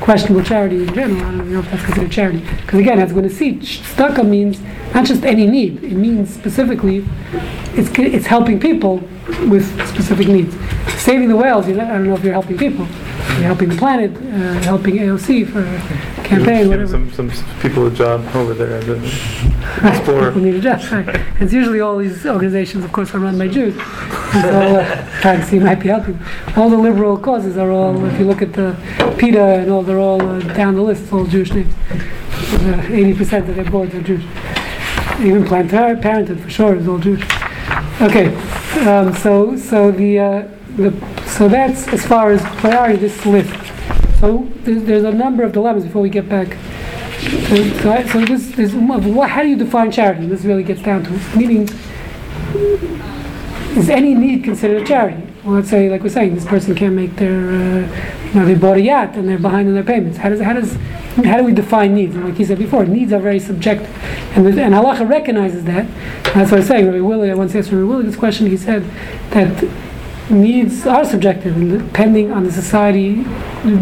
questionable 0.00 0.42
charity 0.44 0.82
in 0.82 0.94
general. 0.94 1.18
I 1.18 1.36
don't 1.36 1.52
know 1.52 1.60
if 1.60 1.70
that's 1.70 1.84
considered 1.84 2.12
charity. 2.12 2.38
Because 2.38 2.80
again, 2.80 2.98
as 2.98 3.12
we're 3.12 3.20
going 3.20 3.30
to 3.30 3.34
see, 3.34 3.54
tzedakah 3.54 4.28
means 4.28 4.60
not 4.94 5.04
just 5.04 5.24
any 5.24 5.46
need. 5.46 5.82
It 5.84 5.92
means 5.92 6.32
specifically, 6.34 7.04
it's 7.74 7.90
it's 7.98 8.26
helping 8.26 8.58
people 8.60 8.96
with 9.48 9.66
specific 9.88 10.28
needs. 10.28 10.54
Saving 11.02 11.28
the 11.28 11.36
whales, 11.36 11.68
you 11.68 11.74
know, 11.74 11.84
I 11.84 11.88
don't 11.88 12.06
know 12.06 12.14
if 12.14 12.24
you're 12.24 12.32
helping 12.32 12.58
people. 12.58 12.86
You're 12.86 13.46
helping 13.46 13.68
the 13.68 13.76
planet, 13.76 14.16
uh, 14.16 14.62
helping 14.62 14.96
AOC 14.96 15.46
for 15.52 15.62
campaign, 16.28 16.58
Give 16.60 16.68
whatever. 16.68 17.08
some, 17.10 17.30
some 17.30 17.60
people 17.60 17.86
a 17.86 17.90
job 17.90 18.24
over 18.34 18.54
there 18.54 18.76
as 18.78 18.88
an 18.88 19.04
explorer. 19.88 20.30
People 20.32 20.42
need 20.42 20.54
a 20.54 20.60
job. 20.60 20.80
Right. 20.92 21.20
It's 21.40 21.52
usually 21.52 21.80
all 21.80 21.98
these 21.98 22.26
organizations, 22.26 22.84
of 22.84 22.92
course, 22.92 23.14
are 23.14 23.18
run 23.20 23.38
by 23.38 23.48
Jews. 23.48 23.74
And 23.76 24.42
so, 24.42 24.76
uh, 24.76 25.20
trying 25.20 25.40
to 25.40 25.46
see 25.46 25.58
might 25.58 25.76
be 25.80 25.88
helping. 25.88 26.18
All 26.56 26.68
the 26.68 26.76
liberal 26.76 27.16
causes 27.16 27.56
are 27.56 27.70
all, 27.70 28.04
if 28.06 28.18
you 28.18 28.26
look 28.26 28.42
at 28.42 28.52
the 28.52 28.76
PETA 29.18 29.40
and 29.62 29.70
all, 29.70 29.82
they're 29.82 29.98
all 30.00 30.20
uh, 30.20 30.40
down 30.54 30.74
the 30.74 30.82
list, 30.82 31.12
all 31.12 31.24
Jewish 31.26 31.52
names. 31.52 31.72
Uh, 32.50 32.86
Eighty 32.90 33.14
percent 33.14 33.48
of 33.48 33.56
their 33.56 33.70
boards 33.70 33.94
are 33.94 34.02
Jewish. 34.02 34.24
Even 35.20 35.44
Planned 35.44 35.70
Par- 35.70 35.96
Parenthood, 35.96 36.40
for 36.40 36.50
sure, 36.50 36.76
is 36.76 36.86
all 36.88 36.98
Jewish. 36.98 37.22
Okay, 38.00 38.34
um, 38.86 39.12
so 39.14 39.56
so 39.56 39.90
the 39.90 40.18
uh, 40.18 40.48
the 40.76 40.90
so 41.38 41.48
that's 41.48 41.86
as 41.88 42.04
far 42.04 42.32
as 42.32 42.42
priority 42.60 42.96
this 42.96 43.24
list. 43.24 43.54
So 44.18 44.48
there's, 44.64 44.82
there's 44.82 45.04
a 45.04 45.12
number 45.12 45.44
of 45.44 45.52
dilemmas 45.52 45.84
before 45.84 46.02
we 46.02 46.10
get 46.10 46.28
back. 46.28 46.58
So, 47.48 47.56
so, 47.78 47.92
I- 47.92 48.06
so 48.06 48.24
this 48.24 48.58
is 48.58 48.74
what, 48.74 49.30
how 49.30 49.42
do 49.42 49.48
you 49.48 49.56
define 49.56 49.92
charity? 49.92 50.26
This 50.26 50.44
really 50.44 50.64
gets 50.64 50.82
down 50.82 51.04
to. 51.04 51.10
Meaning, 51.36 51.68
is 53.78 53.88
any 53.88 54.14
need 54.14 54.42
considered 54.42 54.82
a 54.82 54.84
charity? 54.84 55.22
Well, 55.44 55.54
let's 55.54 55.70
say, 55.70 55.88
like 55.88 56.02
we're 56.02 56.08
saying, 56.08 56.34
this 56.34 56.44
person 56.44 56.74
can't 56.74 56.94
make 56.94 57.14
their, 57.16 57.38
uh, 57.50 58.26
you 58.26 58.34
know, 58.34 58.44
they 58.44 58.56
bought 58.56 58.76
a 58.76 58.80
yacht 58.80 59.14
and 59.14 59.28
they're 59.28 59.38
behind 59.38 59.68
on 59.68 59.74
their 59.74 59.84
payments. 59.84 60.18
How 60.18 60.28
does 60.30 60.40
how 60.40 60.52
does 60.52 60.74
how 61.24 61.36
do 61.38 61.44
we 61.44 61.52
define 61.52 61.94
needs? 61.94 62.16
And 62.16 62.24
like 62.24 62.36
he 62.36 62.44
said 62.44 62.58
before, 62.58 62.84
needs 62.84 63.12
are 63.12 63.20
very 63.20 63.38
subjective, 63.38 63.88
and 64.36 64.44
the, 64.44 64.60
and 64.62 64.74
recognizes 65.08 65.64
that. 65.64 65.86
That's 66.24 66.50
what 66.50 66.52
I 66.52 66.56
was 66.56 66.66
saying. 66.66 66.86
Rabbi 66.86 67.00
Willie, 67.00 67.30
I 67.30 67.34
once 67.34 67.54
asked 67.54 67.70
Rabbi 67.70 67.84
Willie 67.84 68.04
this 68.04 68.16
question. 68.16 68.48
He 68.48 68.56
said 68.56 68.82
that 69.30 69.87
needs 70.30 70.86
are 70.86 71.04
subjective 71.04 71.56
and 71.56 71.78
depending 71.78 72.32
on 72.32 72.44
the 72.44 72.52
society. 72.52 73.22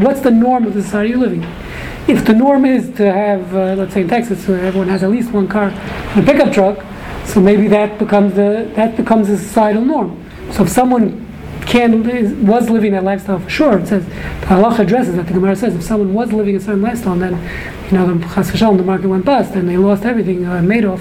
What's 0.04 0.20
the 0.20 0.30
norm 0.30 0.66
of 0.66 0.74
the 0.74 0.82
society 0.82 1.10
you're 1.10 1.18
living? 1.18 1.42
in? 1.42 1.66
If 2.08 2.24
the 2.24 2.34
norm 2.34 2.64
is 2.64 2.94
to 2.96 3.12
have, 3.12 3.54
uh, 3.54 3.74
let's 3.74 3.94
say 3.94 4.02
in 4.02 4.08
Texas, 4.08 4.46
where 4.46 4.64
everyone 4.64 4.88
has 4.88 5.02
at 5.02 5.10
least 5.10 5.32
one 5.32 5.48
car 5.48 5.70
and 5.70 6.28
a 6.28 6.32
pickup 6.32 6.52
truck, 6.52 6.78
so 7.26 7.40
maybe 7.40 7.66
that 7.68 7.98
becomes 7.98 8.34
the 8.34 8.70
that 8.76 8.96
becomes 8.96 9.28
a 9.28 9.36
societal 9.36 9.84
norm. 9.84 10.24
So 10.52 10.62
if 10.62 10.68
someone 10.68 11.26
can 11.66 12.46
was 12.46 12.70
living 12.70 12.92
that 12.92 13.02
lifestyle 13.02 13.40
for 13.40 13.50
sure, 13.50 13.78
it 13.78 13.88
says 13.88 14.06
the 14.06 14.46
halacha 14.46 14.80
addresses 14.80 15.16
that. 15.16 15.26
The 15.26 15.32
Gemara 15.32 15.56
says 15.56 15.74
if 15.74 15.82
someone 15.82 16.14
was 16.14 16.32
living 16.32 16.54
a 16.54 16.60
certain 16.60 16.82
lifestyle, 16.82 17.14
and 17.14 17.22
then 17.22 17.86
you 17.86 17.98
know 17.98 18.06
the 18.06 18.76
the 18.76 18.82
market 18.84 19.08
went 19.08 19.24
bust 19.24 19.54
and 19.54 19.68
they 19.68 19.76
lost 19.76 20.04
everything, 20.04 20.44
uh, 20.44 20.60
Madoff, 20.60 21.00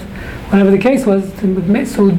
whatever 0.49 0.71
the 0.71 0.79
case 0.79 1.05
was. 1.05 1.31
So 1.91 2.17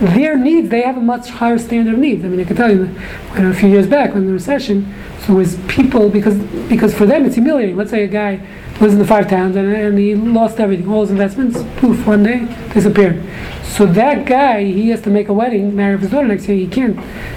their 0.00 0.36
needs, 0.36 0.68
they 0.68 0.82
have 0.82 0.96
a 0.96 1.00
much 1.00 1.30
higher 1.30 1.58
standard 1.58 1.94
of 1.94 2.00
needs. 2.00 2.24
I 2.24 2.28
mean, 2.28 2.40
I 2.40 2.44
can 2.44 2.56
tell 2.56 2.70
you, 2.70 2.86
you 3.34 3.42
know, 3.42 3.50
a 3.50 3.54
few 3.54 3.68
years 3.68 3.86
back 3.86 4.14
when 4.14 4.26
the 4.26 4.32
recession, 4.32 4.92
so 5.20 5.34
was 5.34 5.56
people 5.68 6.08
because 6.08 6.36
because 6.68 6.94
for 6.94 7.06
them 7.06 7.24
it's 7.24 7.36
humiliating. 7.36 7.76
Let's 7.76 7.90
say 7.90 8.04
a 8.04 8.08
guy 8.08 8.44
lives 8.80 8.94
in 8.94 8.98
the 8.98 9.06
five 9.06 9.28
towns 9.28 9.56
and, 9.56 9.72
and 9.72 9.98
he 9.98 10.14
lost 10.14 10.58
everything, 10.58 10.88
all 10.88 11.02
his 11.02 11.10
investments, 11.10 11.62
poof, 11.76 12.06
one 12.06 12.22
day 12.22 12.46
disappeared. 12.72 13.22
So 13.62 13.86
that 13.86 14.24
guy, 14.24 14.64
he 14.64 14.90
has 14.90 15.02
to 15.02 15.10
make 15.10 15.28
a 15.28 15.32
wedding, 15.32 15.74
marry 15.74 15.98
his 15.98 16.10
daughter 16.10 16.28
next 16.28 16.48
year. 16.48 16.56
He 16.56 16.66
can't. 16.66 16.96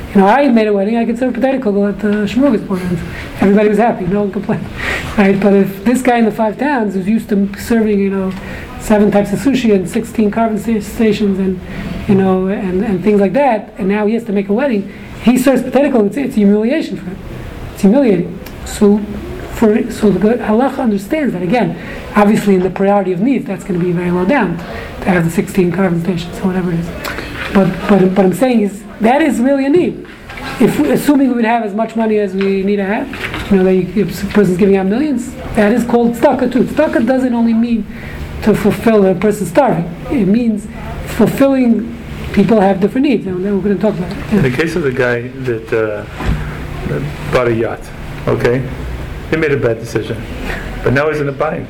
You 0.10 0.22
know, 0.22 0.28
I 0.28 0.48
made 0.50 0.68
a 0.68 0.74
wedding. 0.74 0.98
I 0.98 1.06
could 1.06 1.18
serve 1.18 1.34
potato 1.34 1.88
at 1.88 2.00
the 2.00 2.08
smorgasbord, 2.08 3.42
everybody 3.42 3.70
was 3.70 3.78
happy. 3.78 4.06
No 4.06 4.22
one 4.22 4.32
complained, 4.32 4.64
right? 5.18 5.40
But 5.40 5.54
if 5.54 5.84
this 5.84 6.02
guy 6.02 6.18
in 6.18 6.26
the 6.26 6.32
five 6.32 6.58
towns 6.58 6.94
who's 6.94 7.08
used 7.08 7.30
to 7.30 7.54
serving, 7.60 8.00
you 8.00 8.10
know, 8.10 8.32
seven 8.80 9.12
types 9.12 9.34
of 9.34 9.40
sushi 9.40 9.76
and 9.76 9.90
16 9.90 10.32
carbon 10.32 10.58
stations 10.82 11.40
and 11.40 11.60
you 12.08 12.16
know 12.16 12.48
and, 12.48 12.86
and 12.86 13.04
things 13.04 13.20
like 13.20 13.34
that, 13.34 13.74
and 13.78 13.88
now 13.88 14.06
he 14.06 14.14
has 14.14 14.24
to 14.26 14.32
make 14.32 14.50
a 14.50 14.54
wedding, 14.54 14.92
he 15.24 15.38
serves 15.38 15.62
potato. 15.62 16.06
It's, 16.06 16.18
it's 16.18 16.36
humiliation 16.36 16.98
for 16.98 17.06
him. 17.06 17.18
It's 17.74 17.82
humiliating. 17.82 18.40
So, 18.66 18.98
for 19.58 19.92
so 19.92 20.12
the 20.12 20.20
halacha 20.20 20.80
understands 20.80 21.34
that 21.34 21.42
again. 21.42 21.76
Obviously, 22.16 22.56
in 22.56 22.62
the 22.62 22.70
priority 22.70 23.12
of 23.12 23.22
needs, 23.22 23.46
that's 23.46 23.64
going 23.64 23.80
to 23.80 23.84
be 23.84 23.92
very 23.92 24.12
low 24.12 24.26
down 24.26 24.58
to 24.58 25.10
have 25.10 25.26
the 25.26 25.32
16 25.32 25.72
carbon 25.72 26.02
stations 26.04 26.38
or 26.40 26.48
whatever 26.48 26.72
it 26.72 26.80
is. 26.80 26.88
But 27.54 27.72
but 27.90 28.02
what 28.12 28.20
I'm 28.20 28.34
saying 28.34 28.62
is 28.62 28.84
that 29.00 29.22
is 29.22 29.40
really 29.40 29.66
a 29.66 29.70
need. 29.70 30.08
If 30.60 30.80
assuming 30.80 31.30
we 31.30 31.36
would 31.36 31.46
have 31.46 31.64
as 31.64 31.74
much 31.74 31.96
money 31.96 32.20
as 32.20 32.34
we 32.34 32.64
need 32.64 32.76
to 32.78 32.86
have, 32.86 33.52
you 33.52 33.58
know, 33.58 33.64
that 33.64 33.74
you, 33.74 34.04
if 34.04 34.24
a 34.24 34.28
person's 34.28 34.58
giving 34.58 34.78
out 34.78 34.86
millions, 34.86 35.34
that 35.56 35.72
is 35.72 35.84
called 35.84 36.16
tzedakah 36.16 36.52
too. 36.52 36.64
Tzedakah 36.64 37.06
doesn't 37.06 37.34
only 37.34 37.54
mean 37.54 37.84
to 38.44 38.54
fulfill 38.54 39.06
a 39.06 39.16
person 39.16 39.48
starving. 39.48 39.86
It 40.16 40.26
means 40.26 40.68
fulfilling. 41.18 41.96
People 42.34 42.62
have 42.62 42.80
different 42.80 43.08
needs, 43.08 43.26
and 43.26 43.44
then 43.44 43.56
we're 43.56 43.64
going 43.64 43.76
to 43.76 43.82
talk 43.82 43.98
about 43.98 44.12
it. 44.12 44.34
In 44.34 44.44
the 44.44 44.56
case 44.56 44.76
of 44.76 44.84
the 44.84 44.92
guy 44.92 45.28
that, 45.50 45.68
uh, 45.74 46.04
that 46.88 47.34
bought 47.34 47.48
a 47.48 47.56
yacht, 47.56 47.80
okay, 48.28 48.60
he 49.30 49.38
made 49.38 49.52
a 49.52 49.58
bad 49.58 49.80
decision, 49.80 50.18
but 50.84 50.94
now 50.94 51.10
he's 51.10 51.20
in 51.20 51.30
a 51.30 51.32
bind. 51.34 51.68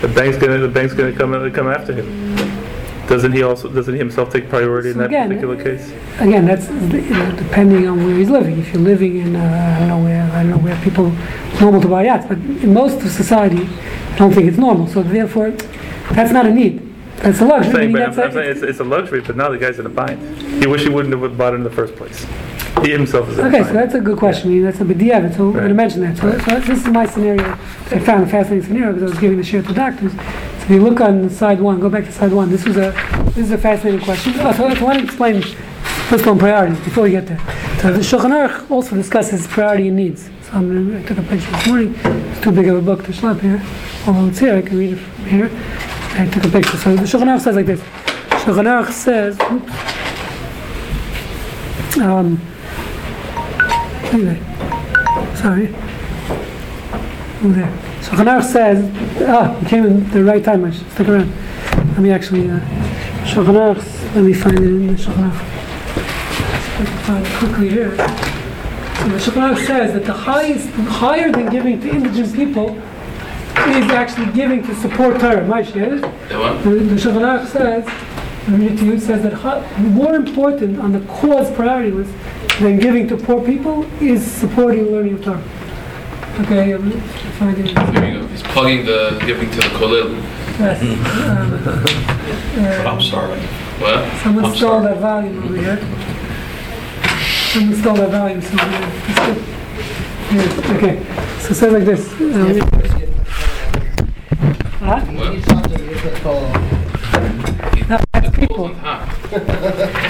The 0.00 0.08
bank's 0.08 0.38
gonna, 0.38 0.58
the 0.58 0.68
bank's 0.68 0.94
gonna 0.94 1.12
come 1.12 1.34
and 1.34 1.54
come 1.54 1.68
after 1.68 1.92
him. 1.92 2.36
Doesn't 3.08 3.32
he 3.32 3.42
also, 3.42 3.70
doesn't 3.70 3.94
he 3.94 3.98
himself 3.98 4.30
take 4.30 4.50
priority 4.50 4.90
in 4.90 4.94
So 4.96 5.00
that 5.00 5.06
again, 5.06 5.28
particular 5.28 5.62
case? 5.62 5.90
again, 6.20 6.44
that's 6.44 6.68
you 6.68 7.10
know, 7.14 7.34
depending 7.36 7.88
on 7.88 8.04
where 8.04 8.14
he's 8.14 8.28
living. 8.28 8.58
If 8.58 8.72
you're 8.72 8.82
living 8.82 9.16
in, 9.18 9.34
uh, 9.34 9.40
I 9.40 9.78
don't 9.78 9.88
know 9.88 10.02
where, 10.04 10.22
I 10.30 10.42
don't 10.42 10.50
know 10.50 10.58
where 10.58 10.78
people 10.82 11.12
it's 11.50 11.60
normal 11.60 11.80
to 11.80 11.88
buy 11.88 12.04
yachts, 12.04 12.26
but 12.28 12.36
in 12.36 12.74
most 12.74 13.02
of 13.02 13.10
society, 13.10 13.66
I 14.12 14.16
don't 14.18 14.32
think 14.32 14.46
it's 14.46 14.58
normal. 14.58 14.86
So 14.88 15.02
therefore, 15.02 15.52
that's 16.12 16.32
not 16.32 16.44
a 16.44 16.52
need. 16.52 16.84
That's 17.16 17.40
a 17.40 17.46
luxury. 17.46 17.70
I'm 17.70 17.72
saying, 17.76 17.92
meaning 17.92 17.92
but 17.92 18.02
I'm, 18.02 18.14
that's 18.14 18.36
I'm 18.36 18.42
saying 18.42 18.50
it's, 18.50 18.62
it's 18.62 18.80
a 18.80 18.84
luxury, 18.84 19.20
but 19.22 19.36
now 19.36 19.48
the 19.48 19.58
guy's 19.58 19.78
in 19.78 19.86
a 19.86 19.88
bind. 19.88 20.20
He 20.62 20.66
wish 20.68 20.82
he 20.82 20.90
wouldn't 20.90 21.18
have 21.18 21.36
bought 21.38 21.54
it 21.54 21.56
in 21.56 21.64
the 21.64 21.70
first 21.70 21.96
place. 21.96 22.26
He 22.82 22.92
himself 22.92 23.28
is 23.28 23.38
Okay, 23.38 23.64
so 23.64 23.72
that's 23.72 23.94
a 23.94 24.00
good 24.00 24.18
question. 24.18 24.50
I 24.50 24.54
mean, 24.54 24.64
that's 24.64 24.80
a 24.80 24.84
big 24.84 24.98
diavit, 24.98 25.36
so 25.36 25.46
we're 25.46 25.52
going 25.52 25.68
to 25.68 25.74
mention 25.74 26.00
that. 26.02 26.16
So, 26.16 26.38
so 26.38 26.60
this 26.60 26.80
is 26.80 26.86
my 26.86 27.06
scenario. 27.06 27.42
I 27.90 27.98
found 27.98 28.24
a 28.24 28.26
fascinating 28.26 28.66
scenario 28.66 28.92
because 28.92 29.10
I 29.10 29.12
was 29.12 29.18
giving 29.20 29.38
the 29.38 29.44
share 29.44 29.62
to 29.62 29.72
doctors. 29.72 30.12
So 30.12 30.18
if 30.18 30.70
you 30.70 30.82
look 30.82 31.00
on 31.00 31.28
side 31.30 31.60
one, 31.60 31.80
go 31.80 31.88
back 31.88 32.04
to 32.04 32.12
side 32.12 32.32
one. 32.32 32.50
This 32.50 32.64
was 32.64 32.76
a 32.76 32.92
this 33.34 33.38
is 33.38 33.50
a 33.52 33.58
fascinating 33.58 34.00
question. 34.04 34.34
Oh, 34.36 34.52
so 34.52 34.66
I 34.66 34.82
want 34.82 34.98
to 34.98 35.04
explain 35.04 35.42
first 35.42 36.26
one 36.26 36.38
priorities 36.38 36.78
before 36.80 37.04
we 37.04 37.10
get 37.10 37.26
there. 37.26 37.38
So 37.80 37.92
the 37.92 38.00
Shulchan 38.00 38.32
Aruch 38.32 38.70
also 38.70 38.94
discusses 38.96 39.46
priority 39.46 39.88
and 39.88 39.96
needs. 39.96 40.30
So 40.42 40.52
I'm 40.52 40.96
I 40.96 41.02
took 41.02 41.18
a 41.18 41.22
picture 41.22 41.50
this 41.50 41.66
morning. 41.66 41.94
It's 42.04 42.40
too 42.40 42.52
big 42.52 42.68
of 42.68 42.76
a 42.76 42.82
book 42.82 43.04
to 43.04 43.12
schlep 43.12 43.40
here. 43.40 43.62
Although 44.06 44.28
it's 44.28 44.38
here, 44.38 44.56
I 44.56 44.62
can 44.62 44.78
read 44.78 44.92
it 44.94 44.98
from 44.98 45.24
here. 45.26 45.50
I 46.20 46.26
took 46.32 46.44
a 46.44 46.48
picture. 46.48 46.76
So 46.76 46.96
the 46.96 47.02
Shulchan 47.02 47.26
Aruch 47.26 47.40
says 47.40 47.56
like 47.56 47.66
this. 47.66 47.80
Shulchan 48.42 48.66
Aruch 48.66 48.92
says. 48.92 49.38
Oops, 49.50 49.72
um, 51.98 52.40
Anyway, 54.12 54.40
sorry. 55.36 55.66
There. 57.42 57.70
So 58.02 58.12
Chanach 58.12 58.42
says, 58.44 58.90
ah, 59.28 59.60
you 59.60 59.66
came 59.66 59.84
in 59.84 60.10
the 60.10 60.24
right 60.24 60.42
time, 60.42 60.64
I 60.64 60.70
should 60.70 60.90
stick 60.92 61.08
around. 61.08 61.30
Let 61.92 61.98
me 61.98 62.10
actually, 62.10 62.50
uh, 62.50 62.58
Shulchan 63.24 64.14
let 64.14 64.24
me 64.24 64.32
find 64.32 64.58
it 64.58 64.62
in 64.62 64.86
the 64.86 64.94
Shulchan 64.94 65.30
Aruch. 65.30 66.78
Let 66.78 66.88
find 67.04 67.26
it 67.26 67.32
quickly 67.34 67.68
here. 67.68 67.90
So 67.90 69.08
the 69.08 69.18
Shulchan 69.18 69.54
Aruch 69.54 69.66
says 69.66 69.92
that 69.92 70.06
the 70.06 70.14
highest, 70.14 70.68
higher 70.70 71.30
than 71.30 71.50
giving 71.50 71.78
to 71.82 71.88
indigent 71.90 72.34
people 72.34 72.70
is 72.70 73.90
actually 73.90 74.32
giving 74.32 74.62
to 74.66 74.74
support 74.76 75.20
Torah. 75.20 75.46
Get 75.46 75.92
it? 75.92 76.00
The 76.30 76.70
the 76.70 76.94
Shulchan 76.96 77.22
Aruch 77.22 77.46
says, 77.46 77.86
I 77.86 78.50
read 78.52 78.72
it 78.72 78.78
to 78.78 78.86
you, 78.86 78.98
says 78.98 79.22
that 79.22 79.78
more 79.78 80.16
important 80.16 80.78
on 80.78 80.92
the 80.92 81.00
cause 81.00 81.50
priority 81.54 81.90
list 81.90 82.12
than 82.60 82.78
giving 82.78 83.06
to 83.08 83.16
poor 83.16 83.44
people 83.44 83.84
is 84.02 84.24
supporting 84.26 84.90
learning 84.90 85.14
of 85.14 85.24
Torah. 85.24 85.42
Okay, 86.40 86.72
I'm 86.74 86.90
gonna 86.90 87.58
it. 87.58 87.74
There. 87.74 88.28
He's 88.28 88.42
plugging 88.42 88.84
the 88.84 89.22
giving 89.26 89.50
to 89.50 89.56
the 89.56 89.62
Kollel. 89.78 90.14
Yes. 90.58 90.82
um, 91.28 91.52
uh, 92.64 92.90
I'm 92.90 93.02
sorry. 93.02 93.40
What? 93.40 94.22
Someone 94.22 94.44
I'm 94.44 94.54
stole 94.54 94.82
sorry. 94.82 94.94
that 94.94 95.00
volume 95.00 95.42
over 95.44 95.56
here. 95.56 95.78
Someone 97.52 97.80
stole 97.80 97.94
that 97.96 98.10
volume 98.10 98.42
somewhere. 98.42 98.92
It's 100.30 100.54
good. 100.54 100.76
Okay, 100.76 101.04
so 101.40 101.54
say 101.54 101.70
like 101.70 101.84
this. 101.84 102.12
Um, 102.12 102.60
huh? 104.78 105.04
You 105.10 105.30
need 105.30 105.44
something, 105.44 105.88
you 105.88 105.94
just 105.94 106.22
call 106.22 106.36
off. 106.36 107.88
No, 107.88 107.98
that's 108.12 108.36
people. 108.36 108.74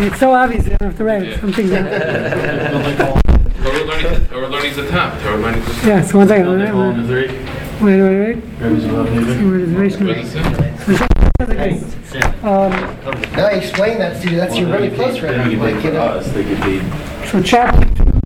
Kollel's. 0.00 0.12
It's 0.12 0.20
so 0.20 0.32
obvious, 0.32 0.64
you 0.64 0.70
don't 0.76 0.88
have 0.88 0.96
to 0.98 1.04
write 1.04 1.22
it. 1.22 1.28
Yeah. 1.30 1.40
Some 1.40 1.52
things 1.52 1.70
are- 1.72 3.20
Torah 3.62 3.84
learning, 3.84 4.26
Torah 4.28 4.48
learning's 4.48 4.76
the 4.76 4.88
top. 4.88 5.20
Torah 5.22 5.36
learning's 5.36 5.66
the 5.66 5.72
top. 5.74 5.84
Yeah, 5.84 6.02
so 6.02 6.18
one 6.18 6.28
second. 6.28 6.58
Wait, 6.58 6.72
wait, 6.72 7.06
wait. 7.10 7.30
wait, 7.80 8.36
wait. 8.36 8.36
Reservation 8.60 10.06
What 10.06 10.16
is. 10.18 10.32
does 10.34 11.50
it 11.50 12.06
say? 12.06 12.20
Um, 12.42 12.70
Now 13.36 13.50
you 13.50 13.58
explain 13.58 13.98
that 13.98 14.20
to 14.22 14.30
you, 14.30 14.36
that's 14.36 14.56
your 14.56 14.70
really 14.70 14.90
close 14.94 15.20
right 15.20 15.36
now, 15.36 15.44
Mike, 15.44 15.84
you 15.84 15.92
know. 15.92 16.20
So 17.26 17.42
chapter 17.42 17.86
two, 17.94 18.19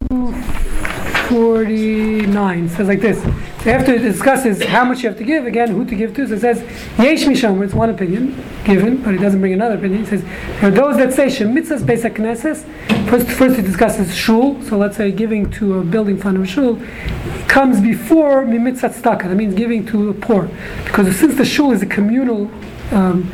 49 1.28 2.68
says 2.68 2.88
like 2.88 3.00
this. 3.00 3.22
So 3.62 3.70
after 3.70 3.94
it 3.94 4.00
discusses 4.00 4.62
how 4.62 4.84
much 4.84 5.02
you 5.02 5.08
have 5.08 5.18
to 5.18 5.24
give, 5.24 5.46
again, 5.46 5.70
who 5.70 5.84
to 5.84 5.94
give 5.94 6.14
to, 6.16 6.26
so 6.26 6.34
it 6.34 6.40
says, 6.40 6.60
Yesh 6.98 7.24
Misham, 7.24 7.62
it's 7.62 7.72
one 7.72 7.90
opinion 7.90 8.36
given, 8.64 9.02
but 9.02 9.14
it 9.14 9.18
doesn't 9.18 9.40
bring 9.40 9.52
another 9.52 9.76
opinion. 9.76 10.02
It 10.02 10.08
says, 10.08 10.22
there 10.60 10.68
are 10.68 10.70
those 10.70 10.96
that 10.98 11.12
say 11.12 11.26
Shemitzas 11.26 11.80
Beis 11.80 12.08
HaKnesses. 12.08 12.64
First, 13.08 13.28
first 13.28 13.58
it 13.58 13.62
discusses 13.62 14.14
Shul, 14.14 14.60
so 14.62 14.76
let's 14.76 14.96
say 14.96 15.12
giving 15.12 15.50
to 15.52 15.78
a 15.78 15.84
building 15.84 16.18
fund 16.18 16.36
of 16.36 16.48
Shul, 16.48 16.76
comes 17.48 17.80
before 17.80 18.44
Mimitzat 18.44 18.94
Staka, 18.94 19.28
that 19.28 19.36
means 19.36 19.54
giving 19.54 19.86
to 19.86 20.12
the 20.12 20.20
poor. 20.20 20.50
Because 20.84 21.16
since 21.16 21.36
the 21.36 21.44
Shul 21.44 21.72
is 21.72 21.82
a 21.82 21.86
communal 21.86 22.50
um, 22.92 23.32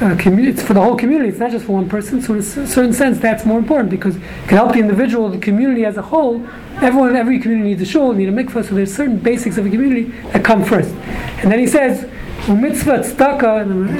uh, 0.00 0.14
commu- 0.14 0.46
it's 0.46 0.62
for 0.62 0.74
the 0.74 0.80
whole 0.80 0.94
community. 0.94 1.28
It's 1.28 1.40
not 1.40 1.50
just 1.50 1.66
for 1.66 1.72
one 1.72 1.88
person. 1.88 2.22
So 2.22 2.34
in 2.34 2.38
a 2.38 2.42
certain 2.42 2.92
sense, 2.92 3.18
that's 3.18 3.44
more 3.44 3.58
important 3.58 3.90
because 3.90 4.14
it 4.14 4.22
can 4.46 4.56
help 4.56 4.72
the 4.72 4.78
individual, 4.78 5.28
the 5.28 5.38
community 5.38 5.84
as 5.84 5.96
a 5.96 6.02
whole. 6.02 6.46
Everyone, 6.80 7.16
every 7.16 7.40
community 7.40 7.70
needs 7.70 7.82
a 7.82 7.84
shul, 7.84 8.12
need 8.12 8.28
a 8.28 8.32
mikvah. 8.32 8.64
So 8.64 8.76
there's 8.76 8.94
certain 8.94 9.18
basics 9.18 9.58
of 9.58 9.66
a 9.66 9.70
community 9.70 10.04
that 10.32 10.44
come 10.44 10.64
first. 10.64 10.90
And 11.42 11.50
then 11.50 11.58
he 11.58 11.66
says, 11.66 12.04
"Umitzvah 12.46 13.02
tzedakah." 13.02 13.62
and 13.62 13.90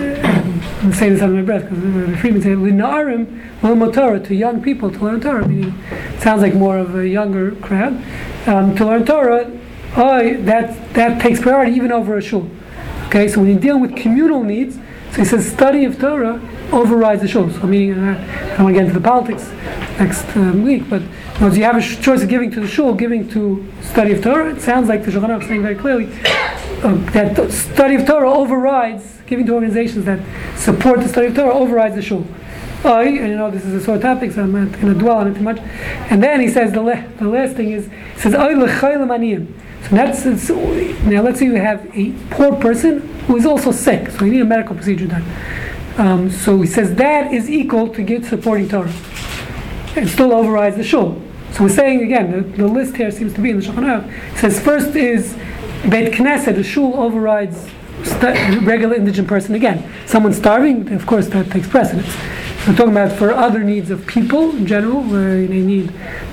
I'm, 0.83 0.93
saying 0.93 1.15
this 1.15 1.23
under 1.23 1.35
my 1.35 1.43
breath 1.43 1.69
because 1.69 1.83
the 1.83 2.17
Freeman 2.17 2.43
said, 2.43 2.59
"Linarim 2.59 3.93
Torah 3.93 4.21
to 4.21 4.35
young 4.37 4.63
people 4.63 4.93
to 4.93 4.99
learn 5.01 5.21
Torah." 5.21 5.49
Meaning, 5.49 5.75
it 6.15 6.21
sounds 6.21 6.43
like 6.43 6.55
more 6.55 6.79
of 6.79 6.95
a 6.95 7.09
younger 7.09 7.57
crowd 7.57 8.01
um, 8.47 8.77
to 8.77 8.87
learn 8.87 9.05
Torah. 9.05 9.51
Oh, 9.97 10.33
that 10.45 10.95
that 10.95 11.21
takes 11.21 11.41
priority 11.41 11.73
even 11.73 11.91
over 11.91 12.17
a 12.17 12.23
shul. 12.23 12.49
Okay, 13.09 13.27
so 13.27 13.41
when 13.41 13.51
you're 13.51 13.59
dealing 13.59 13.83
with 13.83 13.97
communal 13.97 14.45
needs, 14.45 14.79
so 15.13 15.17
he 15.17 15.25
says 15.25 15.51
study 15.51 15.85
of 15.85 15.99
Torah 15.99 16.41
overrides 16.73 17.23
the 17.23 17.29
shul. 17.29 17.51
So 17.51 17.67
meaning, 17.67 17.99
uh, 17.99 18.13
I 18.13 18.57
don't 18.57 18.65
want 18.65 18.75
to 18.77 18.81
get 18.81 18.89
into 18.89 18.99
the 18.99 19.05
politics 19.05 19.49
next 19.99 20.25
um, 20.37 20.63
week, 20.63 20.89
but 20.89 21.03
you, 21.03 21.09
know, 21.41 21.53
you 21.53 21.65
have 21.65 21.77
a 21.77 21.81
sh- 21.81 22.01
choice 22.01 22.23
of 22.23 22.29
giving 22.29 22.51
to 22.53 22.61
the 22.61 22.69
shul, 22.69 22.95
giving 22.95 23.29
to 23.31 23.67
study 23.83 24.13
of 24.13 24.23
Torah. 24.23 24.55
It 24.55 24.61
sounds 24.61 24.89
like 24.89 25.05
the 25.05 25.11
Shulchan 25.11 25.29
Aruch 25.29 25.43
is 25.43 25.49
saying 25.49 25.63
very 25.63 25.75
clearly 25.75 26.07
uh, 26.83 26.95
that 27.13 27.51
study 27.51 27.97
of 27.97 28.07
Torah 28.07 28.31
overrides 28.31 29.19
giving 29.27 29.47
to 29.47 29.55
organizations 29.55 30.05
that 30.07 30.21
support 30.59 31.01
the 31.01 31.09
study 31.09 31.27
of 31.27 31.35
Torah 31.35 31.55
overrides 31.55 31.95
the 31.95 32.03
shul. 32.03 32.27
I, 32.85 33.05
and 33.05 33.17
you 33.17 33.37
know 33.37 33.51
this 33.51 33.65
is 33.65 33.75
a 33.75 33.85
sore 33.85 33.99
topic, 33.99 34.33
so 34.33 34.43
I'm 34.43 34.53
not 34.53 34.73
going 34.81 34.95
to 34.95 34.99
dwell 34.99 35.19
on 35.19 35.27
it 35.27 35.35
too 35.35 35.43
much. 35.43 35.59
And 35.59 36.23
then 36.23 36.41
he 36.41 36.49
says 36.49 36.73
the, 36.73 36.83
the 37.19 37.29
last 37.29 37.57
thing 37.57 37.73
is 37.73 37.89
he 38.15 38.21
says. 38.21 38.35
So 39.85 39.97
that's 39.97 40.27
it's, 40.27 40.51
now. 41.05 41.23
Let's 41.23 41.39
say 41.39 41.47
you 41.47 41.55
have 41.55 41.87
a 41.97 42.13
poor 42.31 42.55
person 42.57 43.01
who 43.27 43.37
is 43.37 43.47
also 43.47 43.73
sick, 43.73 44.11
so 44.11 44.25
you 44.25 44.33
need 44.33 44.41
a 44.41 44.45
medical 44.45 44.75
procedure 44.75 45.07
done. 45.07 45.25
Um, 45.97 46.31
so 46.31 46.61
he 46.61 46.67
says 46.67 46.95
that 46.97 47.33
is 47.33 47.49
equal 47.51 47.89
to 47.95 48.03
get 48.03 48.25
supporting 48.25 48.69
Torah. 48.69 48.93
It 49.97 50.09
still 50.09 50.33
overrides 50.33 50.77
the 50.77 50.85
shul. 50.85 51.21
So 51.53 51.65
we're 51.65 51.71
saying 51.71 52.03
again, 52.03 52.31
the, 52.31 52.41
the 52.57 52.67
list 52.67 52.97
here 52.97 53.11
seems 53.11 53.33
to 53.35 53.41
be 53.41 53.51
in 53.51 53.61
the 53.61 53.67
Shulchan 53.67 53.85
Aruch. 53.85 54.39
Says 54.39 54.61
first 54.61 54.95
is 54.95 55.35
Beit 55.89 56.13
Knesset, 56.13 56.57
the 56.57 56.63
shul 56.63 56.95
overrides 57.01 57.69
stu- 58.05 58.61
regular 58.61 58.95
indigent 58.95 59.29
person. 59.29 59.55
Again, 59.55 59.91
someone 60.07 60.33
starving, 60.33 60.93
of 60.93 61.07
course, 61.07 61.29
that 61.29 61.51
takes 61.51 61.69
precedence. 61.69 62.15
We're 62.69 62.77
talking 62.77 62.93
about 62.93 63.17
for 63.17 63.33
other 63.33 63.65
needs 63.65 63.91
of 63.91 64.07
people 64.07 64.51
in 64.51 64.67
general, 64.67 65.01
where 65.01 65.47
they 65.47 65.61
need, 65.61 65.89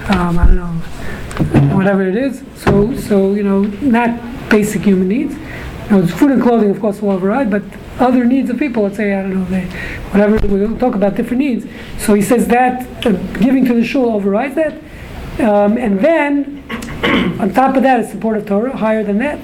um, 0.10 0.38
I 0.38 0.46
don't 0.46 0.58
know, 0.58 1.74
whatever 1.74 2.06
it 2.06 2.18
is. 2.18 2.44
So, 2.58 2.94
so 2.98 3.34
you 3.34 3.42
know, 3.42 3.62
not 3.62 4.50
basic 4.50 4.82
human 4.82 5.08
needs. 5.08 5.34
You 5.34 5.92
know, 5.92 6.06
food 6.06 6.32
and 6.32 6.44
clothing, 6.44 6.72
of 6.72 6.82
course, 6.82 7.02
will 7.02 7.12
override, 7.12 7.50
but 7.50 7.64
other 8.00 8.26
needs 8.26 8.50
of 8.50 8.60
people, 8.60 8.84
let's 8.84 8.98
say, 8.98 9.14
I 9.14 9.22
don't 9.22 9.34
know, 9.34 9.46
they, 9.46 9.64
whatever, 10.12 10.46
we'll 10.46 10.78
talk 10.78 10.96
about 10.96 11.16
different 11.16 11.40
needs. 11.40 11.68
So 12.00 12.14
he 12.14 12.22
says 12.22 12.48
that 12.48 13.06
uh, 13.06 13.12
giving 13.40 13.64
to 13.68 13.74
the 13.74 13.86
shul 13.86 14.10
overrides 14.10 14.56
that. 14.56 14.74
Um, 15.40 15.78
and 15.78 16.02
then, 16.02 16.66
on 17.40 17.54
top 17.54 17.78
of 17.78 17.84
that, 17.84 18.02
is 18.02 18.12
support 18.12 18.36
of 18.36 18.46
Torah, 18.46 18.76
higher 18.76 19.06
than 19.06 19.20
that. 19.20 19.40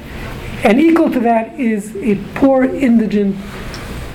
And 0.66 0.82
equal 0.82 1.10
to 1.12 1.22
that 1.22 1.58
is 1.58 1.96
a 1.96 2.16
poor, 2.36 2.66
indigent, 2.66 3.38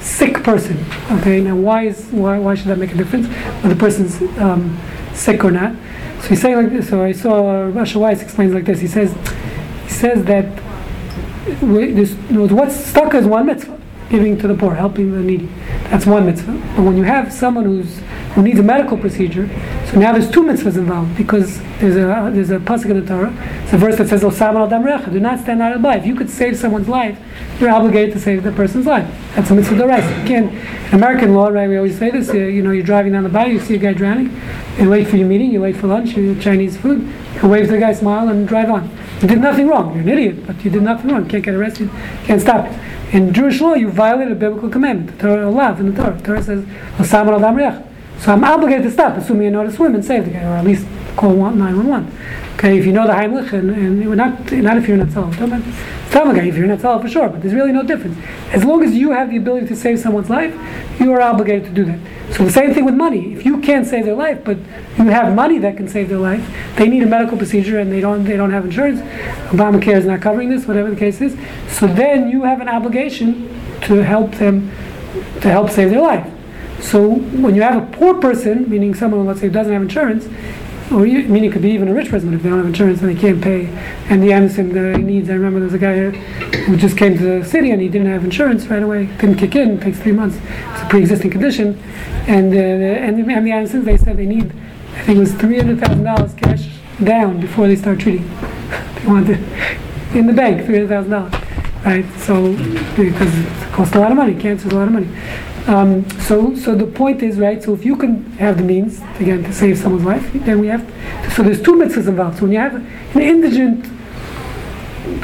sick 0.07 0.43
person. 0.45 0.85
Okay, 1.11 1.41
now 1.41 1.57
why 1.57 1.87
is 1.87 2.07
why, 2.07 2.39
why 2.39 2.55
should 2.55 2.69
that 2.69 2.79
make 2.79 2.93
a 2.93 2.97
difference 2.97 3.27
whether 3.27 3.75
the 3.75 3.81
person's 3.81 4.23
um, 4.39 4.79
sick 5.13 5.45
or 5.45 5.51
not? 5.51 5.75
So 6.21 6.29
he's 6.29 6.41
saying 6.41 6.57
like 6.57 6.71
this. 6.71 6.89
So 6.89 7.05
I 7.05 7.13
saw 7.13 7.49
uh, 7.49 7.73
Rasha 7.73 7.97
Weiss 7.97 8.23
explains 8.23 8.55
like 8.55 8.65
this. 8.65 8.81
He 8.81 8.87
says 8.87 9.13
he 9.85 9.91
says 9.91 10.25
that 10.25 10.47
what's 11.61 12.77
stuck 12.77 13.15
is 13.15 13.27
one 13.27 13.47
mitzvah, 13.47 13.79
giving 14.09 14.39
to 14.39 14.49
the 14.49 14.55
poor, 14.55 14.75
helping 14.75 15.13
the 15.13 15.21
needy. 15.21 15.49
That's 15.91 16.07
one 16.07 16.27
mitzvah. 16.27 16.53
But 16.77 16.83
when 16.83 16.97
you 16.97 17.05
have 17.05 17.33
someone 17.33 17.65
who's 17.65 18.01
who 18.35 18.43
needs 18.43 18.59
a 18.59 18.63
medical 18.63 18.99
procedure, 18.99 19.49
so 19.87 19.99
now 19.99 20.13
there's 20.13 20.31
two 20.31 20.43
mitzvahs 20.43 20.77
involved 20.77 21.17
because 21.17 21.61
there's 21.81 21.97
a 21.97 22.31
there's 22.33 22.51
a 22.51 22.59
pasuk 22.59 22.91
in 22.91 23.01
the 23.01 23.07
Torah. 23.07 23.33
It's 23.65 23.73
a 23.73 23.79
verse 23.79 23.97
that 23.97 24.09
says, 24.09 24.23
"Osam 24.23 24.55
al 24.55 24.69
recha." 24.69 25.13
Do 25.13 25.21
not 25.21 25.41
stand 25.41 25.63
idle 25.63 25.81
by. 25.81 25.97
If 25.97 26.07
you 26.07 26.15
could 26.15 26.31
save 26.31 26.57
someone's 26.57 26.89
life, 26.89 27.19
you're 27.61 27.71
obligated 27.71 28.13
to 28.15 28.21
save 28.21 28.43
the 28.43 28.53
person's 28.53 28.87
life. 28.87 29.09
That's 29.35 29.51
a 29.51 29.55
mitzvah. 29.55 29.77
You 29.77 30.27
can't. 30.27 30.53
In 30.53 30.95
American 30.95 31.35
law, 31.35 31.49
right? 31.49 31.69
We 31.69 31.77
always 31.77 31.99
say 31.99 32.11
this. 32.11 32.33
You, 32.33 32.45
you 32.45 32.63
know, 32.63 32.71
you're 32.71 32.85
driving 32.85 33.13
down 33.13 33.25
the 33.25 33.29
bayou, 33.29 33.55
you 33.55 33.61
see 33.61 33.75
a 33.75 33.79
guy 33.79 33.93
drowning, 33.93 34.41
you're 34.79 34.87
late 34.87 35.09
for 35.09 35.17
your 35.17 35.27
meeting, 35.27 35.51
you're 35.51 35.63
late 35.63 35.77
for 35.77 35.89
lunch, 35.89 36.17
you 36.17 36.33
eat 36.33 36.41
Chinese 36.41 36.77
food. 36.77 37.13
You 37.43 37.49
wave 37.49 37.69
the 37.69 37.79
guy, 37.79 37.93
smile, 37.93 38.29
and 38.29 38.47
drive 38.47 38.71
on. 38.71 38.91
You 39.21 39.29
did 39.29 39.41
nothing 39.41 39.69
wrong. 39.69 39.93
You're 39.93 40.03
an 40.03 40.09
idiot, 40.09 40.47
but 40.47 40.65
you 40.65 40.71
did 40.71 40.83
nothing 40.83 41.11
wrong. 41.11 41.29
Can't 41.29 41.45
get 41.45 41.55
arrested. 41.55 41.91
Can't 42.25 42.41
stop 42.41 42.67
it. 42.67 42.73
In 43.13 43.33
Jewish 43.33 43.61
law, 43.61 43.75
you 43.75 43.91
violate 43.91 44.31
a 44.33 44.35
biblical 44.35 44.69
commandment. 44.69 45.19
The 45.19 45.29
Torah 45.29 45.49
allowed 45.49 45.79
in 45.81 45.95
the 45.95 46.03
Torah. 46.03 46.17
The 46.17 46.25
Torah 46.25 46.43
says. 46.43 46.65
So 48.19 48.33
I'm 48.33 48.45
obligated 48.45 48.85
to 48.85 48.91
stop, 48.91 49.17
assuming 49.17 49.45
you 49.45 49.51
know 49.51 49.63
to 49.63 49.71
swim 49.71 49.95
and 49.95 50.05
save 50.05 50.25
the 50.25 50.31
guy, 50.31 50.43
or 50.43 50.57
at 50.57 50.65
least 50.65 50.87
call 51.17 51.35
911. 51.35 52.11
Okay, 52.57 52.79
if 52.79 52.87
you 52.87 52.93
know 52.93 53.07
the 53.07 53.13
Heimlich, 53.13 53.53
and, 53.53 53.71
and 53.71 54.17
not, 54.17 54.51
not 54.51 54.79
if 54.79 54.89
you're 54.89 54.97
not 54.97 55.09
Tzal. 55.09 55.31
Tell 56.11 56.33
guy 56.33 56.45
if 56.45 56.57
you're 56.57 56.67
not 56.67 56.79
Tzal 56.79 57.03
for 57.03 57.09
sure, 57.09 57.29
but 57.29 57.43
there's 57.43 57.53
really 57.53 57.71
no 57.71 57.83
difference. 57.83 58.17
As 58.51 58.65
long 58.65 58.83
as 58.83 58.95
you 58.95 59.11
have 59.11 59.29
the 59.29 59.37
ability 59.37 59.67
to 59.67 59.77
save 59.77 59.99
someone's 59.99 60.31
life, 60.31 60.55
you 60.99 61.13
are 61.13 61.21
obligated 61.21 61.65
to 61.65 61.71
do 61.71 61.85
that. 61.85 61.99
So 62.35 62.45
the 62.45 62.51
same 62.51 62.73
thing 62.73 62.87
with 62.87 62.95
money. 62.95 63.35
If 63.35 63.45
you 63.45 63.61
can't 63.61 63.87
save 63.87 64.07
their 64.07 64.15
life, 64.15 64.43
but 64.43 64.57
you 64.97 65.05
have 65.05 65.35
money 65.35 65.59
that 65.59 65.77
can 65.77 65.87
save 65.87 66.09
their 66.09 66.19
life, 66.19 66.43
they 66.77 66.89
need 66.89 67.03
a 67.03 67.07
medical 67.07 67.37
procedure 67.37 67.79
and 67.79 67.93
they 67.93 68.01
don't, 68.01 68.25
they 68.25 68.39
don't 68.39 68.53
have 68.53 68.65
insurance, 68.65 69.01
Obamacare 69.51 69.99
is 69.99 70.07
not 70.07 70.23
covering 70.23 70.49
this, 70.49 70.67
whatever 70.67 70.89
the 70.89 70.97
case 70.97 71.21
is, 71.21 71.37
so 71.69 71.87
then 71.87 72.31
you 72.31 72.45
have 72.45 72.63
an 72.63 72.71
obligation 72.71 73.49
to 73.83 74.03
help 74.03 74.35
them, 74.37 74.71
to 75.43 75.51
help 75.51 75.69
save 75.69 75.91
their 75.91 76.01
life. 76.01 76.27
So 76.81 77.07
when 77.11 77.55
you 77.55 77.63
have 77.63 77.83
a 77.83 77.87
poor 77.95 78.15
person, 78.15 78.69
meaning 78.71 78.95
someone, 78.95 79.27
let's 79.27 79.41
say, 79.41 79.51
doesn't 79.51 79.73
have 79.73 79.83
insurance, 79.83 80.27
or 80.93 81.05
it 81.05 81.53
could 81.53 81.62
be 81.62 81.70
even 81.70 81.89
a 81.89 81.95
rich 81.95 82.09
person, 82.09 82.30
but 82.30 82.37
if 82.37 82.43
they 82.43 82.49
don't 82.49 82.59
have 82.59 82.66
insurance 82.66 83.01
and 83.01 83.09
they 83.09 83.20
can't 83.20 83.43
pay, 83.43 83.66
and 84.09 84.22
the 84.22 84.32
Anderson 84.32 84.72
the 84.72 84.97
needs. 84.99 85.28
I 85.28 85.34
remember 85.34 85.59
there 85.59 85.66
was 85.66 85.74
a 85.74 85.78
guy 85.78 86.11
who 86.66 86.76
just 86.76 86.97
came 86.97 87.18
to 87.18 87.41
the 87.41 87.45
city 87.45 87.70
and 87.70 87.82
he 87.82 87.89
didn't 87.89 88.07
have 88.07 88.24
insurance 88.24 88.66
right 88.66 88.82
away, 88.82 89.07
didn't 89.18 89.37
kick 89.37 89.57
in, 89.57 89.80
takes 89.80 89.99
three 89.99 90.12
months. 90.12 90.37
It's 90.37 90.82
a 90.82 90.87
pre-existing 90.89 91.30
condition, 91.30 91.82
and 92.28 92.55
uh, 92.55 92.59
and 92.59 93.18
the, 93.18 93.32
and 93.32 93.47
the 93.47 93.53
Andersons 93.53 93.84
they 93.84 93.97
said 93.97 94.16
they 94.16 94.26
need, 94.26 94.53
I 94.95 95.03
think 95.03 95.16
it 95.16 95.20
was 95.20 95.34
three 95.34 95.59
hundred 95.59 95.80
thousand 95.80 96.05
dollars 96.05 96.34
cash 96.34 96.68
down 97.03 97.41
before 97.41 97.66
they 97.66 97.76
start 97.76 97.99
treating. 97.99 98.28
they 98.95 99.07
wanted 99.07 99.39
in 100.14 100.26
the 100.26 100.32
bank 100.32 100.64
three 100.66 100.76
hundred 100.76 100.89
thousand 100.89 101.11
dollars, 101.11 101.32
right? 101.84 102.07
So 102.20 102.53
because 102.97 103.37
it 103.37 103.72
costs 103.72 103.95
a 103.97 103.99
lot 103.99 104.12
of 104.12 104.16
money, 104.16 104.34
cancer 104.34 104.68
is 104.68 104.72
a 104.72 104.76
lot 104.76 104.87
of 104.87 104.93
money. 104.93 105.09
Um, 105.67 106.09
so, 106.21 106.55
so 106.55 106.75
the 106.75 106.87
point 106.87 107.23
is, 107.23 107.39
right? 107.39 107.62
So, 107.62 107.75
if 107.75 107.85
you 107.85 107.97
can 107.97 108.25
have 108.39 108.57
the 108.57 108.62
means 108.62 109.01
again 109.19 109.43
to 109.43 109.53
save 109.53 109.79
someone's 109.79 110.05
life, 110.05 110.33
then 110.33 110.61
we 110.61 110.69
have. 110.69 110.83
So, 111.35 111.43
there's 111.43 111.61
two 111.61 111.75
mitzvahs 111.75 112.07
involved. 112.07 112.37
So, 112.37 112.43
when 112.43 112.53
you 112.53 112.59
have 112.59 112.75
an 112.75 113.21
indigent, 113.21 113.85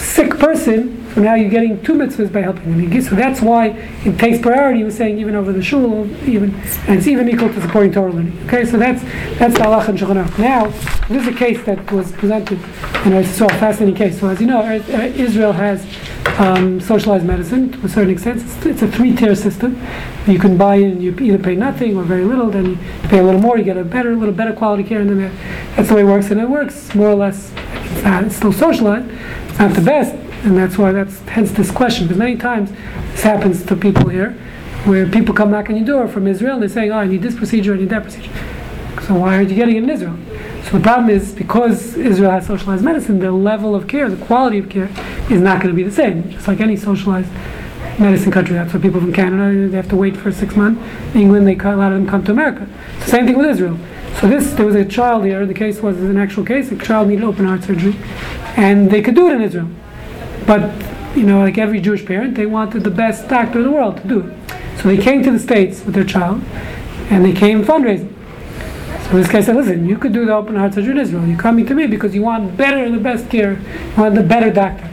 sick 0.00 0.30
person, 0.38 1.01
so 1.14 1.20
now 1.20 1.34
you're 1.34 1.50
getting 1.50 1.82
two 1.82 1.92
mitzvahs 1.92 2.32
by 2.32 2.40
helping 2.40 2.88
them. 2.88 3.02
So 3.02 3.14
that's 3.14 3.42
why 3.42 3.68
it 4.04 4.18
takes 4.18 4.40
priority. 4.40 4.82
We're 4.82 4.90
saying 4.90 5.18
even 5.18 5.34
over 5.34 5.52
the 5.52 5.62
shul, 5.62 6.06
even 6.26 6.54
and 6.86 6.98
it's 6.98 7.06
even 7.06 7.28
equal 7.28 7.52
to 7.52 7.60
supporting 7.60 7.92
Torah 7.92 8.12
learning. 8.12 8.38
Okay, 8.46 8.64
so 8.64 8.78
that's 8.78 9.02
that's 9.38 9.54
the 9.54 9.60
halach 9.60 9.88
and 9.88 9.98
Shulchan 9.98 10.38
Now, 10.38 10.68
this 11.08 11.22
is 11.22 11.28
a 11.28 11.36
case 11.36 11.62
that 11.64 11.90
was 11.92 12.12
presented, 12.12 12.58
and 13.04 13.14
I 13.14 13.24
saw 13.24 13.44
a 13.44 13.48
fascinating 13.50 13.94
case. 13.94 14.20
So, 14.20 14.28
as 14.28 14.40
you 14.40 14.46
know, 14.46 14.60
uh, 14.60 14.82
uh, 14.88 15.02
Israel 15.14 15.52
has 15.52 15.86
um, 16.38 16.80
socialized 16.80 17.26
medicine 17.26 17.72
to 17.72 17.86
a 17.86 17.88
certain 17.88 18.10
extent. 18.10 18.40
It's, 18.40 18.66
it's 18.66 18.82
a 18.82 18.88
three-tier 18.88 19.34
system. 19.34 19.80
You 20.26 20.38
can 20.38 20.56
buy 20.56 20.76
in, 20.76 21.00
you 21.00 21.14
either 21.20 21.38
pay 21.38 21.56
nothing 21.56 21.96
or 21.96 22.04
very 22.04 22.24
little, 22.24 22.50
then 22.50 22.66
you 22.66 22.78
pay 23.04 23.18
a 23.18 23.22
little 23.22 23.40
more, 23.40 23.58
you 23.58 23.64
get 23.64 23.76
a 23.76 23.84
better, 23.84 24.12
a 24.12 24.16
little 24.16 24.34
better 24.34 24.52
quality 24.52 24.84
care, 24.84 25.00
and 25.00 25.10
then 25.10 25.36
that's 25.76 25.88
the 25.88 25.94
way 25.94 26.02
it 26.02 26.04
works. 26.04 26.30
And 26.30 26.40
it 26.40 26.48
works 26.48 26.94
more 26.94 27.08
or 27.08 27.16
less. 27.16 27.52
It's, 27.56 28.02
not, 28.02 28.24
it's 28.24 28.36
still 28.36 28.52
socialized. 28.52 29.10
It's 29.48 29.58
not 29.58 29.74
the 29.74 29.82
best, 29.82 30.14
and 30.44 30.56
that's 30.56 30.78
why 30.78 30.92
that's 30.92 31.18
hence 31.20 31.52
this 31.52 31.70
question. 31.70 32.06
Because 32.06 32.18
many 32.18 32.36
times 32.36 32.70
this 33.12 33.22
happens 33.22 33.64
to 33.66 33.76
people 33.76 34.08
here, 34.08 34.32
where 34.84 35.06
people 35.06 35.34
come 35.34 35.50
knock 35.50 35.70
on 35.70 35.76
your 35.76 35.86
door 35.86 36.08
from 36.08 36.26
Israel 36.26 36.54
and 36.54 36.62
they're 36.62 36.68
saying, 36.68 36.92
"Oh, 36.92 36.98
I 36.98 37.06
need 37.06 37.22
this 37.22 37.36
procedure, 37.36 37.74
I 37.74 37.78
need 37.78 37.90
that 37.90 38.02
procedure." 38.02 38.32
So 39.06 39.14
why 39.14 39.36
aren't 39.36 39.50
you 39.50 39.56
getting 39.56 39.76
it 39.76 39.82
in 39.82 39.90
Israel? 39.90 40.16
So 40.64 40.78
the 40.78 40.84
problem 40.84 41.10
is 41.10 41.32
because 41.32 41.96
Israel 41.96 42.30
has 42.30 42.46
socialized 42.46 42.84
medicine, 42.84 43.18
the 43.18 43.32
level 43.32 43.74
of 43.74 43.88
care, 43.88 44.08
the 44.08 44.24
quality 44.24 44.58
of 44.58 44.68
care, 44.68 44.88
is 45.30 45.40
not 45.40 45.60
going 45.60 45.68
to 45.68 45.74
be 45.74 45.82
the 45.82 45.90
same. 45.90 46.30
Just 46.30 46.46
like 46.46 46.60
any 46.60 46.76
socialized 46.76 47.28
medicine 47.98 48.32
country, 48.32 48.54
that's 48.54 48.72
why 48.72 48.80
people 48.80 49.00
from 49.00 49.12
Canada 49.12 49.68
they 49.68 49.76
have 49.76 49.88
to 49.88 49.96
wait 49.96 50.16
for 50.16 50.32
six 50.32 50.56
months. 50.56 50.80
England, 51.14 51.46
they 51.46 51.56
a 51.56 51.76
lot 51.76 51.92
of 51.92 51.98
them 51.98 52.08
come 52.08 52.24
to 52.24 52.32
America. 52.32 52.66
The 53.00 53.10
same 53.10 53.26
thing 53.26 53.36
with 53.36 53.46
Israel. 53.46 53.78
So 54.20 54.28
this, 54.28 54.52
there 54.52 54.66
was 54.66 54.76
a 54.76 54.84
child 54.84 55.24
here, 55.24 55.44
the 55.46 55.54
case 55.54 55.80
was 55.80 56.00
an 56.00 56.16
actual 56.16 56.44
case, 56.44 56.70
a 56.70 56.76
child 56.76 57.08
needed 57.08 57.24
open 57.24 57.44
heart 57.44 57.64
surgery, 57.64 57.96
and 58.56 58.90
they 58.90 59.02
could 59.02 59.14
do 59.14 59.28
it 59.28 59.34
in 59.34 59.42
Israel. 59.42 59.68
But, 60.46 60.72
you 61.16 61.24
know, 61.24 61.40
like 61.40 61.58
every 61.58 61.80
Jewish 61.80 62.04
parent, 62.04 62.34
they 62.34 62.46
wanted 62.46 62.84
the 62.84 62.90
best 62.90 63.28
doctor 63.28 63.58
in 63.58 63.64
the 63.64 63.70
world 63.70 63.98
to 63.98 64.08
do 64.08 64.20
it. 64.20 64.80
So 64.80 64.88
they 64.88 64.98
came 64.98 65.22
to 65.22 65.30
the 65.30 65.38
States 65.38 65.84
with 65.84 65.94
their 65.94 66.04
child, 66.04 66.42
and 67.10 67.24
they 67.24 67.32
came 67.32 67.64
fundraising. 67.64 68.12
So 69.04 69.18
this 69.18 69.28
guy 69.28 69.42
said, 69.42 69.56
listen, 69.56 69.88
you 69.88 69.98
could 69.98 70.12
do 70.12 70.24
the 70.24 70.34
open 70.34 70.56
heart 70.56 70.74
surgery 70.74 70.92
in 70.92 70.98
Israel. 70.98 71.26
You're 71.26 71.38
coming 71.38 71.66
to 71.66 71.74
me 71.74 71.86
because 71.86 72.14
you 72.14 72.22
want 72.22 72.56
better, 72.56 72.90
the 72.90 72.98
best 72.98 73.28
care, 73.28 73.52
you 73.52 74.02
want 74.02 74.14
the 74.14 74.22
better 74.22 74.50
doctor. 74.50 74.88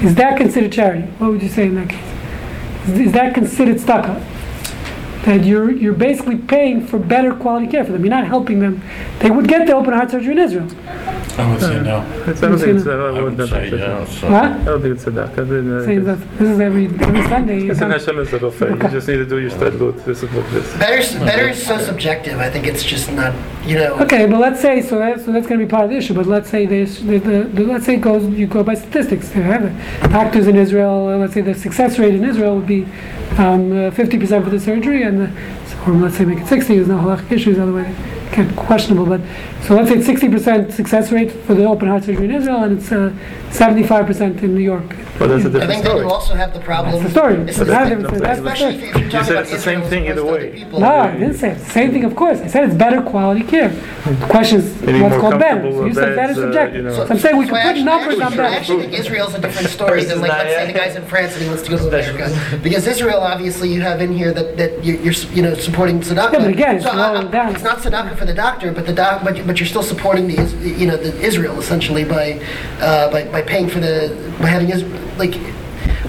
Is 0.00 0.14
that 0.14 0.36
considered 0.36 0.72
charity? 0.72 1.02
What 1.18 1.30
would 1.30 1.42
you 1.42 1.48
say 1.48 1.66
in 1.66 1.74
that 1.74 1.88
case? 1.88 2.98
Is, 2.98 3.12
that 3.12 3.34
considered 3.34 3.76
tzedakah? 3.76 4.22
That 5.24 5.44
you're, 5.44 5.70
you're 5.70 5.94
basically 5.94 6.36
paying 6.36 6.86
for 6.86 6.98
better 6.98 7.34
quality 7.34 7.66
care 7.66 7.84
for 7.84 7.92
them. 7.92 8.04
You're 8.04 8.14
not 8.14 8.26
helping 8.26 8.60
them. 8.60 8.82
They 9.20 9.30
would 9.30 9.48
get 9.48 9.66
the 9.66 9.74
open 9.74 9.94
heart 9.94 10.10
surgery 10.10 10.32
in 10.32 10.38
Israel. 10.38 10.68
I 11.38 11.50
would 11.50 11.60
say 11.60 11.80
no. 11.82 12.00
It's, 12.26 12.42
I 12.42 12.48
don't 12.48 12.58
think 12.58 12.76
it's, 12.78 12.86
I 12.86 12.92
I 12.92 13.10
wouldn't 13.20 13.38
would 13.38 13.48
say 13.48 13.70
think 13.70 13.80
yes. 13.82 14.22
What? 14.22 14.32
I 14.32 14.64
don't 14.64 14.82
think 14.82 14.94
it's 14.94 15.04
tzedakah. 15.04 15.30
I 15.32 15.34
think, 15.34 15.84
Saying 15.84 16.08
uh, 16.08 16.14
that 16.14 16.38
this 16.38 16.48
is 16.50 16.60
every, 16.60 16.84
every 16.86 17.22
Sunday. 17.24 17.60
you 17.62 17.70
It's 17.72 17.80
an 17.80 17.90
come- 17.90 17.98
Hashem 17.98 18.18
is 18.20 18.32
a. 18.32 18.38
You 18.38 18.88
just 18.90 19.08
need 19.08 19.16
to 19.16 19.26
do 19.26 19.38
your 19.38 19.50
stadlut. 19.50 20.04
This 20.04 20.22
is 20.22 20.30
what 20.32 20.48
this. 20.50 20.76
Better, 20.78 21.18
better 21.24 21.48
is 21.48 21.64
so 21.66 21.78
subjective. 21.78 22.38
I 22.38 22.50
think 22.50 22.66
it's 22.66 22.84
just 22.84 23.10
not, 23.12 23.34
you 23.66 23.76
know. 23.76 23.94
Okay, 24.00 24.26
but 24.26 24.38
let's 24.40 24.60
say 24.60 24.80
so. 24.82 24.98
That, 24.98 25.20
so 25.20 25.32
that's 25.32 25.46
going 25.46 25.58
to 25.60 25.66
be 25.66 25.70
part 25.70 25.84
of 25.84 25.90
the 25.90 25.96
issue. 25.96 26.14
But 26.14 26.26
let's 26.26 26.48
say 26.50 26.66
this, 26.66 27.00
the, 27.00 27.18
the, 27.18 27.44
the, 27.44 27.62
let's 27.64 27.84
say 27.86 27.94
it 27.94 28.00
goes 28.00 28.24
you 28.28 28.46
go 28.46 28.62
by 28.62 28.74
statistics. 28.74 29.28
They 29.30 29.42
have 29.42 29.64
it. 29.64 30.10
Doctors 30.10 30.46
in 30.46 30.56
Israel. 30.56 31.08
uh, 31.08 31.16
Let's 31.16 31.34
say 31.34 31.40
the 31.40 31.54
success 31.54 31.98
rate 31.98 32.14
in 32.14 32.24
Israel 32.24 32.56
would 32.56 32.66
be 32.66 32.86
um, 33.38 33.72
uh, 33.76 33.90
fifty 33.90 34.18
percent 34.18 34.44
for 34.44 34.50
the 34.50 34.60
surgery, 34.60 35.02
and 35.02 35.20
the, 35.20 35.30
or 35.86 35.92
let's 35.94 36.16
say 36.16 36.24
make 36.24 36.38
it 36.38 36.46
sixty. 36.46 36.76
There's 36.76 36.88
no 36.88 36.98
halachic 36.98 37.32
issues 37.32 37.58
otherwise. 38.38 38.54
Can't 38.54 38.56
questionable, 38.56 39.06
but 39.06 39.20
so 39.62 39.74
let's 39.76 39.88
say 39.88 39.96
it's 39.96 40.06
sixty 40.06 40.28
percent 40.28 40.72
success 40.72 41.12
rate 41.12 41.30
for 41.30 41.54
the 41.54 41.64
open 41.64 41.88
heart 41.88 42.04
surgery 42.04 42.24
in 42.26 42.30
Israel, 42.32 42.64
and 42.64 42.78
it's 42.78 42.90
uh, 42.92 43.12
seventy-five 43.50 44.06
percent 44.06 44.42
in 44.42 44.54
New 44.54 44.60
York. 44.60 44.84
But 45.18 45.28
that's 45.28 45.44
a 45.44 45.48
I 45.48 45.52
different 45.52 45.62
I 45.62 45.66
think 45.74 45.84
then 45.84 45.92
story. 45.92 46.04
you 46.06 46.10
also 46.10 46.34
have 46.34 46.52
the 46.52 46.58
problem. 46.60 46.92
That's 46.92 47.04
the 47.04 47.10
story. 47.20 47.34
It's 47.48 47.58
But 47.58 47.66
the- 47.66 47.70
that's 47.72 47.88
different. 47.90 48.22
That's 48.24 48.40
the 48.40 48.46
Especially 48.46 48.76
story. 48.78 48.88
if 48.90 48.96
you're 48.98 49.10
talking 49.10 49.26
said 49.26 49.36
it's 49.42 49.50
the 49.52 49.58
same 49.60 49.82
thing 49.82 50.06
either 50.08 50.24
way. 50.24 50.66
No, 50.72 50.86
I 50.86 51.12
didn't 51.12 51.34
say 51.34 51.50
it. 51.50 51.52
It's 51.58 51.64
the 51.66 51.70
same 51.70 51.92
thing, 51.92 52.04
of 52.04 52.16
course. 52.16 52.40
I 52.40 52.48
said 52.48 52.64
it's 52.64 52.74
better 52.74 53.00
quality 53.00 53.44
care. 53.44 53.68
The 53.68 54.26
question 54.28 54.58
is 54.58 54.82
Meaning 54.82 55.02
what's 55.02 55.12
more 55.12 55.20
called 55.30 55.38
better. 55.38 55.70
So 55.70 55.84
you 55.86 55.94
said 55.94 56.16
beds, 56.16 56.16
better 56.16 56.32
is 56.32 56.38
uh, 56.38 56.40
subjective. 56.42 56.76
you 56.76 56.82
know. 56.82 56.94
So 56.94 57.06
I'm 57.08 57.18
saying 57.18 57.36
we 57.36 57.46
So 57.46 57.54
can 57.54 57.66
I 57.68 57.72
put 57.74 57.84
numbers 57.84 58.18
I 58.18 58.24
on 58.26 58.32
actually, 58.32 58.44
I 58.44 58.56
actually 58.56 58.80
think 58.88 58.92
Israel's 58.94 59.34
a 59.34 59.40
different 59.40 59.68
story 59.68 60.04
than 60.04 60.20
like 60.20 60.32
let's 60.32 60.54
say 60.54 60.66
the 60.66 60.72
guys 60.78 60.96
in 60.96 61.04
France 61.06 61.32
and 61.34 61.42
he 61.42 61.48
wants 61.48 61.62
to 61.62 61.70
go 61.70 61.78
to 61.78 61.86
America. 61.88 62.58
Because 62.60 62.84
Israel, 62.88 63.20
obviously, 63.20 63.72
you 63.72 63.82
have 63.82 64.00
in 64.00 64.12
here 64.12 64.32
that, 64.32 64.56
that 64.56 64.84
you- 64.84 64.98
you're 64.98 65.12
you 65.32 65.42
know 65.42 65.54
supporting 65.54 66.00
tzedakah. 66.00 66.32
Yeah, 66.32 66.38
but 66.40 66.48
again, 66.48 66.74
it's 66.76 66.84
so 66.84 66.90
I- 66.90 67.22
down. 67.24 67.54
It's 67.54 67.62
not 67.62 67.78
tzedakah 67.78 68.16
for 68.16 68.23
the 68.24 68.34
doctor, 68.34 68.72
but 68.72 68.86
the 68.86 68.92
doc, 68.92 69.22
but, 69.24 69.36
you- 69.36 69.44
but 69.44 69.58
you're 69.60 69.66
still 69.66 69.82
supporting 69.82 70.26
the 70.28 70.42
you 70.80 70.86
know 70.86 70.96
the 70.96 71.12
Israel 71.20 71.58
essentially 71.58 72.04
by 72.04 72.40
uh, 72.80 73.10
by 73.10 73.24
by 73.28 73.42
paying 73.42 73.68
for 73.68 73.80
the 73.80 74.14
by 74.40 74.46
having 74.46 74.68
his 74.68 74.82
like. 75.18 75.34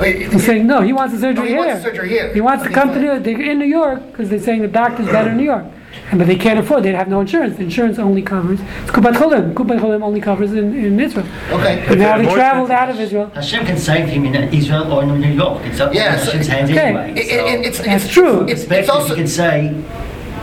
He's 0.01 0.45
saying 0.45 0.67
no. 0.67 0.81
He 0.81 0.91
wants 0.91 1.13
the 1.13 1.19
surgery 1.21 1.43
Oh, 1.43 1.45
he 1.45 1.49
here. 1.53 1.59
wants 1.65 1.83
the 1.83 1.89
surgery 1.89 2.09
here. 2.09 2.33
He 2.33 2.41
wants 2.41 2.63
to 2.63 2.69
Okay, 2.69 2.75
come 2.79 2.89
to 2.89 2.95
fine. 2.95 3.21
New, 3.23 3.51
in 3.51 3.59
New 3.59 3.65
York 3.65 4.05
because 4.11 4.29
they're 4.29 4.39
saying 4.41 4.61
the 4.61 4.67
doctor's 4.67 5.05
better 5.07 5.29
in 5.29 5.37
New 5.37 5.43
York. 5.43 5.65
And, 6.11 6.19
but 6.19 6.27
they 6.27 6.35
can't 6.35 6.59
afford. 6.59 6.83
They 6.83 6.91
have 6.91 7.07
no 7.07 7.21
insurance. 7.21 7.55
The 7.55 7.63
insurance 7.63 7.97
only 7.97 8.21
covers 8.21 8.59
it's 8.59 8.91
Kupat 8.91 9.13
Cholim. 9.13 9.53
Kupat 9.53 9.79
Cholim 9.79 10.03
only 10.03 10.19
covers 10.19 10.51
in, 10.51 10.75
in 10.75 10.99
Israel. 10.99 11.25
Okay. 11.51 11.85
And 11.87 11.99
now 11.99 12.17
they 12.17 12.25
more 12.25 12.35
traveled 12.35 12.71
out 12.71 12.89
of 12.89 12.99
Israel. 12.99 13.27
Hashem 13.33 13.65
can 13.65 13.77
save 13.77 14.09
him 14.09 14.25
in 14.25 14.35
Israel 14.53 14.91
or 14.91 15.03
in 15.03 15.21
New 15.21 15.31
York. 15.31 15.63
It's 15.63 15.79
up 15.79 15.93
Yeah, 15.93 16.11
to 16.15 16.19
so- 16.19 16.25
Hashem's 16.25 16.47
hands 16.47 16.69
okay. 16.71 16.79
anyway. 16.81 17.13
It- 17.15 17.29
so- 17.29 17.45
it- 17.47 17.65
it's, 17.65 17.79
That's 17.79 18.03
it's 18.05 18.13
true. 18.13 18.45
It's, 18.49 18.63
it's 18.63 18.89
also 18.89 19.09
you 19.11 19.15
can 19.15 19.27
say 19.27 19.73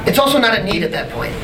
it's 0.07 0.19
also 0.19 0.39
not 0.39 0.59
a 0.59 0.65
need 0.65 0.83
at 0.83 0.93
that 0.93 1.11
point. 1.11 1.35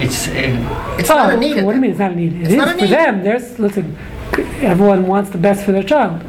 It's. 0.00 0.28
Uh, 0.28 0.96
It's 0.98 1.08
not 1.08 1.30
a 1.30 1.36
Oh, 1.36 1.40
need. 1.40 1.62
what 1.64 1.72
do 1.72 1.76
you 1.76 1.82
mean 1.82 1.90
it's 1.90 2.00
not 2.00 2.12
a 2.12 2.16
need? 2.16 2.32
It 2.34 2.40
It's 2.42 2.50
is 2.50 2.56
not 2.56 2.68
a 2.68 2.72
for 2.74 2.80
need. 2.84 2.90
them. 2.90 3.22
There's 3.24 3.58
listen. 3.58 3.96
Everyone 4.60 5.06
wants 5.06 5.30
the 5.30 5.38
best 5.38 5.64
for 5.64 5.72
their 5.72 5.82
child. 5.82 6.22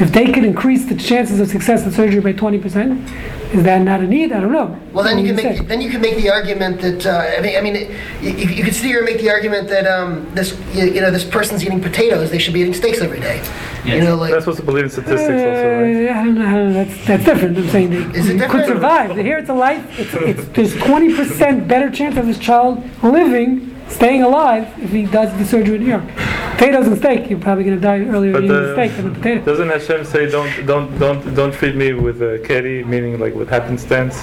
If 0.00 0.12
they 0.12 0.26
could 0.32 0.44
increase 0.44 0.84
the 0.86 0.94
chances 0.94 1.40
of 1.40 1.48
success 1.48 1.84
in 1.84 1.90
surgery 1.92 2.20
by 2.20 2.32
20%, 2.32 3.52
is 3.52 3.64
that 3.64 3.82
not 3.82 4.00
a 4.00 4.06
need? 4.06 4.32
I 4.32 4.40
don't 4.40 4.52
know. 4.52 4.78
Well, 4.92 5.04
then 5.04 5.16
What 5.16 5.24
you 5.24 5.32
do 5.34 5.42
can 5.42 5.50
make 5.50 5.58
say? 5.58 5.64
then 5.64 5.80
you 5.80 5.90
can 5.90 6.00
make 6.00 6.16
the 6.16 6.30
argument 6.30 6.80
that 6.82 7.06
uh, 7.06 7.36
I 7.38 7.40
mean 7.40 7.56
I 7.56 7.60
mean 7.60 7.76
it, 7.76 7.90
you, 8.22 8.30
you 8.58 8.64
could 8.64 8.74
sit 8.74 8.84
here 8.86 8.98
and 8.98 9.06
make 9.06 9.18
the 9.18 9.30
argument 9.30 9.68
that 9.68 9.86
um, 9.86 10.28
this 10.34 10.56
you, 10.74 10.84
you 10.94 11.00
know 11.00 11.10
this 11.10 11.24
person's 11.24 11.64
eating 11.64 11.80
potatoes 11.80 12.30
they 12.30 12.38
should 12.38 12.54
be 12.54 12.60
eating 12.60 12.74
steaks 12.74 13.00
every 13.00 13.20
day. 13.20 13.38
You 13.96 14.00
know 14.04 14.16
like 14.16 14.30
That's 14.32 14.44
supposed 14.44 14.60
to 14.60 14.64
believe 14.66 14.84
in 14.84 14.90
statistics 14.90 15.20
also, 15.22 15.80
right? 15.80 16.08
Uh, 16.08 16.20
I 16.20 16.24
don't 16.24 16.34
know. 16.34 16.46
I 16.46 16.52
don't 16.52 16.72
know. 16.72 16.84
That's, 16.84 17.06
that's 17.06 17.24
different. 17.24 17.58
I'm 17.58 17.68
saying 17.68 17.90
they, 17.90 18.18
Is 18.18 18.28
it 18.28 18.34
you 18.34 18.40
could 18.40 18.58
different? 18.58 18.66
survive. 18.66 19.16
Here 19.16 19.38
it's 19.38 19.48
a 19.48 19.54
life. 19.54 19.84
It's, 19.98 20.14
it's, 20.14 20.48
there's 20.48 20.74
20% 20.74 21.66
better 21.68 21.90
chance 21.90 22.16
of 22.16 22.26
this 22.26 22.38
child 22.38 22.82
living, 23.02 23.74
staying 23.88 24.22
alive, 24.22 24.66
if 24.82 24.90
he 24.90 25.04
does 25.06 25.36
the 25.38 25.44
surgery 25.44 25.76
in 25.76 25.82
New 25.84 25.88
York. 25.90 26.04
Potatoes 26.52 26.88
and 26.88 26.98
steak, 26.98 27.30
you're 27.30 27.38
probably 27.40 27.64
going 27.64 27.76
to 27.76 27.80
die 27.82 28.00
earlier 28.00 28.32
But 28.32 28.44
eating 28.44 28.54
the- 28.56 28.62
the 28.62 28.72
steak 28.74 28.96
than 28.96 29.12
the 29.12 29.18
potato. 29.18 29.44
Doesn't 29.44 29.68
Hashem 29.68 30.04
say 30.04 30.28
don't 30.28 30.66
don't 30.66 30.98
don't 30.98 31.34
don't 31.34 31.52
treat 31.54 31.76
me 31.76 31.92
with 31.92 32.20
uh, 32.20 32.38
keri, 32.46 32.82
meaning 32.84 33.18
like 33.20 33.34
with 33.34 33.48
happenstance, 33.48 34.16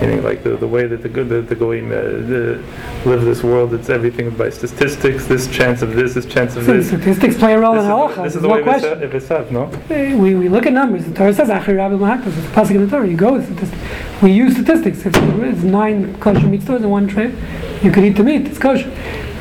meaning 0.00 0.22
like 0.22 0.42
the, 0.42 0.56
the 0.56 0.66
way 0.66 0.86
that 0.86 1.02
the 1.02 1.08
good 1.08 1.28
the, 1.28 1.42
the 1.42 1.54
goyim 1.54 1.86
uh, 1.90 1.96
the, 1.96 2.62
live 3.04 3.22
this 3.24 3.42
world, 3.42 3.74
it's 3.74 3.90
everything 3.90 4.30
by 4.30 4.50
statistics. 4.50 5.26
This 5.26 5.46
chance 5.48 5.82
of 5.82 5.94
this, 5.94 6.14
this 6.14 6.26
chance 6.26 6.56
of 6.56 6.64
So 6.64 6.72
this. 6.74 6.90
This 6.90 7.00
statistics 7.00 7.36
play 7.38 7.54
a 7.54 7.58
role 7.60 7.74
in 7.74 7.80
halacha. 7.84 8.16
the- 8.16 8.22
this 8.22 8.36
is 8.36 8.42
the 8.42 8.48
no 8.48 8.54
way 8.54 8.62
question. 8.62 9.02
if 9.02 9.14
it's 9.14 9.28
have 9.28 9.50
no. 9.50 9.70
Eh, 9.90 10.14
We, 10.14 10.34
we 10.34 10.48
look 10.48 10.66
at 10.66 10.72
numbers. 10.72 11.04
The 11.04 11.14
Torah 11.14 11.34
says, 11.34 11.48
Achir 11.48 11.76
Rabbi 11.76 11.94
Mahakos. 11.96 12.36
It's 12.38 12.46
pasuk 12.48 12.76
in 12.76 12.84
the 12.84 12.90
Torah. 12.90 13.08
You 13.08 13.16
go 13.16 13.32
with 13.34 13.44
statistics. 13.46 14.22
We 14.22 14.32
use 14.32 14.54
statistics. 14.54 15.04
If 15.06 15.16
it's 15.16 15.62
nine 15.62 16.18
kosher 16.20 16.46
meat 16.46 16.62
stores 16.62 16.82
in 16.82 16.90
one 16.90 17.08
trip, 17.08 17.34
you 17.82 17.90
could 17.90 18.04
eat 18.04 18.16
the 18.16 18.24
meat. 18.24 18.46
It's 18.46 18.58
kosher. 18.58 18.88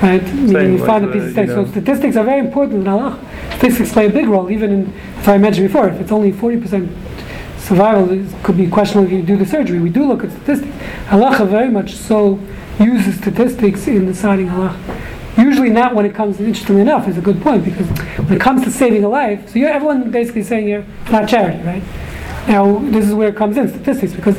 Right? 0.02 0.24
Meaning 0.34 0.74
you 0.74 0.78
like 0.80 0.88
find 0.88 1.06
a 1.06 1.12
piece 1.12 1.22
of 1.22 1.28
you 1.28 1.34
steak. 1.34 1.49
So 1.49 1.66
statistics 1.66 2.16
are 2.16 2.24
very 2.24 2.39
important 2.39 2.80
in 2.80 2.84
halacha. 2.86 3.20
Statistics 3.58 3.93
play 3.93 4.08
a 4.08 4.10
big 4.10 4.28
role. 4.28 4.49
Even 4.49 4.72
in, 4.72 4.93
if 5.20 5.28
I 5.28 5.38
mentioned 5.38 5.68
before, 5.68 5.88
if 5.89 5.99
it's 6.02 6.12
only 6.12 6.32
40% 6.32 6.89
survival, 7.62 8.12
it 8.12 8.43
could 8.43 8.57
be 8.57 8.68
questionable 8.68 9.07
if 9.07 9.14
you 9.14 9.24
do 9.24 9.38
the 9.38 9.45
surgery. 9.45 9.80
We 9.80 9.89
do 9.89 10.05
look 10.05 10.24
at 10.24 10.32
statistics. 10.32 10.72
Halacha 11.07 11.47
very 11.47 11.70
much 11.70 11.93
so 11.93 12.39
uses 12.80 13.16
statistics 13.18 13.88
in 13.88 14.05
deciding 14.05 14.47
halacha. 14.47 14.78
Usually 15.38 15.70
not 15.70 15.95
when 15.95 16.05
it 16.05 16.14
comes, 16.14 16.39
interestingly 16.39 16.82
enough, 16.82 17.07
is 17.07 17.18
a 17.18 17.22
good 17.22 17.41
point 17.41 17.64
because 17.64 17.88
when 18.18 18.34
it 18.34 18.41
comes 18.41 18.64
to 18.64 18.72
saving 18.72 19.03
a 19.03 19.09
life, 19.09 19.49
so 19.49 19.59
you're, 19.59 19.70
everyone 19.70 20.12
basically 20.12 20.43
saying 20.43 20.68
here, 20.68 20.86
it's 21.03 21.12
not 21.12 21.30
charity, 21.30 21.62
right? 21.64 21.84
Now, 22.47 22.80
this 22.89 23.07
is 23.07 23.14
where 23.14 23.30
it 23.30 23.36
comes 23.36 23.55
in, 23.57 23.70
statistics, 23.70 24.14
because 24.14 24.38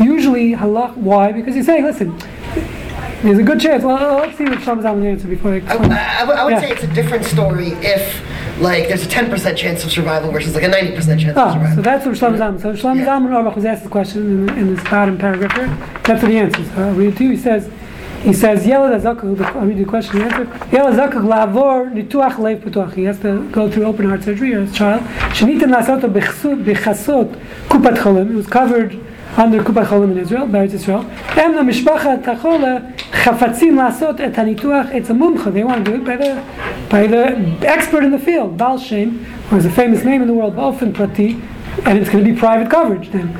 usually 0.00 0.52
halach, 0.54 0.96
why? 0.96 1.32
Because 1.32 1.54
you're 1.56 1.64
saying, 1.64 1.84
listen, 1.84 2.16
there's 3.22 3.38
a 3.38 3.42
good 3.42 3.60
chance, 3.60 3.82
well, 3.82 4.18
let's 4.18 4.38
see 4.38 4.44
what 4.44 4.58
Shlomo 4.58 4.82
Zalman 4.82 5.06
answer 5.10 5.26
before 5.26 5.50
I 5.52 5.54
I, 5.54 5.56
explain. 5.58 5.92
I, 5.92 6.20
I 6.20 6.24
would- 6.24 6.36
I 6.36 6.44
would 6.44 6.52
Yeah. 6.52 6.60
say 6.60 6.70
it's 6.70 6.84
a 6.84 6.94
different 6.94 7.24
story 7.24 7.68
if 7.80 8.22
like 8.60 8.88
there's 8.88 9.04
a 9.04 9.08
10% 9.08 9.56
chance 9.56 9.84
of 9.84 9.90
survival 9.90 10.30
versus 10.32 10.54
like 10.54 10.64
a 10.64 10.68
90% 10.68 11.20
chance 11.20 11.36
of 11.36 11.36
Oh, 11.36 11.74
so 11.74 11.82
that's 11.82 12.04
what 12.06 12.14
Shlomo 12.14 12.38
Zalman. 12.38 12.60
So 12.60 12.72
Shlomo 12.72 12.98
Yeah. 12.98 13.06
Zalman 13.06 13.32
Auerbach 13.32 13.56
was 13.56 13.64
asked 13.64 13.84
the 13.84 13.88
question 13.88 14.48
in, 14.48 14.58
in 14.58 14.74
this 14.74 14.84
bottom 14.84 15.16
paragraph 15.18 15.52
here. 15.56 15.68
That's 16.04 16.22
what 16.22 16.30
he 16.30 16.38
answers. 16.38 16.68
I'll 16.76 16.94
read 16.94 17.14
it 17.14 17.18
to 17.18 17.24
you. 17.24 17.30
He 17.30 17.36
says, 17.36 17.70
he 18.22 18.32
says, 18.32 18.68
I'll 18.68 18.88
read 18.90 19.78
the 19.78 19.84
question 19.86 20.20
and 20.22 20.32
answer. 20.32 20.44
Yelad 20.66 20.94
Azakah 20.96 21.24
lavor 21.24 21.90
nituach 21.90 22.38
lev 22.38 22.60
putuach. 22.62 22.94
He 22.94 23.04
has 23.04 23.20
to 23.20 23.48
go 23.50 23.70
through 23.70 23.84
open 23.84 24.06
heart 24.08 24.24
surgery 24.24 24.54
as 24.54 24.72
a 24.72 24.74
child. 24.74 25.02
Shenitin 25.32 25.72
lasoto 25.72 26.12
bechasot 26.12 27.34
kupat 27.68 27.96
cholim. 27.98 28.30
It 28.30 28.34
was 28.34 28.46
covered 28.48 28.98
under 29.36 29.62
kupat 29.62 29.86
cholim 29.86 30.12
in 30.12 30.18
Israel, 30.18 30.46
Beretz 30.46 30.74
Israel. 30.74 31.04
Em 31.36 31.54
la 31.54 31.62
mishpacha 31.62 32.22
tachola 32.22 32.96
chafatzim 32.96 33.74
lasot 33.74 34.20
et 34.20 34.32
hanituach. 34.32 34.94
It's 34.94 35.10
a 35.10 35.12
mumcha. 35.12 35.52
They 35.52 35.64
want 35.64 35.84
to 35.84 35.90
do 35.92 35.96
it 36.00 36.04
by 36.04 36.16
the, 36.16 36.44
by 36.88 37.06
the 37.06 37.36
expert 37.66 38.04
in 38.04 38.10
the 38.10 38.18
field, 38.18 38.56
Baal 38.56 38.78
Shem, 38.78 39.24
who 39.24 39.56
has 39.56 39.64
a 39.64 39.70
famous 39.70 40.04
name 40.04 40.22
in 40.22 40.28
the 40.28 40.34
world, 40.34 40.54
Baofen 40.56 40.94
Prati, 40.94 41.40
and 41.84 41.98
it's 41.98 42.10
going 42.10 42.24
to 42.24 42.30
be 42.32 42.36
private 42.38 42.70
coverage 42.70 43.10
then. 43.10 43.32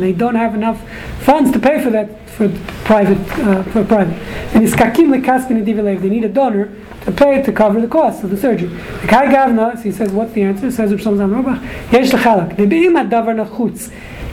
They 0.00 0.12
don't 0.12 0.34
have 0.34 0.54
enough 0.54 0.80
funds 1.20 1.50
to 1.52 1.58
pay 1.58 1.82
for 1.82 1.90
that 1.90 2.28
for 2.30 2.48
private 2.84 3.18
uh, 3.38 3.62
for 3.64 3.84
private. 3.84 4.14
And 4.54 4.62
They 4.66 6.08
need 6.08 6.24
a 6.24 6.28
donor 6.28 6.70
to 7.04 7.12
pay 7.12 7.42
to 7.42 7.52
cover 7.52 7.80
the 7.80 7.88
cost 7.88 8.24
of 8.24 8.30
the 8.30 8.36
surgery. 8.36 8.68
The 8.68 9.08
Kai 9.08 9.26
Gavna, 9.26 9.82
he 9.82 9.92
says, 9.92 10.12
what's 10.12 10.32
the 10.32 10.42
answer? 10.42 10.66
He 10.66 10.70
Says. 10.70 10.92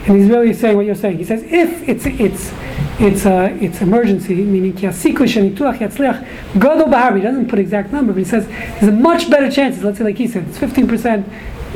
And 0.06 0.16
he's 0.16 0.30
really 0.30 0.54
saying 0.54 0.76
what 0.76 0.86
you're 0.86 0.94
saying. 0.94 1.18
He 1.18 1.24
says, 1.24 1.42
if 1.42 1.86
it's 1.88 2.06
it's 2.06 2.52
it's 2.98 3.26
uh, 3.26 3.56
it's 3.60 3.80
emergency, 3.82 4.34
meaning 4.34 4.72
bahar. 6.86 7.14
He 7.16 7.22
doesn't 7.22 7.48
put 7.48 7.58
exact 7.58 7.92
number, 7.92 8.12
but 8.12 8.18
he 8.18 8.24
says 8.24 8.46
there's 8.46 8.88
a 8.88 8.92
much 8.92 9.30
better 9.30 9.50
chances. 9.50 9.84
Let's 9.84 9.98
say, 9.98 10.04
like 10.04 10.16
he 10.16 10.26
said, 10.26 10.48
it's 10.48 10.58
15 10.58 10.88
percent 10.88 11.26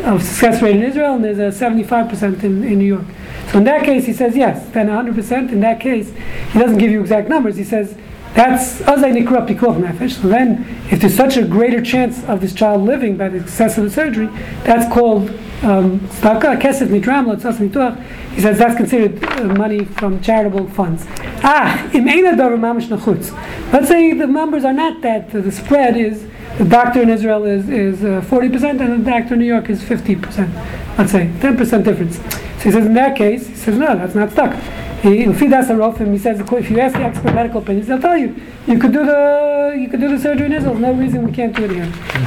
of 0.02 0.22
success 0.22 0.60
rate 0.62 0.76
in 0.76 0.82
Israel, 0.82 1.14
and 1.14 1.24
there's 1.24 1.38
a 1.38 1.52
75 1.52 2.08
percent 2.08 2.44
in, 2.44 2.64
in 2.64 2.78
New 2.78 2.86
York. 2.86 3.04
So 3.50 3.58
in 3.58 3.64
that 3.64 3.84
case, 3.84 4.06
he 4.06 4.12
says 4.12 4.36
yes, 4.36 4.68
then 4.70 4.88
100 4.88 5.14
percent. 5.14 5.50
In 5.50 5.60
that 5.60 5.80
case, 5.80 6.12
he 6.52 6.58
doesn't 6.58 6.78
give 6.78 6.90
you 6.90 7.00
exact 7.00 7.28
numbers. 7.28 7.56
He 7.56 7.64
says 7.64 7.96
that's 8.34 8.80
azay 8.80 9.12
nikra 9.16 9.46
pikuach 9.46 9.78
nefesh. 9.80 10.20
So 10.20 10.28
then, 10.28 10.66
if 10.90 11.00
there's 11.00 11.14
such 11.14 11.36
a 11.36 11.44
greater 11.44 11.80
chance 11.80 12.24
of 12.24 12.40
this 12.40 12.52
child 12.52 12.82
living 12.82 13.16
by 13.16 13.28
the 13.28 13.40
success 13.40 13.78
of 13.78 13.84
the 13.84 13.90
surgery, 13.90 14.26
that's 14.64 14.92
called 14.92 15.30
um, 15.62 16.00
tzedakah, 16.00 16.60
kesef 16.60 16.88
mitram, 16.88 17.32
lotzas 17.32 17.56
mituach, 17.56 18.02
he 18.32 18.40
says 18.40 18.58
that's 18.58 18.76
considered 18.76 19.22
uh, 19.24 19.44
money 19.54 19.84
from 19.84 20.20
charitable 20.20 20.68
funds. 20.68 21.04
Ah, 21.44 21.88
im 21.94 22.08
ein 22.08 22.24
adavar 22.24 22.58
mamash 22.58 22.88
nachutz. 22.88 23.32
Let's 23.72 23.88
say 23.88 24.12
the 24.12 24.26
numbers 24.26 24.64
are 24.64 24.72
not 24.72 25.00
that, 25.02 25.30
the 25.30 25.52
spread 25.52 25.96
is, 25.96 26.26
the 26.58 26.64
doctor 26.64 27.02
in 27.02 27.10
Israel 27.10 27.44
is, 27.44 27.68
is 27.68 28.02
uh, 28.04 28.20
40% 28.22 28.80
and 28.80 29.04
the 29.06 29.10
doctor 29.10 29.34
in 29.34 29.40
New 29.40 29.46
York 29.46 29.70
is 29.70 29.82
50%. 29.82 30.98
Let's 30.98 31.12
say, 31.12 31.30
10% 31.40 31.84
difference. 31.84 32.18
So 32.64 32.70
he 32.70 32.76
says 32.76 32.86
in 32.86 32.94
that 32.94 33.14
case, 33.14 33.46
he 33.46 33.54
says 33.56 33.76
no, 33.76 33.94
that's 33.94 34.14
not 34.14 34.30
stuck. 34.30 34.54
He, 35.02 35.24
if 35.24 35.38
he 35.38 35.48
does 35.48 35.68
a 35.68 35.74
rofim, 35.74 36.12
he 36.12 36.18
says 36.18 36.40
if 36.40 36.70
you 36.70 36.80
ask 36.80 36.96
the 36.96 37.02
expert 37.02 37.34
medical 37.34 37.60
opinions, 37.60 37.88
they'll 37.88 38.00
tell 38.00 38.16
you 38.16 38.34
you 38.66 38.78
could 38.78 38.90
do 38.90 39.04
the 39.04 39.76
you 39.78 39.86
could 39.90 40.00
do 40.00 40.08
the 40.08 40.18
surgery 40.18 40.46
in 40.46 40.52
Israel. 40.54 40.74
There's 40.74 40.96
no 40.96 40.98
reason 40.98 41.26
we 41.26 41.32
can't 41.32 41.54
do 41.54 41.64
it 41.64 41.72
here. 41.72 41.84
Hmm. 41.84 42.24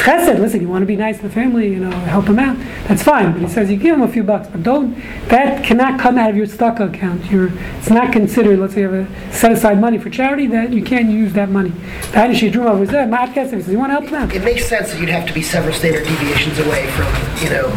Ein 0.00 0.18
atruman 0.18 0.30
nechshavet 0.30 0.30
kitzdaka 0.30 0.30
el 0.30 0.30
rak 0.30 0.30
chesed. 0.30 0.30
It's 0.30 0.30
chesed. 0.30 0.40
Listen, 0.40 0.60
you 0.60 0.68
want 0.68 0.82
to 0.82 0.86
be 0.86 0.96
nice 0.96 1.16
to 1.16 1.22
the 1.22 1.30
family, 1.30 1.68
you 1.68 1.78
know, 1.78 1.90
help 1.90 2.26
them 2.26 2.38
out. 2.38 2.56
That's 2.88 3.02
fine. 3.02 3.32
But 3.32 3.42
he 3.42 3.48
says 3.48 3.70
you 3.70 3.76
give 3.76 3.96
them 3.96 4.02
a 4.02 4.12
few 4.12 4.22
bucks, 4.22 4.48
but 4.48 4.62
don't. 4.62 4.94
That 5.28 5.64
cannot 5.64 6.00
come 6.00 6.18
out 6.18 6.30
of 6.30 6.36
your 6.36 6.46
tzedakah 6.46 6.94
account. 6.94 7.30
You're, 7.30 7.50
it's 7.78 7.90
not 7.90 8.12
considered. 8.12 8.58
Let's 8.58 8.74
say 8.74 8.82
you 8.82 8.90
have 8.90 9.08
a 9.08 9.32
set 9.32 9.52
aside 9.52 9.80
money 9.80 9.98
for 9.98 10.10
charity. 10.10 10.46
That 10.46 10.72
you 10.72 10.82
can't 10.82 11.10
use 11.10 11.32
that 11.34 11.50
money. 11.50 11.72
That 12.12 12.30
is 12.30 12.40
Shidruma 12.40 12.78
was 12.78 12.90
there. 12.90 13.06
Mat 13.06 13.34
kesed. 13.34 13.52
He 13.52 13.62
says 13.62 13.68
you 13.68 13.78
want 13.78 13.90
to 13.90 14.00
help 14.00 14.10
them 14.10 14.14
out. 14.14 14.34
It 14.34 14.44
makes 14.44 14.66
sense 14.66 14.92
that 14.92 15.00
you'd 15.00 15.08
have 15.08 15.26
to 15.26 15.32
be 15.32 15.42
several 15.42 15.74
standard 15.74 16.04
deviations 16.04 16.58
away 16.58 16.86
from, 16.92 17.06
you 17.42 17.50
know, 17.50 17.68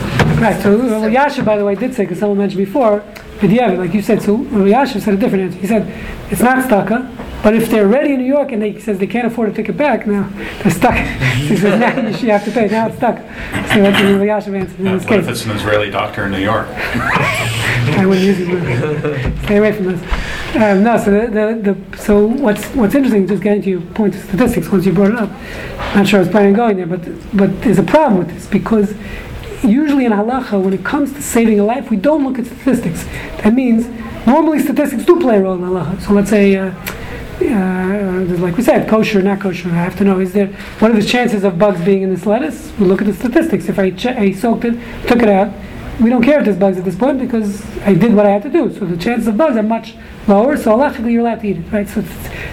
Right. 0.43 0.61
So 0.61 1.03
uh, 1.03 1.07
Yasha, 1.07 1.43
by 1.43 1.57
the 1.57 1.63
way, 1.63 1.75
did 1.75 1.93
say 1.93 2.03
because 2.03 2.19
someone 2.19 2.37
mentioned 2.37 2.65
before, 2.65 2.99
Vidyavi, 3.39 3.77
like 3.77 3.93
you 3.93 4.01
said. 4.01 4.21
So 4.21 4.41
Yasha 4.65 4.99
said 4.99 5.13
a 5.13 5.17
different 5.17 5.45
answer. 5.45 5.59
He 5.59 5.67
said 5.67 5.87
it's 6.31 6.41
not 6.41 6.65
staka, 6.65 7.12
but 7.43 7.53
if 7.53 7.69
they're 7.69 7.87
ready 7.87 8.13
in 8.13 8.19
New 8.19 8.25
York 8.25 8.53
and 8.53 8.61
they 8.61 8.71
he 8.71 8.79
says 8.79 8.99
they 8.99 9.07
can't 9.07 9.27
afford 9.27 9.49
to 9.49 9.55
take 9.55 9.69
it 9.69 9.77
back, 9.77 10.07
now 10.07 10.29
they're 10.63 10.71
stuck. 10.71 10.95
he 11.35 11.57
says 11.57 11.79
now 11.79 12.07
you 12.07 12.13
should 12.13 12.29
have 12.29 12.45
to 12.45 12.51
pay. 12.51 12.67
Now 12.69 12.87
it's 12.87 12.95
stuck. 12.95 13.17
So 13.17 13.81
that's 13.81 14.01
the 14.01 14.29
answer 14.29 14.55
in 14.55 14.65
this 14.83 15.05
What 15.05 15.19
if 15.19 15.27
it's 15.27 15.45
an 15.45 15.51
Israeli 15.51 15.89
doctor 15.89 16.25
in 16.25 16.31
New 16.31 16.39
York? 16.39 16.67
I 16.69 18.05
wouldn't 18.05 18.25
use 18.25 18.39
it. 18.39 19.43
Stay 19.43 19.57
away 19.57 19.73
from 19.73 19.85
this. 19.85 20.01
Um, 20.55 20.83
no. 20.83 20.97
So 20.97 21.11
the, 21.11 21.27
the, 21.27 21.73
the 21.73 21.97
so 21.97 22.27
what's 22.27 22.65
what's 22.75 22.95
interesting, 22.95 23.27
just 23.27 23.43
getting 23.43 23.61
to 23.63 23.69
your 23.71 23.81
point 23.81 24.15
of 24.15 24.23
statistics 24.23 24.69
once 24.69 24.85
you 24.85 24.93
brought 24.93 25.11
it 25.11 25.17
up. 25.17 25.29
I'm 25.29 25.97
Not 25.97 26.07
sure 26.07 26.19
I 26.19 26.23
was 26.23 26.31
planning 26.31 26.53
on 26.53 26.55
going 26.55 26.77
there, 26.77 26.87
but 26.87 27.01
but 27.35 27.61
there's 27.61 27.79
a 27.79 27.83
problem 27.83 28.19
with 28.19 28.29
this 28.29 28.47
because 28.47 28.95
usually 29.63 30.05
in 30.05 30.11
halacha, 30.11 30.61
when 30.61 30.73
it 30.73 30.85
comes 30.85 31.11
to 31.13 31.21
saving 31.21 31.59
a 31.59 31.65
life, 31.65 31.89
we 31.89 31.97
don't 31.97 32.23
look 32.23 32.39
at 32.39 32.45
statistics. 32.45 33.03
That 33.43 33.53
means 33.53 33.87
normally 34.25 34.59
statistics 34.59 35.05
do 35.05 35.19
play 35.19 35.37
a 35.37 35.41
role 35.41 35.55
in 35.55 35.61
halacha. 35.61 36.01
So 36.01 36.13
let's 36.13 36.29
say, 36.29 36.55
uh, 36.55 36.73
uh, 37.51 38.37
like 38.37 38.57
we 38.57 38.63
said, 38.63 38.87
kosher, 38.89 39.21
not 39.21 39.39
kosher. 39.39 39.69
I 39.69 39.73
have 39.73 39.97
to 39.97 40.03
know 40.03 40.19
is 40.19 40.33
there 40.33 40.47
what 40.79 40.91
are 40.91 40.93
the 40.99 41.05
chances 41.05 41.43
of 41.43 41.57
bugs 41.57 41.81
being 41.81 42.01
in 42.01 42.09
this 42.09 42.25
lettuce? 42.25 42.71
We 42.79 42.85
look 42.85 43.01
at 43.01 43.07
the 43.07 43.13
statistics. 43.13 43.67
If 43.69 43.79
I, 43.79 43.91
che- 43.91 44.15
I 44.15 44.31
soaked 44.33 44.65
it, 44.65 44.73
took 45.07 45.21
it 45.21 45.29
out, 45.29 45.53
we 46.01 46.09
don't 46.09 46.23
care 46.23 46.39
if 46.39 46.45
there's 46.45 46.57
bugs 46.57 46.77
at 46.77 46.85
this 46.85 46.95
point 46.95 47.19
because 47.19 47.63
I 47.81 47.93
did 47.93 48.13
what 48.13 48.25
I 48.25 48.29
had 48.29 48.43
to 48.43 48.49
do. 48.49 48.73
So 48.73 48.85
the 48.85 48.97
chances 48.97 49.27
of 49.27 49.37
bugs 49.37 49.57
are 49.57 49.63
much 49.63 49.95
lower. 50.27 50.57
So 50.57 50.75
halachically, 50.77 51.11
you're 51.11 51.21
allowed 51.21 51.41
to 51.41 51.47
eat 51.47 51.57
it, 51.57 51.71
right? 51.71 51.87
So 51.87 52.01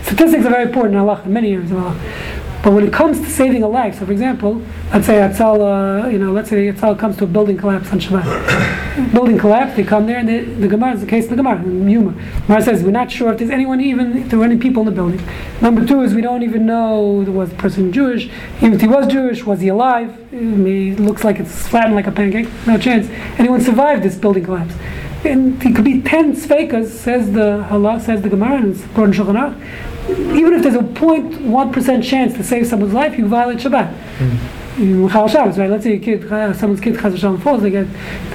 statistics 0.03 0.45
are 0.47 0.51
very 0.51 0.65
important 0.65 0.95
in 0.97 1.01
halacha, 1.03 1.27
in 1.27 1.33
many 1.33 1.53
areas 1.53 1.73
of. 1.73 2.50
But 2.63 2.75
when 2.75 2.87
it 2.87 2.93
comes 2.93 3.19
to 3.21 3.31
saving 3.31 3.63
a 3.63 3.69
life, 3.69 3.99
so 3.99 4.05
for 4.05 4.13
example, 4.13 4.61
let's 4.93 5.07
say 5.07 5.15
Atzal, 5.15 6.05
uh, 6.05 6.09
you 6.09 6.19
know, 6.19 6.31
let's 6.31 6.51
say 6.51 6.71
Atzal 6.71 6.99
comes 6.99 7.17
to 7.17 7.25
a 7.25 7.27
building 7.27 7.57
collapse 7.57 7.91
on 7.91 7.99
Shabbat. 7.99 9.13
building 9.15 9.39
collapse, 9.39 9.77
they 9.77 9.83
come 9.83 10.07
there, 10.07 10.19
and 10.19 10.29
they, 10.29 10.41
the 10.45 10.69
Gemara 10.69 10.93
is 10.93 11.01
the 11.01 11.07
case 11.07 11.25
of 11.25 11.31
the 11.31 11.37
Gemara, 11.37 11.59
Yoma. 11.61 12.15
Gemara 12.47 12.63
says 12.63 12.83
we're 12.83 12.91
not 12.91 13.11
sure 13.11 13.33
if 13.33 13.39
there's 13.39 13.51
anyone 13.51 13.81
even, 13.81 14.15
if 14.19 14.29
there 14.29 14.39
were 14.39 14.45
any 14.45 14.59
people 14.59 14.83
in 14.83 14.87
the 14.87 14.93
building. 14.93 15.27
Number 15.63 15.87
two 15.87 16.03
is 16.03 16.15
we 16.15 16.21
don't 16.21 16.43
even 16.43 16.67
know 16.67 17.25
there 17.25 17.33
was 17.33 17.49
the 17.49 17.57
person 17.57 17.93
Jewish. 17.93 18.31
Even 18.59 18.75
if 18.75 18.83
he 18.83 18.87
was 18.89 19.07
Jewish, 19.07 19.43
was 19.45 19.61
he 19.61 19.69
alive? 19.69 20.11
I 20.31 20.37
mean, 20.37 20.97
He 20.97 21.03
looks 21.03 21.25
like 21.25 21.41
it's 21.41 21.67
flattened 21.67 21.95
like 21.95 22.09
a 22.09 22.13
pancake. 22.13 22.49
No 22.67 22.77
chance. 22.77 23.09
Anyone 23.39 23.63
survived 23.63 24.03
this 24.03 24.17
building 24.17 24.45
collapse? 24.45 24.75
And 25.25 25.63
he 25.63 25.73
could 25.73 25.85
be 25.85 26.03
ten 26.03 26.35
sfekas, 26.35 26.89
says 26.89 27.33
the 27.33 27.67
Allah, 27.71 28.01
says 28.01 28.21
the 28.21 28.29
Gemara, 28.29 28.59
and 28.59 28.75
it's 28.75 28.85
brought 28.89 29.09
in 29.09 29.13
Shulchan. 29.13 29.90
Even 30.09 30.55
if 30.55 30.63
there's 30.63 30.75
a 30.75 30.79
0.1 30.79 31.73
percent 31.73 32.05
chance 32.05 32.35
to 32.35 32.45
save 32.45 32.67
someone's 32.67 32.95
life, 32.95 33.19
you 33.19 33.27
violate 33.27 33.59
Shabbat. 33.59 33.95
In 34.79 35.09
Chal 35.11 35.29
Shabbos, 35.29 35.59
right? 35.59 35.69
Let's 35.69 35.85
say 35.85 35.95
a 35.95 35.99
kid, 35.99 36.33
uh, 36.33 36.55
someone's 36.55 36.81
kid 36.81 36.95
Chaz 36.95 37.13
V'Shalom 37.13 37.43
falls, 37.43 37.61
they 37.61 37.71
get, 37.71 37.87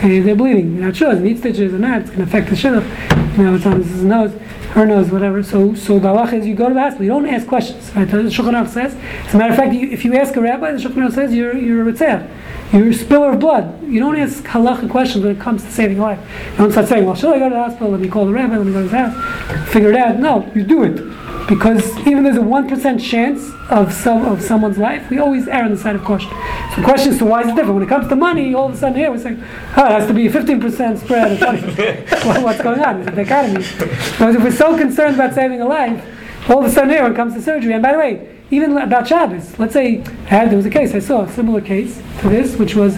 they, 0.02 0.20
they're 0.20 0.36
bleeding. 0.36 0.76
You're 0.76 0.86
not 0.86 0.96
sure, 0.96 1.14
it 1.14 1.22
needs 1.22 1.40
stitches 1.40 1.74
or 1.74 1.80
not. 1.80 2.02
It's 2.02 2.10
going 2.12 2.20
to 2.20 2.26
affect 2.26 2.50
the 2.50 2.56
shidduch. 2.56 3.38
You 3.38 3.44
know, 3.46 3.56
it's 3.56 3.66
on 3.66 3.82
his 3.82 4.04
nose, 4.04 4.32
her 4.72 4.86
nose, 4.86 5.10
whatever. 5.10 5.42
So, 5.42 5.74
so 5.74 5.98
the 5.98 6.10
halach 6.10 6.34
is 6.34 6.46
you 6.46 6.54
go 6.54 6.68
to 6.68 6.74
the 6.74 6.80
hospital. 6.80 7.06
You 7.06 7.12
don't 7.12 7.26
ask 7.26 7.48
questions. 7.48 7.92
Right? 7.96 8.06
The 8.06 8.18
Shulchan 8.18 8.54
Aruch 8.54 8.68
says. 8.68 8.96
As 8.96 9.34
a 9.34 9.38
matter 9.38 9.54
of 9.54 9.58
fact, 9.58 9.74
you, 9.74 9.90
if 9.90 10.06
you 10.06 10.14
ask 10.16 10.36
a 10.36 10.42
rabbi, 10.42 10.72
the 10.74 10.78
Shulchan 10.78 11.08
Aruch 11.08 11.14
says 11.14 11.34
you're 11.34 11.58
you're 11.58 11.88
a 11.88 11.92
ritzah. 11.92 12.30
You're 12.74 12.90
a 12.90 12.94
spiller 12.94 13.32
of 13.32 13.40
blood. 13.40 13.84
You 13.84 14.00
don't 14.00 14.18
ask 14.18 14.44
halacha 14.44 14.90
questions 14.90 15.24
when 15.24 15.36
it 15.36 15.40
comes 15.40 15.64
to 15.64 15.72
saving 15.72 16.00
life. 16.00 16.20
You 16.52 16.58
don't 16.58 16.72
start 16.72 16.88
saying, 16.88 17.06
well, 17.06 17.16
should 17.16 17.34
I 17.34 17.40
go 17.40 17.50
to 17.50 17.56
the 17.56 17.64
hospital? 17.64 17.92
Let 17.92 18.02
me 18.02 18.10
call 18.10 18.26
the 18.26 18.34
rabbi. 18.34 18.58
Let 18.58 18.66
me 18.66 18.74
go 18.74 18.88
to 18.88 18.90
his 18.90 18.92
house. 18.92 19.70
Figure 19.72 19.90
it 19.90 19.96
out. 19.96 20.18
No, 20.18 20.52
you 20.54 20.64
do 20.64 20.84
it. 20.84 21.25
Because 21.48 21.96
even 22.08 22.24
there's 22.24 22.38
a 22.38 22.40
1% 22.40 23.00
chance 23.00 23.52
of 23.70 23.94
some 23.94 24.26
of 24.26 24.42
someone's 24.42 24.80
life, 24.80 25.10
we 25.12 25.20
always 25.20 25.48
err 25.48 25.64
on 25.64 25.72
the 25.72 25.78
side 25.78 25.96
of 25.96 26.04
caution. 26.04 26.30
So 26.72 26.78
the 26.78 26.84
question 26.84 27.12
is, 27.12 27.20
so 27.20 27.26
why 27.26 27.42
is 27.42 27.48
it 27.50 27.56
different? 27.56 27.76
When 27.76 27.84
it 27.84 27.90
comes 27.90 28.08
to 28.08 28.16
money, 28.16 28.56
all 28.56 28.70
of 28.70 28.74
a 28.74 28.78
sudden 28.78 28.98
here 28.98 29.12
we're 29.12 29.20
saying, 29.20 29.44
oh, 29.78 29.86
it 29.86 29.92
has 29.92 30.08
to 30.08 30.14
be 30.14 30.26
a 30.26 30.32
15% 30.32 31.00
spread. 31.00 32.06
Well, 32.26 32.44
What's 32.44 32.62
going 32.62 32.80
on? 32.80 33.02
It 33.02 33.14
the 33.14 33.22
economy? 33.22 33.64
Because 33.64 34.36
if 34.36 34.44
we're 34.44 34.52
so 34.52 34.76
concerned 34.78 35.16
about 35.16 35.36
saving 35.36 35.62
a 35.62 35.68
life, 35.68 36.04
all 36.50 36.60
of 36.60 36.66
a 36.66 36.70
sudden 36.70 36.90
here 36.90 37.04
when 37.04 37.12
it 37.12 37.16
comes 37.16 37.34
to 37.36 37.42
surgery, 37.42 37.74
and 37.74 37.84
by 37.84 37.92
the 37.92 37.98
way, 38.00 38.36
even 38.50 38.78
about 38.78 39.08
Shabbos, 39.08 39.58
let's 39.60 39.74
say 39.74 39.98
had, 40.26 40.50
there 40.50 40.58
was 40.58 40.66
a 40.66 40.72
case, 40.72 40.94
I 40.94 41.00
saw 41.00 41.24
a 41.24 41.32
similar 41.32 41.62
case 41.62 42.02
to 42.22 42.30
this, 42.30 42.56
which 42.56 42.76
was 42.76 42.98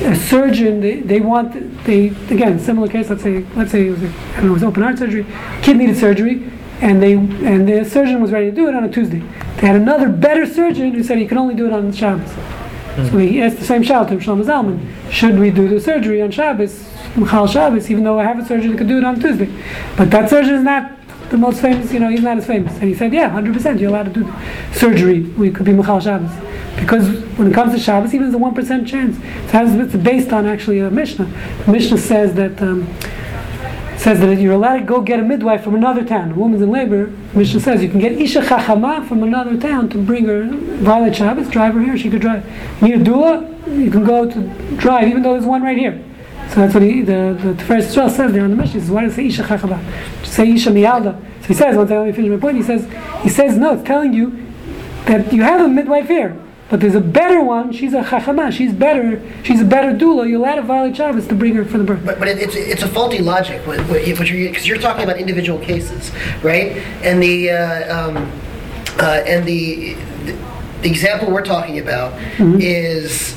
a 0.00 0.14
surgeon, 0.14 0.80
they, 0.80 1.00
they 1.00 1.20
want, 1.20 1.52
they, 1.84 2.08
again, 2.30 2.58
similar 2.58 2.88
case, 2.88 3.10
let's 3.10 3.22
say, 3.22 3.44
let's 3.54 3.70
say 3.70 3.88
it 3.88 3.90
was, 3.90 4.02
a, 4.02 4.08
I 4.08 4.36
don't 4.36 4.44
know, 4.44 4.50
it 4.50 4.54
was 4.54 4.64
open 4.64 4.82
heart 4.82 4.98
surgery, 4.98 5.26
kid 5.62 5.76
needed 5.76 5.96
surgery, 5.96 6.50
and 6.80 7.02
they, 7.02 7.14
and 7.14 7.68
the 7.68 7.84
surgeon 7.84 8.20
was 8.22 8.30
ready 8.30 8.50
to 8.50 8.56
do 8.56 8.68
it 8.68 8.74
on 8.74 8.84
a 8.84 8.88
Tuesday. 8.88 9.20
They 9.56 9.66
had 9.66 9.76
another 9.76 10.08
better 10.08 10.46
surgeon 10.46 10.92
who 10.92 11.02
said 11.02 11.18
he 11.18 11.26
could 11.26 11.38
only 11.38 11.54
do 11.54 11.66
it 11.66 11.72
on 11.72 11.92
Shabbos. 11.92 12.30
So 13.10 13.16
he 13.18 13.40
asked 13.40 13.58
the 13.58 13.64
same 13.64 13.84
child 13.84 14.08
to 14.08 14.16
Shlomo 14.16 14.44
Zalman, 14.44 14.84
should 15.12 15.38
we 15.38 15.50
do 15.52 15.68
the 15.68 15.80
surgery 15.80 16.20
on 16.20 16.32
Shabbos, 16.32 16.84
Michal 17.16 17.46
Shabbos, 17.46 17.88
even 17.92 18.02
though 18.02 18.18
I 18.18 18.24
have 18.24 18.40
a 18.40 18.44
surgeon 18.44 18.72
that 18.72 18.78
could 18.78 18.88
do 18.88 18.98
it 18.98 19.04
on 19.04 19.20
Tuesday? 19.20 19.48
But 19.96 20.10
that 20.10 20.28
surgeon 20.28 20.54
is 20.54 20.64
not 20.64 20.98
the 21.30 21.36
most 21.36 21.60
famous, 21.60 21.92
you 21.92 22.00
know, 22.00 22.08
he's 22.08 22.22
not 22.22 22.38
as 22.38 22.46
famous. 22.46 22.72
And 22.74 22.84
he 22.84 22.94
said, 22.94 23.12
yeah, 23.12 23.30
100%, 23.30 23.78
you're 23.78 23.90
allowed 23.90 24.12
to 24.12 24.24
do 24.24 24.32
surgery. 24.72 25.20
We 25.20 25.50
could 25.50 25.64
be 25.64 25.72
Michal 25.72 26.00
Shabbos. 26.00 26.32
Because 26.80 27.08
when 27.36 27.48
it 27.48 27.54
comes 27.54 27.72
to 27.74 27.78
Shabbos, 27.78 28.14
even 28.14 28.32
the 28.32 28.38
1% 28.38 28.86
chance. 28.86 29.16
It's 29.52 29.96
based 29.96 30.32
on 30.32 30.46
actually 30.46 30.80
a 30.80 30.90
Mishnah. 30.90 31.26
The 31.66 31.72
Mishnah 31.72 31.98
says 31.98 32.34
that, 32.34 32.60
um, 32.62 32.92
says 33.98 34.20
that 34.20 34.38
you're 34.38 34.52
allowed 34.52 34.78
to 34.78 34.84
go 34.84 35.00
get 35.00 35.18
a 35.18 35.22
midwife 35.22 35.64
from 35.64 35.74
another 35.74 36.04
town. 36.04 36.30
A 36.30 36.34
woman's 36.34 36.62
in 36.62 36.70
labor. 36.70 37.08
Mishnah 37.34 37.60
says 37.60 37.82
you 37.82 37.88
can 37.88 37.98
get 37.98 38.12
Isha 38.12 38.42
Chachama 38.42 39.06
from 39.08 39.22
another 39.22 39.58
town 39.58 39.88
to 39.90 39.98
bring 39.98 40.26
her, 40.26 40.44
Violet 40.48 41.16
Shabbos, 41.16 41.48
drive 41.50 41.74
her 41.74 41.80
here. 41.80 41.98
She 41.98 42.08
could 42.08 42.20
drive. 42.20 42.44
Need 42.80 42.94
a 42.94 42.98
doula, 42.98 43.76
you 43.76 43.90
can 43.90 44.04
go 44.04 44.30
to 44.30 44.76
drive, 44.76 45.08
even 45.08 45.22
though 45.22 45.32
there's 45.32 45.44
one 45.44 45.62
right 45.62 45.76
here. 45.76 46.04
So 46.50 46.60
that's 46.60 46.72
what 46.72 46.82
he, 46.82 47.02
the, 47.02 47.36
the 47.42 47.62
Tiferes 47.62 47.88
Yisrael 47.88 48.10
says 48.10 48.32
there 48.32 48.44
on 48.44 48.50
the 48.50 48.56
Mishnah. 48.56 48.74
He 48.74 48.80
says, 48.80 48.90
why 48.90 49.02
does 49.02 49.12
it 49.12 49.16
say 49.16 49.26
Isha 49.26 49.42
Chachama? 49.42 50.24
Say 50.24 50.52
Isha 50.52 50.70
Miyalda. 50.70 51.20
So 51.42 51.48
he 51.48 51.54
says, 51.54 51.76
once 51.76 51.90
I 51.90 52.12
finish 52.12 52.30
my 52.30 52.38
point, 52.38 52.56
he 52.56 52.62
says, 52.62 52.88
he 53.22 53.28
says, 53.28 53.58
no, 53.58 53.74
it's 53.74 53.82
telling 53.82 54.12
you 54.12 54.46
that 55.06 55.32
you 55.32 55.42
have 55.42 55.60
a 55.60 55.68
midwife 55.68 56.06
here. 56.06 56.36
But 56.70 56.80
there's 56.80 56.94
a 56.94 57.00
better 57.00 57.40
one. 57.40 57.72
She's 57.72 57.94
a 57.94 58.02
chachama. 58.02 58.52
She's 58.52 58.72
better. 58.74 59.22
She's 59.42 59.60
a 59.60 59.64
better 59.64 59.92
doula. 59.92 60.28
You'll 60.28 60.44
add 60.44 60.58
a 60.58 60.62
Violet 60.62 60.94
Shabbos 60.96 61.26
to 61.28 61.34
bring 61.34 61.54
her 61.54 61.64
for 61.64 61.78
the 61.78 61.84
birth. 61.84 62.04
But, 62.04 62.18
but 62.18 62.28
it, 62.28 62.38
it's 62.38 62.54
it's 62.54 62.82
a 62.82 62.88
faulty 62.88 63.20
logic 63.20 63.62
because 63.64 64.30
you're, 64.30 64.52
you're 64.52 64.78
talking 64.78 65.04
about 65.04 65.16
individual 65.18 65.58
cases, 65.58 66.10
right? 66.42 66.72
And 67.02 67.22
the 67.22 67.50
uh, 67.52 68.08
um, 68.08 68.16
uh, 68.98 69.22
and 69.26 69.46
the, 69.46 69.94
the 70.82 70.88
example 70.88 71.30
we're 71.30 71.44
talking 71.44 71.78
about 71.78 72.12
Mm-hmm. 72.38 72.58
is 72.60 73.34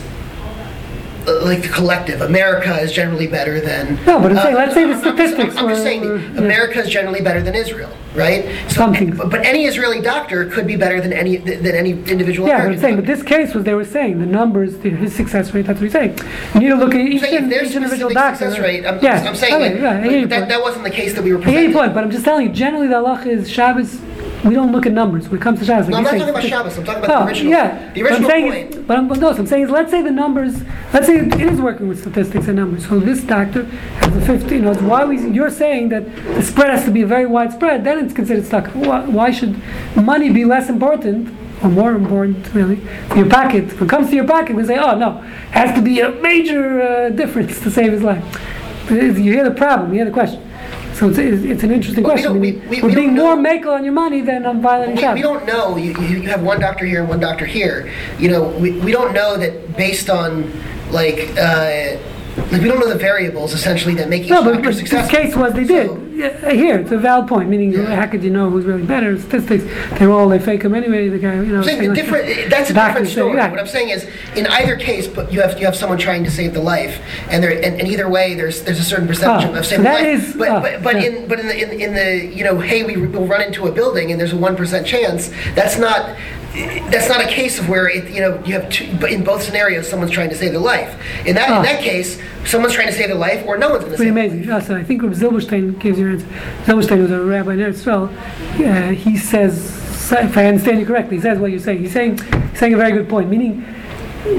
like 1.25 1.61
the 1.61 1.67
collective. 1.69 2.21
America 2.21 2.75
is 2.79 2.91
generally 2.91 3.27
better 3.27 3.59
than. 3.61 3.95
No, 4.05 4.19
but 4.19 4.31
I'm 4.31 4.37
saying, 4.37 4.55
uh, 4.55 4.59
let's 4.59 4.73
say 4.73 4.85
the 4.85 4.93
I'm- 4.93 5.07
I'm 5.07 5.17
just- 5.17 5.33
statistics 5.33 5.57
I'm, 5.57 5.69
just 5.69 5.83
saying, 5.83 6.01
were- 6.01 6.17
that 6.17 6.43
America 6.43 6.79
is 6.79 6.89
generally 6.89 7.21
better 7.21 7.41
than 7.41 7.53
Israel, 7.55 7.89
right? 8.15 8.45
So, 8.67 8.75
Something. 8.75 9.11
But, 9.11 9.45
any 9.45 9.65
Israeli 9.65 10.01
doctor 10.01 10.45
could 10.45 10.65
be 10.65 10.75
better 10.75 10.99
than 10.99 11.13
any 11.13 11.37
than 11.37 11.75
any 11.75 11.91
individual 11.91 12.47
Yeah, 12.47 12.55
but 12.55 12.59
I'm 12.59 12.61
American. 12.67 12.81
saying, 12.81 12.95
but 12.95 13.05
doctor. 13.05 13.15
this 13.15 13.23
case 13.23 13.53
was 13.53 13.63
they 13.65 13.73
were 13.73 13.85
saying 13.85 14.19
the 14.19 14.25
numbers, 14.25 14.77
the, 14.79 14.89
his 14.89 15.13
success 15.15 15.53
rate. 15.53 15.67
That's 15.67 15.79
what 15.79 15.83
he's 15.85 15.93
saying. 15.93 16.17
You 16.55 16.59
need 16.61 16.69
to 16.69 16.75
look 16.75 16.93
at 16.95 17.01
each, 17.01 17.21
each 17.23 17.31
individual 17.75 18.11
doctor. 18.13 18.45
success 18.45 18.59
rate, 18.59 18.85
I'm, 18.85 18.99
yeah, 19.03 19.23
I'm 19.27 19.35
saying 19.35 19.53
okay, 19.55 19.73
like, 19.73 19.81
yeah, 19.81 19.91
I 20.03 20.09
hear 20.09 20.27
that, 20.27 20.49
that 20.49 20.61
wasn't 20.61 20.83
the 20.83 20.89
case 20.89 21.13
that 21.13 21.23
we 21.23 21.33
were 21.33 21.43
I 21.43 21.49
your 21.51 21.71
point, 21.73 21.93
but 21.93 22.03
I'm 22.03 22.11
just 22.11 22.25
telling 22.25 22.47
you. 22.47 22.53
Generally, 22.53 22.87
the 22.87 22.95
halacha 22.95 23.27
is 23.27 23.49
Shabbos. 23.49 23.99
We 24.43 24.55
don't 24.55 24.71
look 24.71 24.85
at 24.87 24.91
numbers 24.91 25.29
when 25.29 25.39
it 25.39 25.43
comes 25.43 25.59
to 25.59 25.65
Shabbos. 25.65 25.87
No, 25.87 25.97
I'm 25.97 26.03
not 26.03 26.13
you 26.13 26.19
talking 26.19 26.33
about 26.33 26.43
Shabbos. 26.43 26.77
I'm 26.77 26.83
talking 26.83 27.03
about 27.03 27.15
Oh, 27.15 27.25
the 27.25 27.29
original. 27.29 27.51
Yeah, 27.51 27.93
The 27.93 28.01
What 28.01 28.11
I'm 28.11 28.25
original 28.25 28.29
saying 28.29 28.71
point. 28.73 28.87
But 28.87 28.97
I'm, 28.97 29.07
but 29.07 29.19
no, 29.19 29.33
so 29.33 29.39
I'm 29.39 29.47
saying 29.47 29.63
is, 29.63 29.69
let's 29.69 29.91
say 29.91 30.01
the 30.01 30.11
numbers. 30.11 30.63
Let's 30.93 31.05
say 31.05 31.17
it 31.17 31.39
is 31.41 31.61
working 31.61 31.87
with 31.87 31.99
statistics 32.01 32.47
and 32.47 32.55
numbers. 32.55 32.87
So 32.87 32.99
this 32.99 33.23
doctor 33.23 33.65
has 33.65 34.15
a 34.15 34.21
50. 34.21 34.55
You 34.55 34.61
know, 34.61 34.73
why 34.73 35.05
we. 35.05 35.29
You're 35.29 35.51
saying 35.51 35.89
that 35.89 36.05
the 36.15 36.41
spread 36.41 36.71
has 36.71 36.85
to 36.85 36.91
be 36.91 37.03
very 37.03 37.27
widespread. 37.27 37.83
Then 37.83 38.03
it's 38.03 38.13
considered 38.13 38.45
stuck. 38.45 38.67
Why, 38.69 39.05
why 39.05 39.31
should 39.31 39.61
money 39.95 40.31
be 40.31 40.45
less 40.45 40.69
important? 40.69 41.37
or 41.63 41.69
more 41.69 41.93
important, 41.93 42.51
really, 42.55 42.77
for 43.09 43.17
your 43.17 43.29
pocket. 43.29 43.65
If 43.65 43.79
it 43.79 43.87
comes 43.87 44.09
to 44.09 44.15
your 44.15 44.25
pocket, 44.25 44.55
we 44.55 44.65
say, 44.65 44.79
oh 44.79 44.97
no, 44.97 45.17
has 45.51 45.75
to 45.75 45.81
be 45.83 45.99
a 45.99 46.09
major 46.09 46.81
uh, 46.81 47.09
difference 47.09 47.61
to 47.61 47.69
save 47.69 47.91
his 47.91 48.01
life. 48.01 48.23
You 48.89 49.13
hear 49.13 49.43
the 49.43 49.55
problem, 49.55 49.91
you 49.91 49.97
hear 49.97 50.05
the 50.05 50.11
question. 50.11 50.41
So 51.01 51.09
it's, 51.09 51.17
it's, 51.17 51.63
an 51.63 51.71
interesting 51.71 52.03
Well, 52.03 52.13
question. 52.13 52.39
meaning 52.39 52.61
we- 52.69 52.77
we- 52.77 52.81
we're 52.83 52.89
we 52.89 52.95
being 52.95 53.15
more 53.15 53.35
makel 53.35 53.73
on 53.73 53.83
your 53.83 53.91
money 53.93 54.21
than 54.21 54.45
on 54.45 54.61
violating 54.61 54.97
We, 55.03 55.13
we 55.15 55.21
don't 55.23 55.47
know. 55.47 55.75
You, 55.75 55.99
you, 55.99 56.17
you 56.21 56.29
have 56.29 56.43
one 56.43 56.59
doctor 56.59 56.85
here 56.85 56.99
and 56.99 57.09
one 57.09 57.19
doctor 57.19 57.47
here. 57.47 57.91
You 58.19 58.29
know, 58.29 58.43
we, 58.43 58.73
we 58.73 58.91
don't 58.91 59.11
know 59.11 59.35
that 59.35 59.75
based 59.75 60.11
on 60.11 60.53
like 60.91 61.31
uh, 61.39 61.97
like 62.37 62.61
we 62.61 62.67
don't 62.67 62.79
know 62.79 62.87
the 62.89 62.95
variables 62.97 63.53
essentially 63.53 63.93
that 63.95 64.09
make 64.09 64.23
each 64.23 64.29
No, 64.29 64.43
but, 64.43 64.63
but 64.63 64.73
successful. 64.75 65.09
case 65.19 65.35
was 65.35 65.53
they 65.53 65.65
So- 65.65 65.95
did. 65.97 66.07
Yeah, 66.21 66.51
here, 66.51 66.77
it's 66.77 66.91
a 66.91 66.97
valid 66.99 67.27
point. 67.27 67.49
Meaning, 67.49 67.73
Yeah. 67.73 67.95
how 67.95 68.05
could 68.05 68.23
you 68.23 68.29
know 68.29 68.47
who's 68.51 68.63
really 68.65 68.83
better? 68.83 69.17
Statistics, 69.17 69.63
they're 69.97 70.11
all 70.11 70.29
they 70.29 70.37
fake 70.37 70.61
them 70.61 70.75
anyway. 70.75 71.07
The 71.09 71.17
guy, 71.17 71.33
you 71.33 71.41
know, 71.47 71.63
saying 71.63 71.79
the 71.81 71.87
like- 71.87 72.47
That's 72.49 72.69
a 72.69 72.73
different 72.75 73.07
say, 73.07 73.13
story. 73.13 73.37
yeah. 73.37 73.49
What 73.49 73.59
I'm 73.59 73.65
saying 73.65 73.89
is, 73.89 74.05
in 74.35 74.45
either 74.45 74.75
case, 74.75 75.07
but 75.07 75.33
you 75.33 75.41
have 75.41 75.57
you 75.59 75.65
have 75.65 75.75
someone 75.75 75.97
trying 75.97 76.23
to 76.25 76.29
save 76.29 76.53
the 76.53 76.61
life, 76.61 76.99
and 77.31 77.41
there 77.43 77.49
and, 77.51 77.79
and 77.81 77.87
either 77.87 78.07
way, 78.07 78.35
there's 78.35 78.61
there's 78.61 78.79
a 78.79 78.83
certain 78.83 79.07
percentage 79.07 79.45
Ah, 79.49 79.57
of 79.57 79.65
so 79.65 79.69
saving 79.71 79.83
that 79.85 80.01
life. 80.03 80.27
is- 80.29 80.33
but 80.35 80.49
ah, 80.49 80.59
but, 80.61 80.83
but 80.83 80.95
in 80.97 81.27
but 81.27 81.39
in 81.39 81.47
the 81.47 81.57
in, 81.59 81.81
in 81.81 81.93
the 81.95 82.23
you 82.37 82.43
know, 82.43 82.59
hey, 82.59 82.83
we 82.83 82.97
will 82.97 83.25
run 83.25 83.41
into 83.41 83.65
a 83.65 83.71
building 83.71 84.11
and 84.11 84.19
there's 84.21 84.33
a 84.33 84.37
one 84.37 84.55
percent 84.55 84.85
chance. 84.85 85.31
That's 85.55 85.79
not. 85.79 86.07
That's 86.53 87.07
not 87.07 87.21
a 87.21 87.27
case 87.27 87.59
of 87.59 87.69
where 87.69 87.87
it, 87.87 88.09
you 88.11 88.19
know 88.19 88.43
you 88.43 88.53
have 88.59 88.69
two, 88.69 88.93
but 88.99 89.09
in 89.11 89.23
both 89.23 89.41
scenarios 89.41 89.89
someone's 89.89 90.11
trying 90.11 90.29
to 90.29 90.35
save 90.35 90.51
their 90.51 90.59
life. 90.59 90.99
In 91.25 91.35
that 91.35 91.49
in 91.49 91.63
that 91.63 91.81
case, 91.81 92.21
someone's 92.45 92.73
trying 92.73 92.87
to 92.87 92.93
save 92.93 93.07
their 93.07 93.17
life, 93.17 93.45
or 93.47 93.57
no 93.57 93.69
one's 93.69 93.85
going 93.85 93.91
to 93.91 93.97
Pretty 93.97 94.11
save. 94.11 94.31
amazing. 94.33 94.43
Yes, 94.43 94.69
I 94.69 94.83
think 94.83 95.01
Zilberstein 95.01 95.79
gives 95.79 95.97
your 95.97 96.11
answer. 96.11 96.25
Zilberstein 96.65 97.01
was 97.03 97.11
a 97.11 97.21
rabbi 97.23 97.53
in 97.53 97.61
Israel. 97.61 98.09
Uh, 98.09 98.89
he 98.91 99.17
says, 99.17 99.77
if 100.11 100.37
I 100.37 100.45
understand 100.47 100.79
you 100.81 100.85
correctly, 100.85 101.15
he 101.17 101.21
says 101.21 101.39
what 101.39 101.51
you're 101.51 101.59
saying. 101.61 101.79
He's 101.79 101.93
saying, 101.93 102.17
he's 102.17 102.59
saying 102.59 102.73
a 102.73 102.77
very 102.77 102.91
good 102.91 103.07
point. 103.07 103.29
Meaning, 103.29 103.63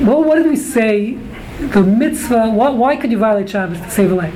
well, 0.06 0.22
what 0.22 0.36
did 0.36 0.46
we 0.46 0.56
say? 0.56 1.14
The 1.60 1.82
mitzvah. 1.82 2.50
Why, 2.50 2.68
why 2.70 2.96
could 2.96 3.10
you 3.10 3.18
violate 3.18 3.48
Shabbos 3.48 3.78
to 3.80 3.90
save 3.90 4.12
a 4.12 4.14
life? 4.16 4.34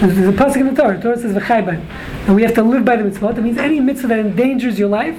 There's 0.00 0.14
there's 0.14 0.28
a 0.34 0.38
pasuk 0.38 0.56
in 0.56 0.72
the 0.74 0.80
Torah. 0.80 0.96
The 0.96 1.02
Torah 1.02 1.18
says 1.18 1.34
v'chayban, 1.34 1.84
and 2.26 2.34
we 2.34 2.42
have 2.44 2.54
to 2.54 2.62
live 2.62 2.84
by 2.86 2.96
the 2.96 3.04
mitzvah. 3.04 3.34
That 3.34 3.42
means 3.42 3.58
any 3.58 3.78
mitzvah 3.80 4.08
that 4.08 4.20
endangers 4.20 4.78
your 4.78 4.88
life. 4.88 5.16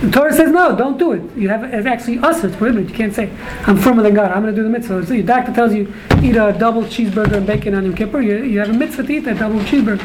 The 0.00 0.10
Torah 0.12 0.32
says 0.32 0.52
no, 0.52 0.76
don't 0.76 0.96
do 0.96 1.12
it. 1.12 1.36
You 1.36 1.48
have 1.48 1.64
it's 1.64 1.86
actually 1.86 2.18
us. 2.18 2.44
It's 2.44 2.54
prohibited. 2.54 2.90
You 2.90 2.94
can't 2.94 3.12
say 3.12 3.30
I'm 3.66 3.76
firmer 3.76 4.02
than 4.02 4.14
God. 4.14 4.30
I'm 4.30 4.42
going 4.42 4.54
to 4.54 4.60
do 4.60 4.62
the 4.62 4.70
mitzvah. 4.70 5.04
So 5.04 5.12
your 5.14 5.26
doctor 5.26 5.52
tells 5.52 5.74
you 5.74 5.92
eat 6.22 6.36
a 6.36 6.54
double 6.56 6.82
cheeseburger 6.82 7.38
and 7.38 7.46
bacon 7.46 7.74
on 7.74 7.84
Yom 7.84 7.96
Kippur. 7.96 8.20
You, 8.20 8.44
you 8.44 8.60
have 8.60 8.70
a 8.70 8.74
mitzvah 8.74 9.02
to 9.02 9.12
eat 9.12 9.20
that 9.20 9.38
double 9.38 9.58
cheeseburger. 9.60 9.98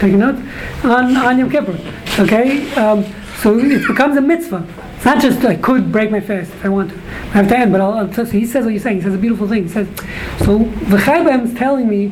Take 0.00 0.14
a 0.14 0.16
note 0.16 0.36
on 0.82 1.16
on 1.16 1.38
Yom 1.38 1.50
Kippur. 1.50 1.78
Okay, 2.18 2.72
um, 2.74 3.04
so 3.36 3.58
it 3.58 3.86
becomes 3.86 4.16
a 4.16 4.22
mitzvah. 4.22 4.66
It's 4.96 5.04
not 5.04 5.20
just 5.20 5.44
I 5.44 5.56
could 5.56 5.92
break 5.92 6.10
my 6.10 6.20
fast 6.20 6.50
if 6.50 6.64
I 6.64 6.70
want 6.70 6.90
to. 6.90 6.96
I 6.96 7.42
have 7.42 7.48
to 7.48 7.58
end, 7.58 7.70
but 7.70 7.82
I'll, 7.82 7.92
I'll 7.92 8.12
so 8.12 8.24
he 8.24 8.46
says 8.46 8.64
what 8.64 8.70
you're 8.70 8.80
saying. 8.80 8.96
He 8.96 9.02
says 9.02 9.14
a 9.14 9.18
beautiful 9.18 9.46
thing. 9.46 9.64
He 9.64 9.68
says, 9.68 9.86
so 10.38 10.58
V'chaybem 10.58 11.44
is 11.44 11.54
telling 11.54 11.86
me 11.86 12.08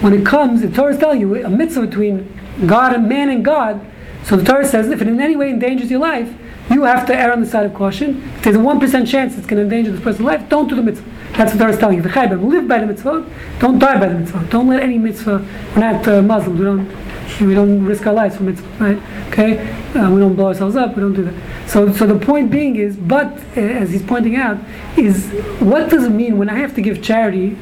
when 0.00 0.12
it 0.12 0.26
comes, 0.26 0.62
the 0.62 0.70
Torah 0.70 0.92
is 0.92 0.98
telling 0.98 1.20
you 1.20 1.44
a 1.44 1.48
mitzvah 1.48 1.86
between 1.86 2.28
God 2.66 2.92
and 2.92 3.08
man 3.08 3.30
and 3.30 3.44
God. 3.44 3.80
So 4.24 4.36
the 4.36 4.44
Torah 4.44 4.66
says 4.66 4.88
if 4.88 5.00
it 5.00 5.06
in 5.06 5.20
any 5.20 5.36
way 5.36 5.50
endangers 5.50 5.90
your 5.90 6.00
life, 6.00 6.34
you 6.70 6.84
have 6.84 7.06
to 7.06 7.14
err 7.14 7.32
on 7.32 7.40
the 7.40 7.46
side 7.46 7.66
of 7.66 7.74
caution. 7.74 8.22
If 8.36 8.42
there's 8.44 8.56
a 8.56 8.60
one 8.60 8.80
percent 8.80 9.08
chance 9.08 9.36
it's 9.36 9.46
going 9.46 9.58
to 9.58 9.62
endanger 9.62 9.92
this 9.92 10.00
person's 10.02 10.26
life, 10.26 10.48
don't 10.48 10.68
do 10.68 10.76
the 10.76 10.82
mitzvah. 10.82 11.08
That's 11.32 11.52
what 11.52 11.58
Torah 11.58 11.72
is 11.72 11.78
telling 11.78 11.98
you. 11.98 12.02
Live 12.02 12.66
by 12.66 12.78
the 12.78 12.86
mitzvah. 12.86 13.30
Don't 13.58 13.78
die 13.78 13.98
by 13.98 14.08
the 14.08 14.18
mitzvah. 14.18 14.46
Don't 14.50 14.68
let 14.68 14.82
any 14.82 14.98
mitzvah. 14.98 15.44
We're 15.74 15.80
not 15.80 16.06
uh, 16.08 16.22
Muslims. 16.22 16.58
We 16.58 16.64
don't. 16.64 17.06
We 17.40 17.54
don't 17.54 17.84
risk 17.84 18.06
our 18.06 18.14
lives 18.14 18.36
for 18.36 18.44
mitzvah, 18.44 18.68
right? 18.82 19.28
Okay, 19.28 19.58
uh, 19.94 20.10
we 20.10 20.20
don't 20.20 20.36
blow 20.36 20.46
ourselves 20.46 20.76
up. 20.76 20.94
We 20.94 21.02
don't 21.02 21.12
do 21.12 21.24
that. 21.24 21.68
So, 21.68 21.92
so 21.92 22.06
the 22.06 22.18
point 22.24 22.50
being 22.50 22.76
is, 22.76 22.96
but 22.96 23.26
uh, 23.56 23.60
as 23.60 23.90
he's 23.90 24.02
pointing 24.02 24.36
out, 24.36 24.58
is 24.96 25.26
what 25.60 25.90
does 25.90 26.04
it 26.04 26.10
mean 26.10 26.38
when 26.38 26.48
I 26.48 26.54
have 26.54 26.74
to 26.76 26.80
give 26.80 27.02
charity? 27.02 27.58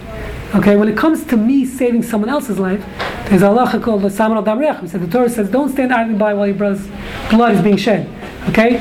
Okay, 0.54 0.76
when 0.76 0.86
it 0.88 0.96
comes 0.96 1.24
to 1.24 1.36
me 1.36 1.64
saving 1.64 2.02
someone 2.04 2.30
else's 2.30 2.58
life, 2.60 2.84
there's 3.28 3.42
a 3.42 3.46
halacha 3.46 3.82
called 3.82 4.02
the 4.02 4.10
Saman 4.10 4.36
al 4.36 4.44
Damrech. 4.44 4.88
The 4.88 5.06
Torah 5.08 5.30
says, 5.30 5.50
don't 5.50 5.70
stand 5.70 5.92
idly 5.92 6.14
by 6.14 6.34
while 6.34 6.46
your 6.46 6.54
brother's 6.54 6.86
blood 7.30 7.54
is 7.54 7.62
being 7.62 7.78
shed. 7.78 8.06
Okay, 8.48 8.76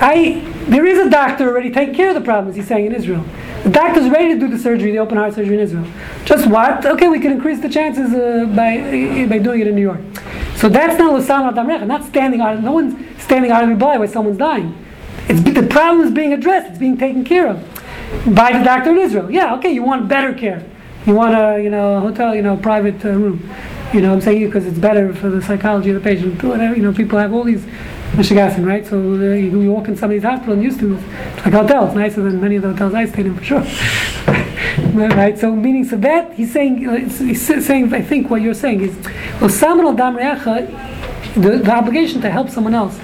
I 0.00 0.44
there 0.68 0.86
is 0.86 0.98
a 0.98 1.10
doctor 1.10 1.48
already 1.48 1.70
taking 1.70 1.94
care 1.94 2.10
of 2.10 2.14
the 2.14 2.20
problems. 2.20 2.56
He's 2.56 2.68
saying 2.68 2.86
in 2.86 2.94
Israel. 2.94 3.24
The 3.64 3.70
doctor's 3.70 4.08
ready 4.08 4.34
to 4.34 4.38
do 4.38 4.48
the 4.48 4.58
surgery, 4.58 4.92
the 4.92 4.98
open 4.98 5.16
heart 5.16 5.34
surgery 5.34 5.54
in 5.54 5.60
Israel. 5.60 5.86
Just 6.24 6.46
what? 6.46 6.86
Okay, 6.86 7.08
we 7.08 7.18
can 7.18 7.32
increase 7.32 7.60
the 7.60 7.68
chances 7.68 8.14
uh, 8.14 8.46
by 8.54 8.78
uh, 8.78 9.26
by 9.26 9.38
doing 9.38 9.60
it 9.60 9.66
in 9.66 9.74
New 9.74 9.82
York. 9.82 10.00
So 10.56 10.68
that's 10.68 10.98
not 10.98 11.12
Lasam 11.12 11.42
al 11.42 11.52
Damrech. 11.52 11.86
Not 11.86 12.04
standing 12.04 12.40
out. 12.40 12.62
No 12.62 12.72
one's 12.72 12.94
standing 13.22 13.50
idly 13.50 13.74
by 13.74 13.98
while 13.98 14.08
someone's 14.08 14.38
dying. 14.38 14.76
It's 15.28 15.42
the 15.42 15.66
problem 15.66 16.06
is 16.06 16.12
being 16.12 16.32
addressed. 16.32 16.70
It's 16.70 16.78
being 16.78 16.96
taken 16.96 17.24
care 17.24 17.48
of 17.48 17.58
by 18.34 18.56
the 18.56 18.64
doctor 18.64 18.90
in 18.90 18.98
Israel. 18.98 19.30
Yeah, 19.30 19.54
okay. 19.56 19.70
You 19.70 19.82
want 19.82 20.08
better 20.08 20.32
care. 20.32 20.64
You 21.06 21.14
want 21.14 21.34
a 21.34 21.62
you 21.62 21.70
know 21.70 22.00
hotel, 22.00 22.34
you 22.34 22.42
know, 22.42 22.56
private 22.56 23.04
uh, 23.04 23.10
room. 23.10 23.50
You 23.92 24.02
know, 24.02 24.12
I'm 24.12 24.20
saying 24.20 24.44
because 24.44 24.66
it's 24.66 24.78
better 24.78 25.14
for 25.14 25.30
the 25.30 25.42
psychology 25.42 25.90
of 25.90 25.96
the 25.96 26.00
patient. 26.00 26.42
Whatever. 26.42 26.76
You 26.76 26.82
know, 26.82 26.92
people 26.92 27.18
have 27.18 27.32
all 27.32 27.44
these 27.44 27.64
Michigassen, 28.12 28.66
right? 28.66 28.86
So 28.86 28.98
uh, 28.98 29.34
you, 29.34 29.60
you 29.62 29.72
walk 29.72 29.88
in 29.88 29.96
somebody's 29.96 30.22
hospital 30.22 30.54
and 30.54 30.62
used 30.62 30.80
to 30.80 30.96
like 30.96 31.52
hotel. 31.52 31.86
It's 31.86 31.94
nicer 31.94 32.22
than 32.22 32.40
many 32.40 32.56
of 32.56 32.62
the 32.62 32.70
hotels 32.70 32.94
I 32.94 33.06
stayed 33.06 33.26
in 33.26 33.36
for 33.36 33.44
sure. 33.44 33.60
right? 34.94 35.38
So 35.38 35.54
meaning, 35.54 35.84
so 35.84 35.96
that 35.98 36.34
he's 36.34 36.52
saying, 36.52 36.88
uh, 36.88 36.96
he's 36.96 37.46
saying, 37.66 37.92
I 37.92 38.02
think 38.02 38.30
what 38.30 38.42
you're 38.42 38.54
saying 38.54 38.80
is, 38.80 38.96
well, 39.40 39.50
Saman 39.50 39.86
al 39.86 39.94
Dam 39.94 40.16
the, 41.34 41.58
the 41.58 41.70
obligation 41.70 42.20
to 42.22 42.30
help 42.30 42.50
someone 42.50 42.74
else 42.74 42.98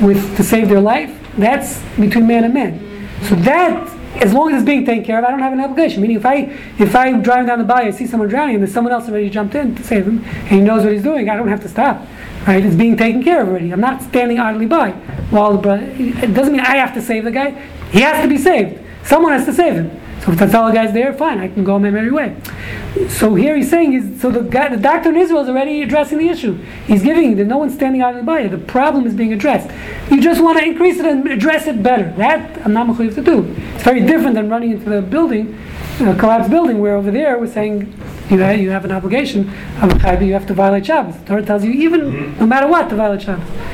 with 0.00 0.36
to 0.36 0.42
save 0.42 0.68
their 0.68 0.80
life, 0.80 1.16
that's 1.36 1.82
between 1.96 2.26
man 2.26 2.44
and 2.44 2.54
man. 2.54 3.08
So 3.22 3.34
that, 3.36 3.88
as 4.16 4.32
long 4.32 4.50
as 4.52 4.62
it's 4.62 4.66
being 4.66 4.84
taken 4.84 5.04
care 5.04 5.18
of, 5.18 5.24
I 5.24 5.30
don't 5.30 5.40
have 5.40 5.52
an 5.52 5.60
obligation. 5.60 6.02
Meaning, 6.02 6.16
if 6.16 6.26
I 6.26 6.36
if 6.78 6.96
I'm 6.96 7.22
driving 7.22 7.46
down 7.46 7.58
the 7.58 7.64
bay, 7.64 7.80
and 7.80 7.88
I 7.88 7.90
see 7.90 8.06
someone 8.06 8.28
drowning, 8.28 8.56
and 8.56 8.64
there's 8.64 8.74
someone 8.74 8.92
else 8.92 9.08
already 9.08 9.30
jumped 9.30 9.54
in 9.54 9.74
to 9.76 9.82
save 9.82 10.06
him, 10.06 10.24
and 10.24 10.48
he 10.48 10.60
knows 10.60 10.82
what 10.82 10.92
he's 10.92 11.02
doing, 11.02 11.28
I 11.28 11.36
don't 11.36 11.48
have 11.48 11.62
to 11.62 11.68
stop. 11.68 12.06
Right? 12.46 12.64
It's 12.64 12.76
being 12.76 12.96
taken 12.96 13.24
care 13.24 13.42
of 13.42 13.48
already. 13.48 13.72
I'm 13.72 13.80
not 13.80 14.02
standing 14.02 14.38
idly 14.38 14.66
by 14.66 14.90
while 15.30 15.52
the 15.52 15.58
brother. 15.58 15.86
It 15.98 16.32
doesn't 16.32 16.52
mean 16.52 16.60
I 16.60 16.76
have 16.76 16.94
to 16.94 17.02
save 17.02 17.24
the 17.24 17.32
guy. 17.32 17.50
He 17.90 18.00
has 18.00 18.22
to 18.22 18.28
be 18.28 18.38
saved. 18.38 18.80
Someone 19.04 19.32
has 19.32 19.44
to 19.46 19.52
save 19.52 19.74
him. 19.74 20.00
So 20.22 20.32
if 20.32 20.38
that's 20.38 20.54
all 20.54 20.66
the 20.66 20.74
guy's 20.74 20.92
there, 20.92 21.12
fine. 21.12 21.38
I 21.38 21.48
can 21.48 21.62
go 21.62 21.78
my 21.78 21.90
merry 21.90 22.10
way. 22.10 22.36
So 23.08 23.34
here 23.34 23.56
he's 23.56 23.70
saying 23.70 23.92
is 23.92 24.20
so 24.20 24.30
the 24.30 24.40
guy, 24.40 24.68
the 24.68 24.76
doctor 24.76 25.10
in 25.10 25.16
Israel 25.16 25.42
is 25.42 25.48
already 25.48 25.82
addressing 25.82 26.18
the 26.18 26.28
issue. 26.28 26.54
He's 26.86 27.02
giving 27.02 27.36
there's 27.36 27.48
no 27.48 27.58
one's 27.58 27.74
standing 27.74 28.02
idly 28.02 28.22
by. 28.22 28.46
The 28.48 28.58
problem 28.58 29.06
is 29.06 29.14
being 29.14 29.32
addressed. 29.32 29.70
You 30.10 30.20
just 30.20 30.42
want 30.42 30.58
to 30.58 30.64
increase 30.64 30.98
it 30.98 31.04
and 31.04 31.26
address 31.28 31.66
it 31.66 31.82
better. 31.82 32.12
That 32.16 32.64
I'm 32.64 32.72
not 32.72 32.86
mechuyev 32.88 33.14
to 33.16 33.22
do. 33.22 33.54
It's 33.74 33.84
very 33.84 34.00
different 34.00 34.34
than 34.34 34.48
running 34.48 34.70
into 34.70 34.88
the 34.88 35.02
building, 35.02 35.58
a 36.00 36.16
collapsed 36.16 36.50
building, 36.50 36.78
where 36.78 36.96
over 36.96 37.10
there 37.10 37.38
we're 37.38 37.46
saying 37.46 37.92
you 38.30 38.38
have, 38.38 38.58
you 38.58 38.70
have 38.70 38.84
an 38.84 38.92
obligation 38.92 39.48
of 39.82 39.90
a 39.90 39.94
chayv, 39.94 40.26
you 40.26 40.32
have 40.32 40.46
to 40.46 40.54
violate 40.54 40.86
Shabbos. 40.86 41.16
The 41.18 41.24
Torah 41.24 41.42
tells 41.42 41.64
you 41.64 41.72
even 41.72 42.00
mm-hmm. 42.00 42.40
no 42.40 42.46
matter 42.46 42.66
what 42.66 42.88
to 42.90 42.96
violate 42.96 43.22
Shabbos. 43.22 43.48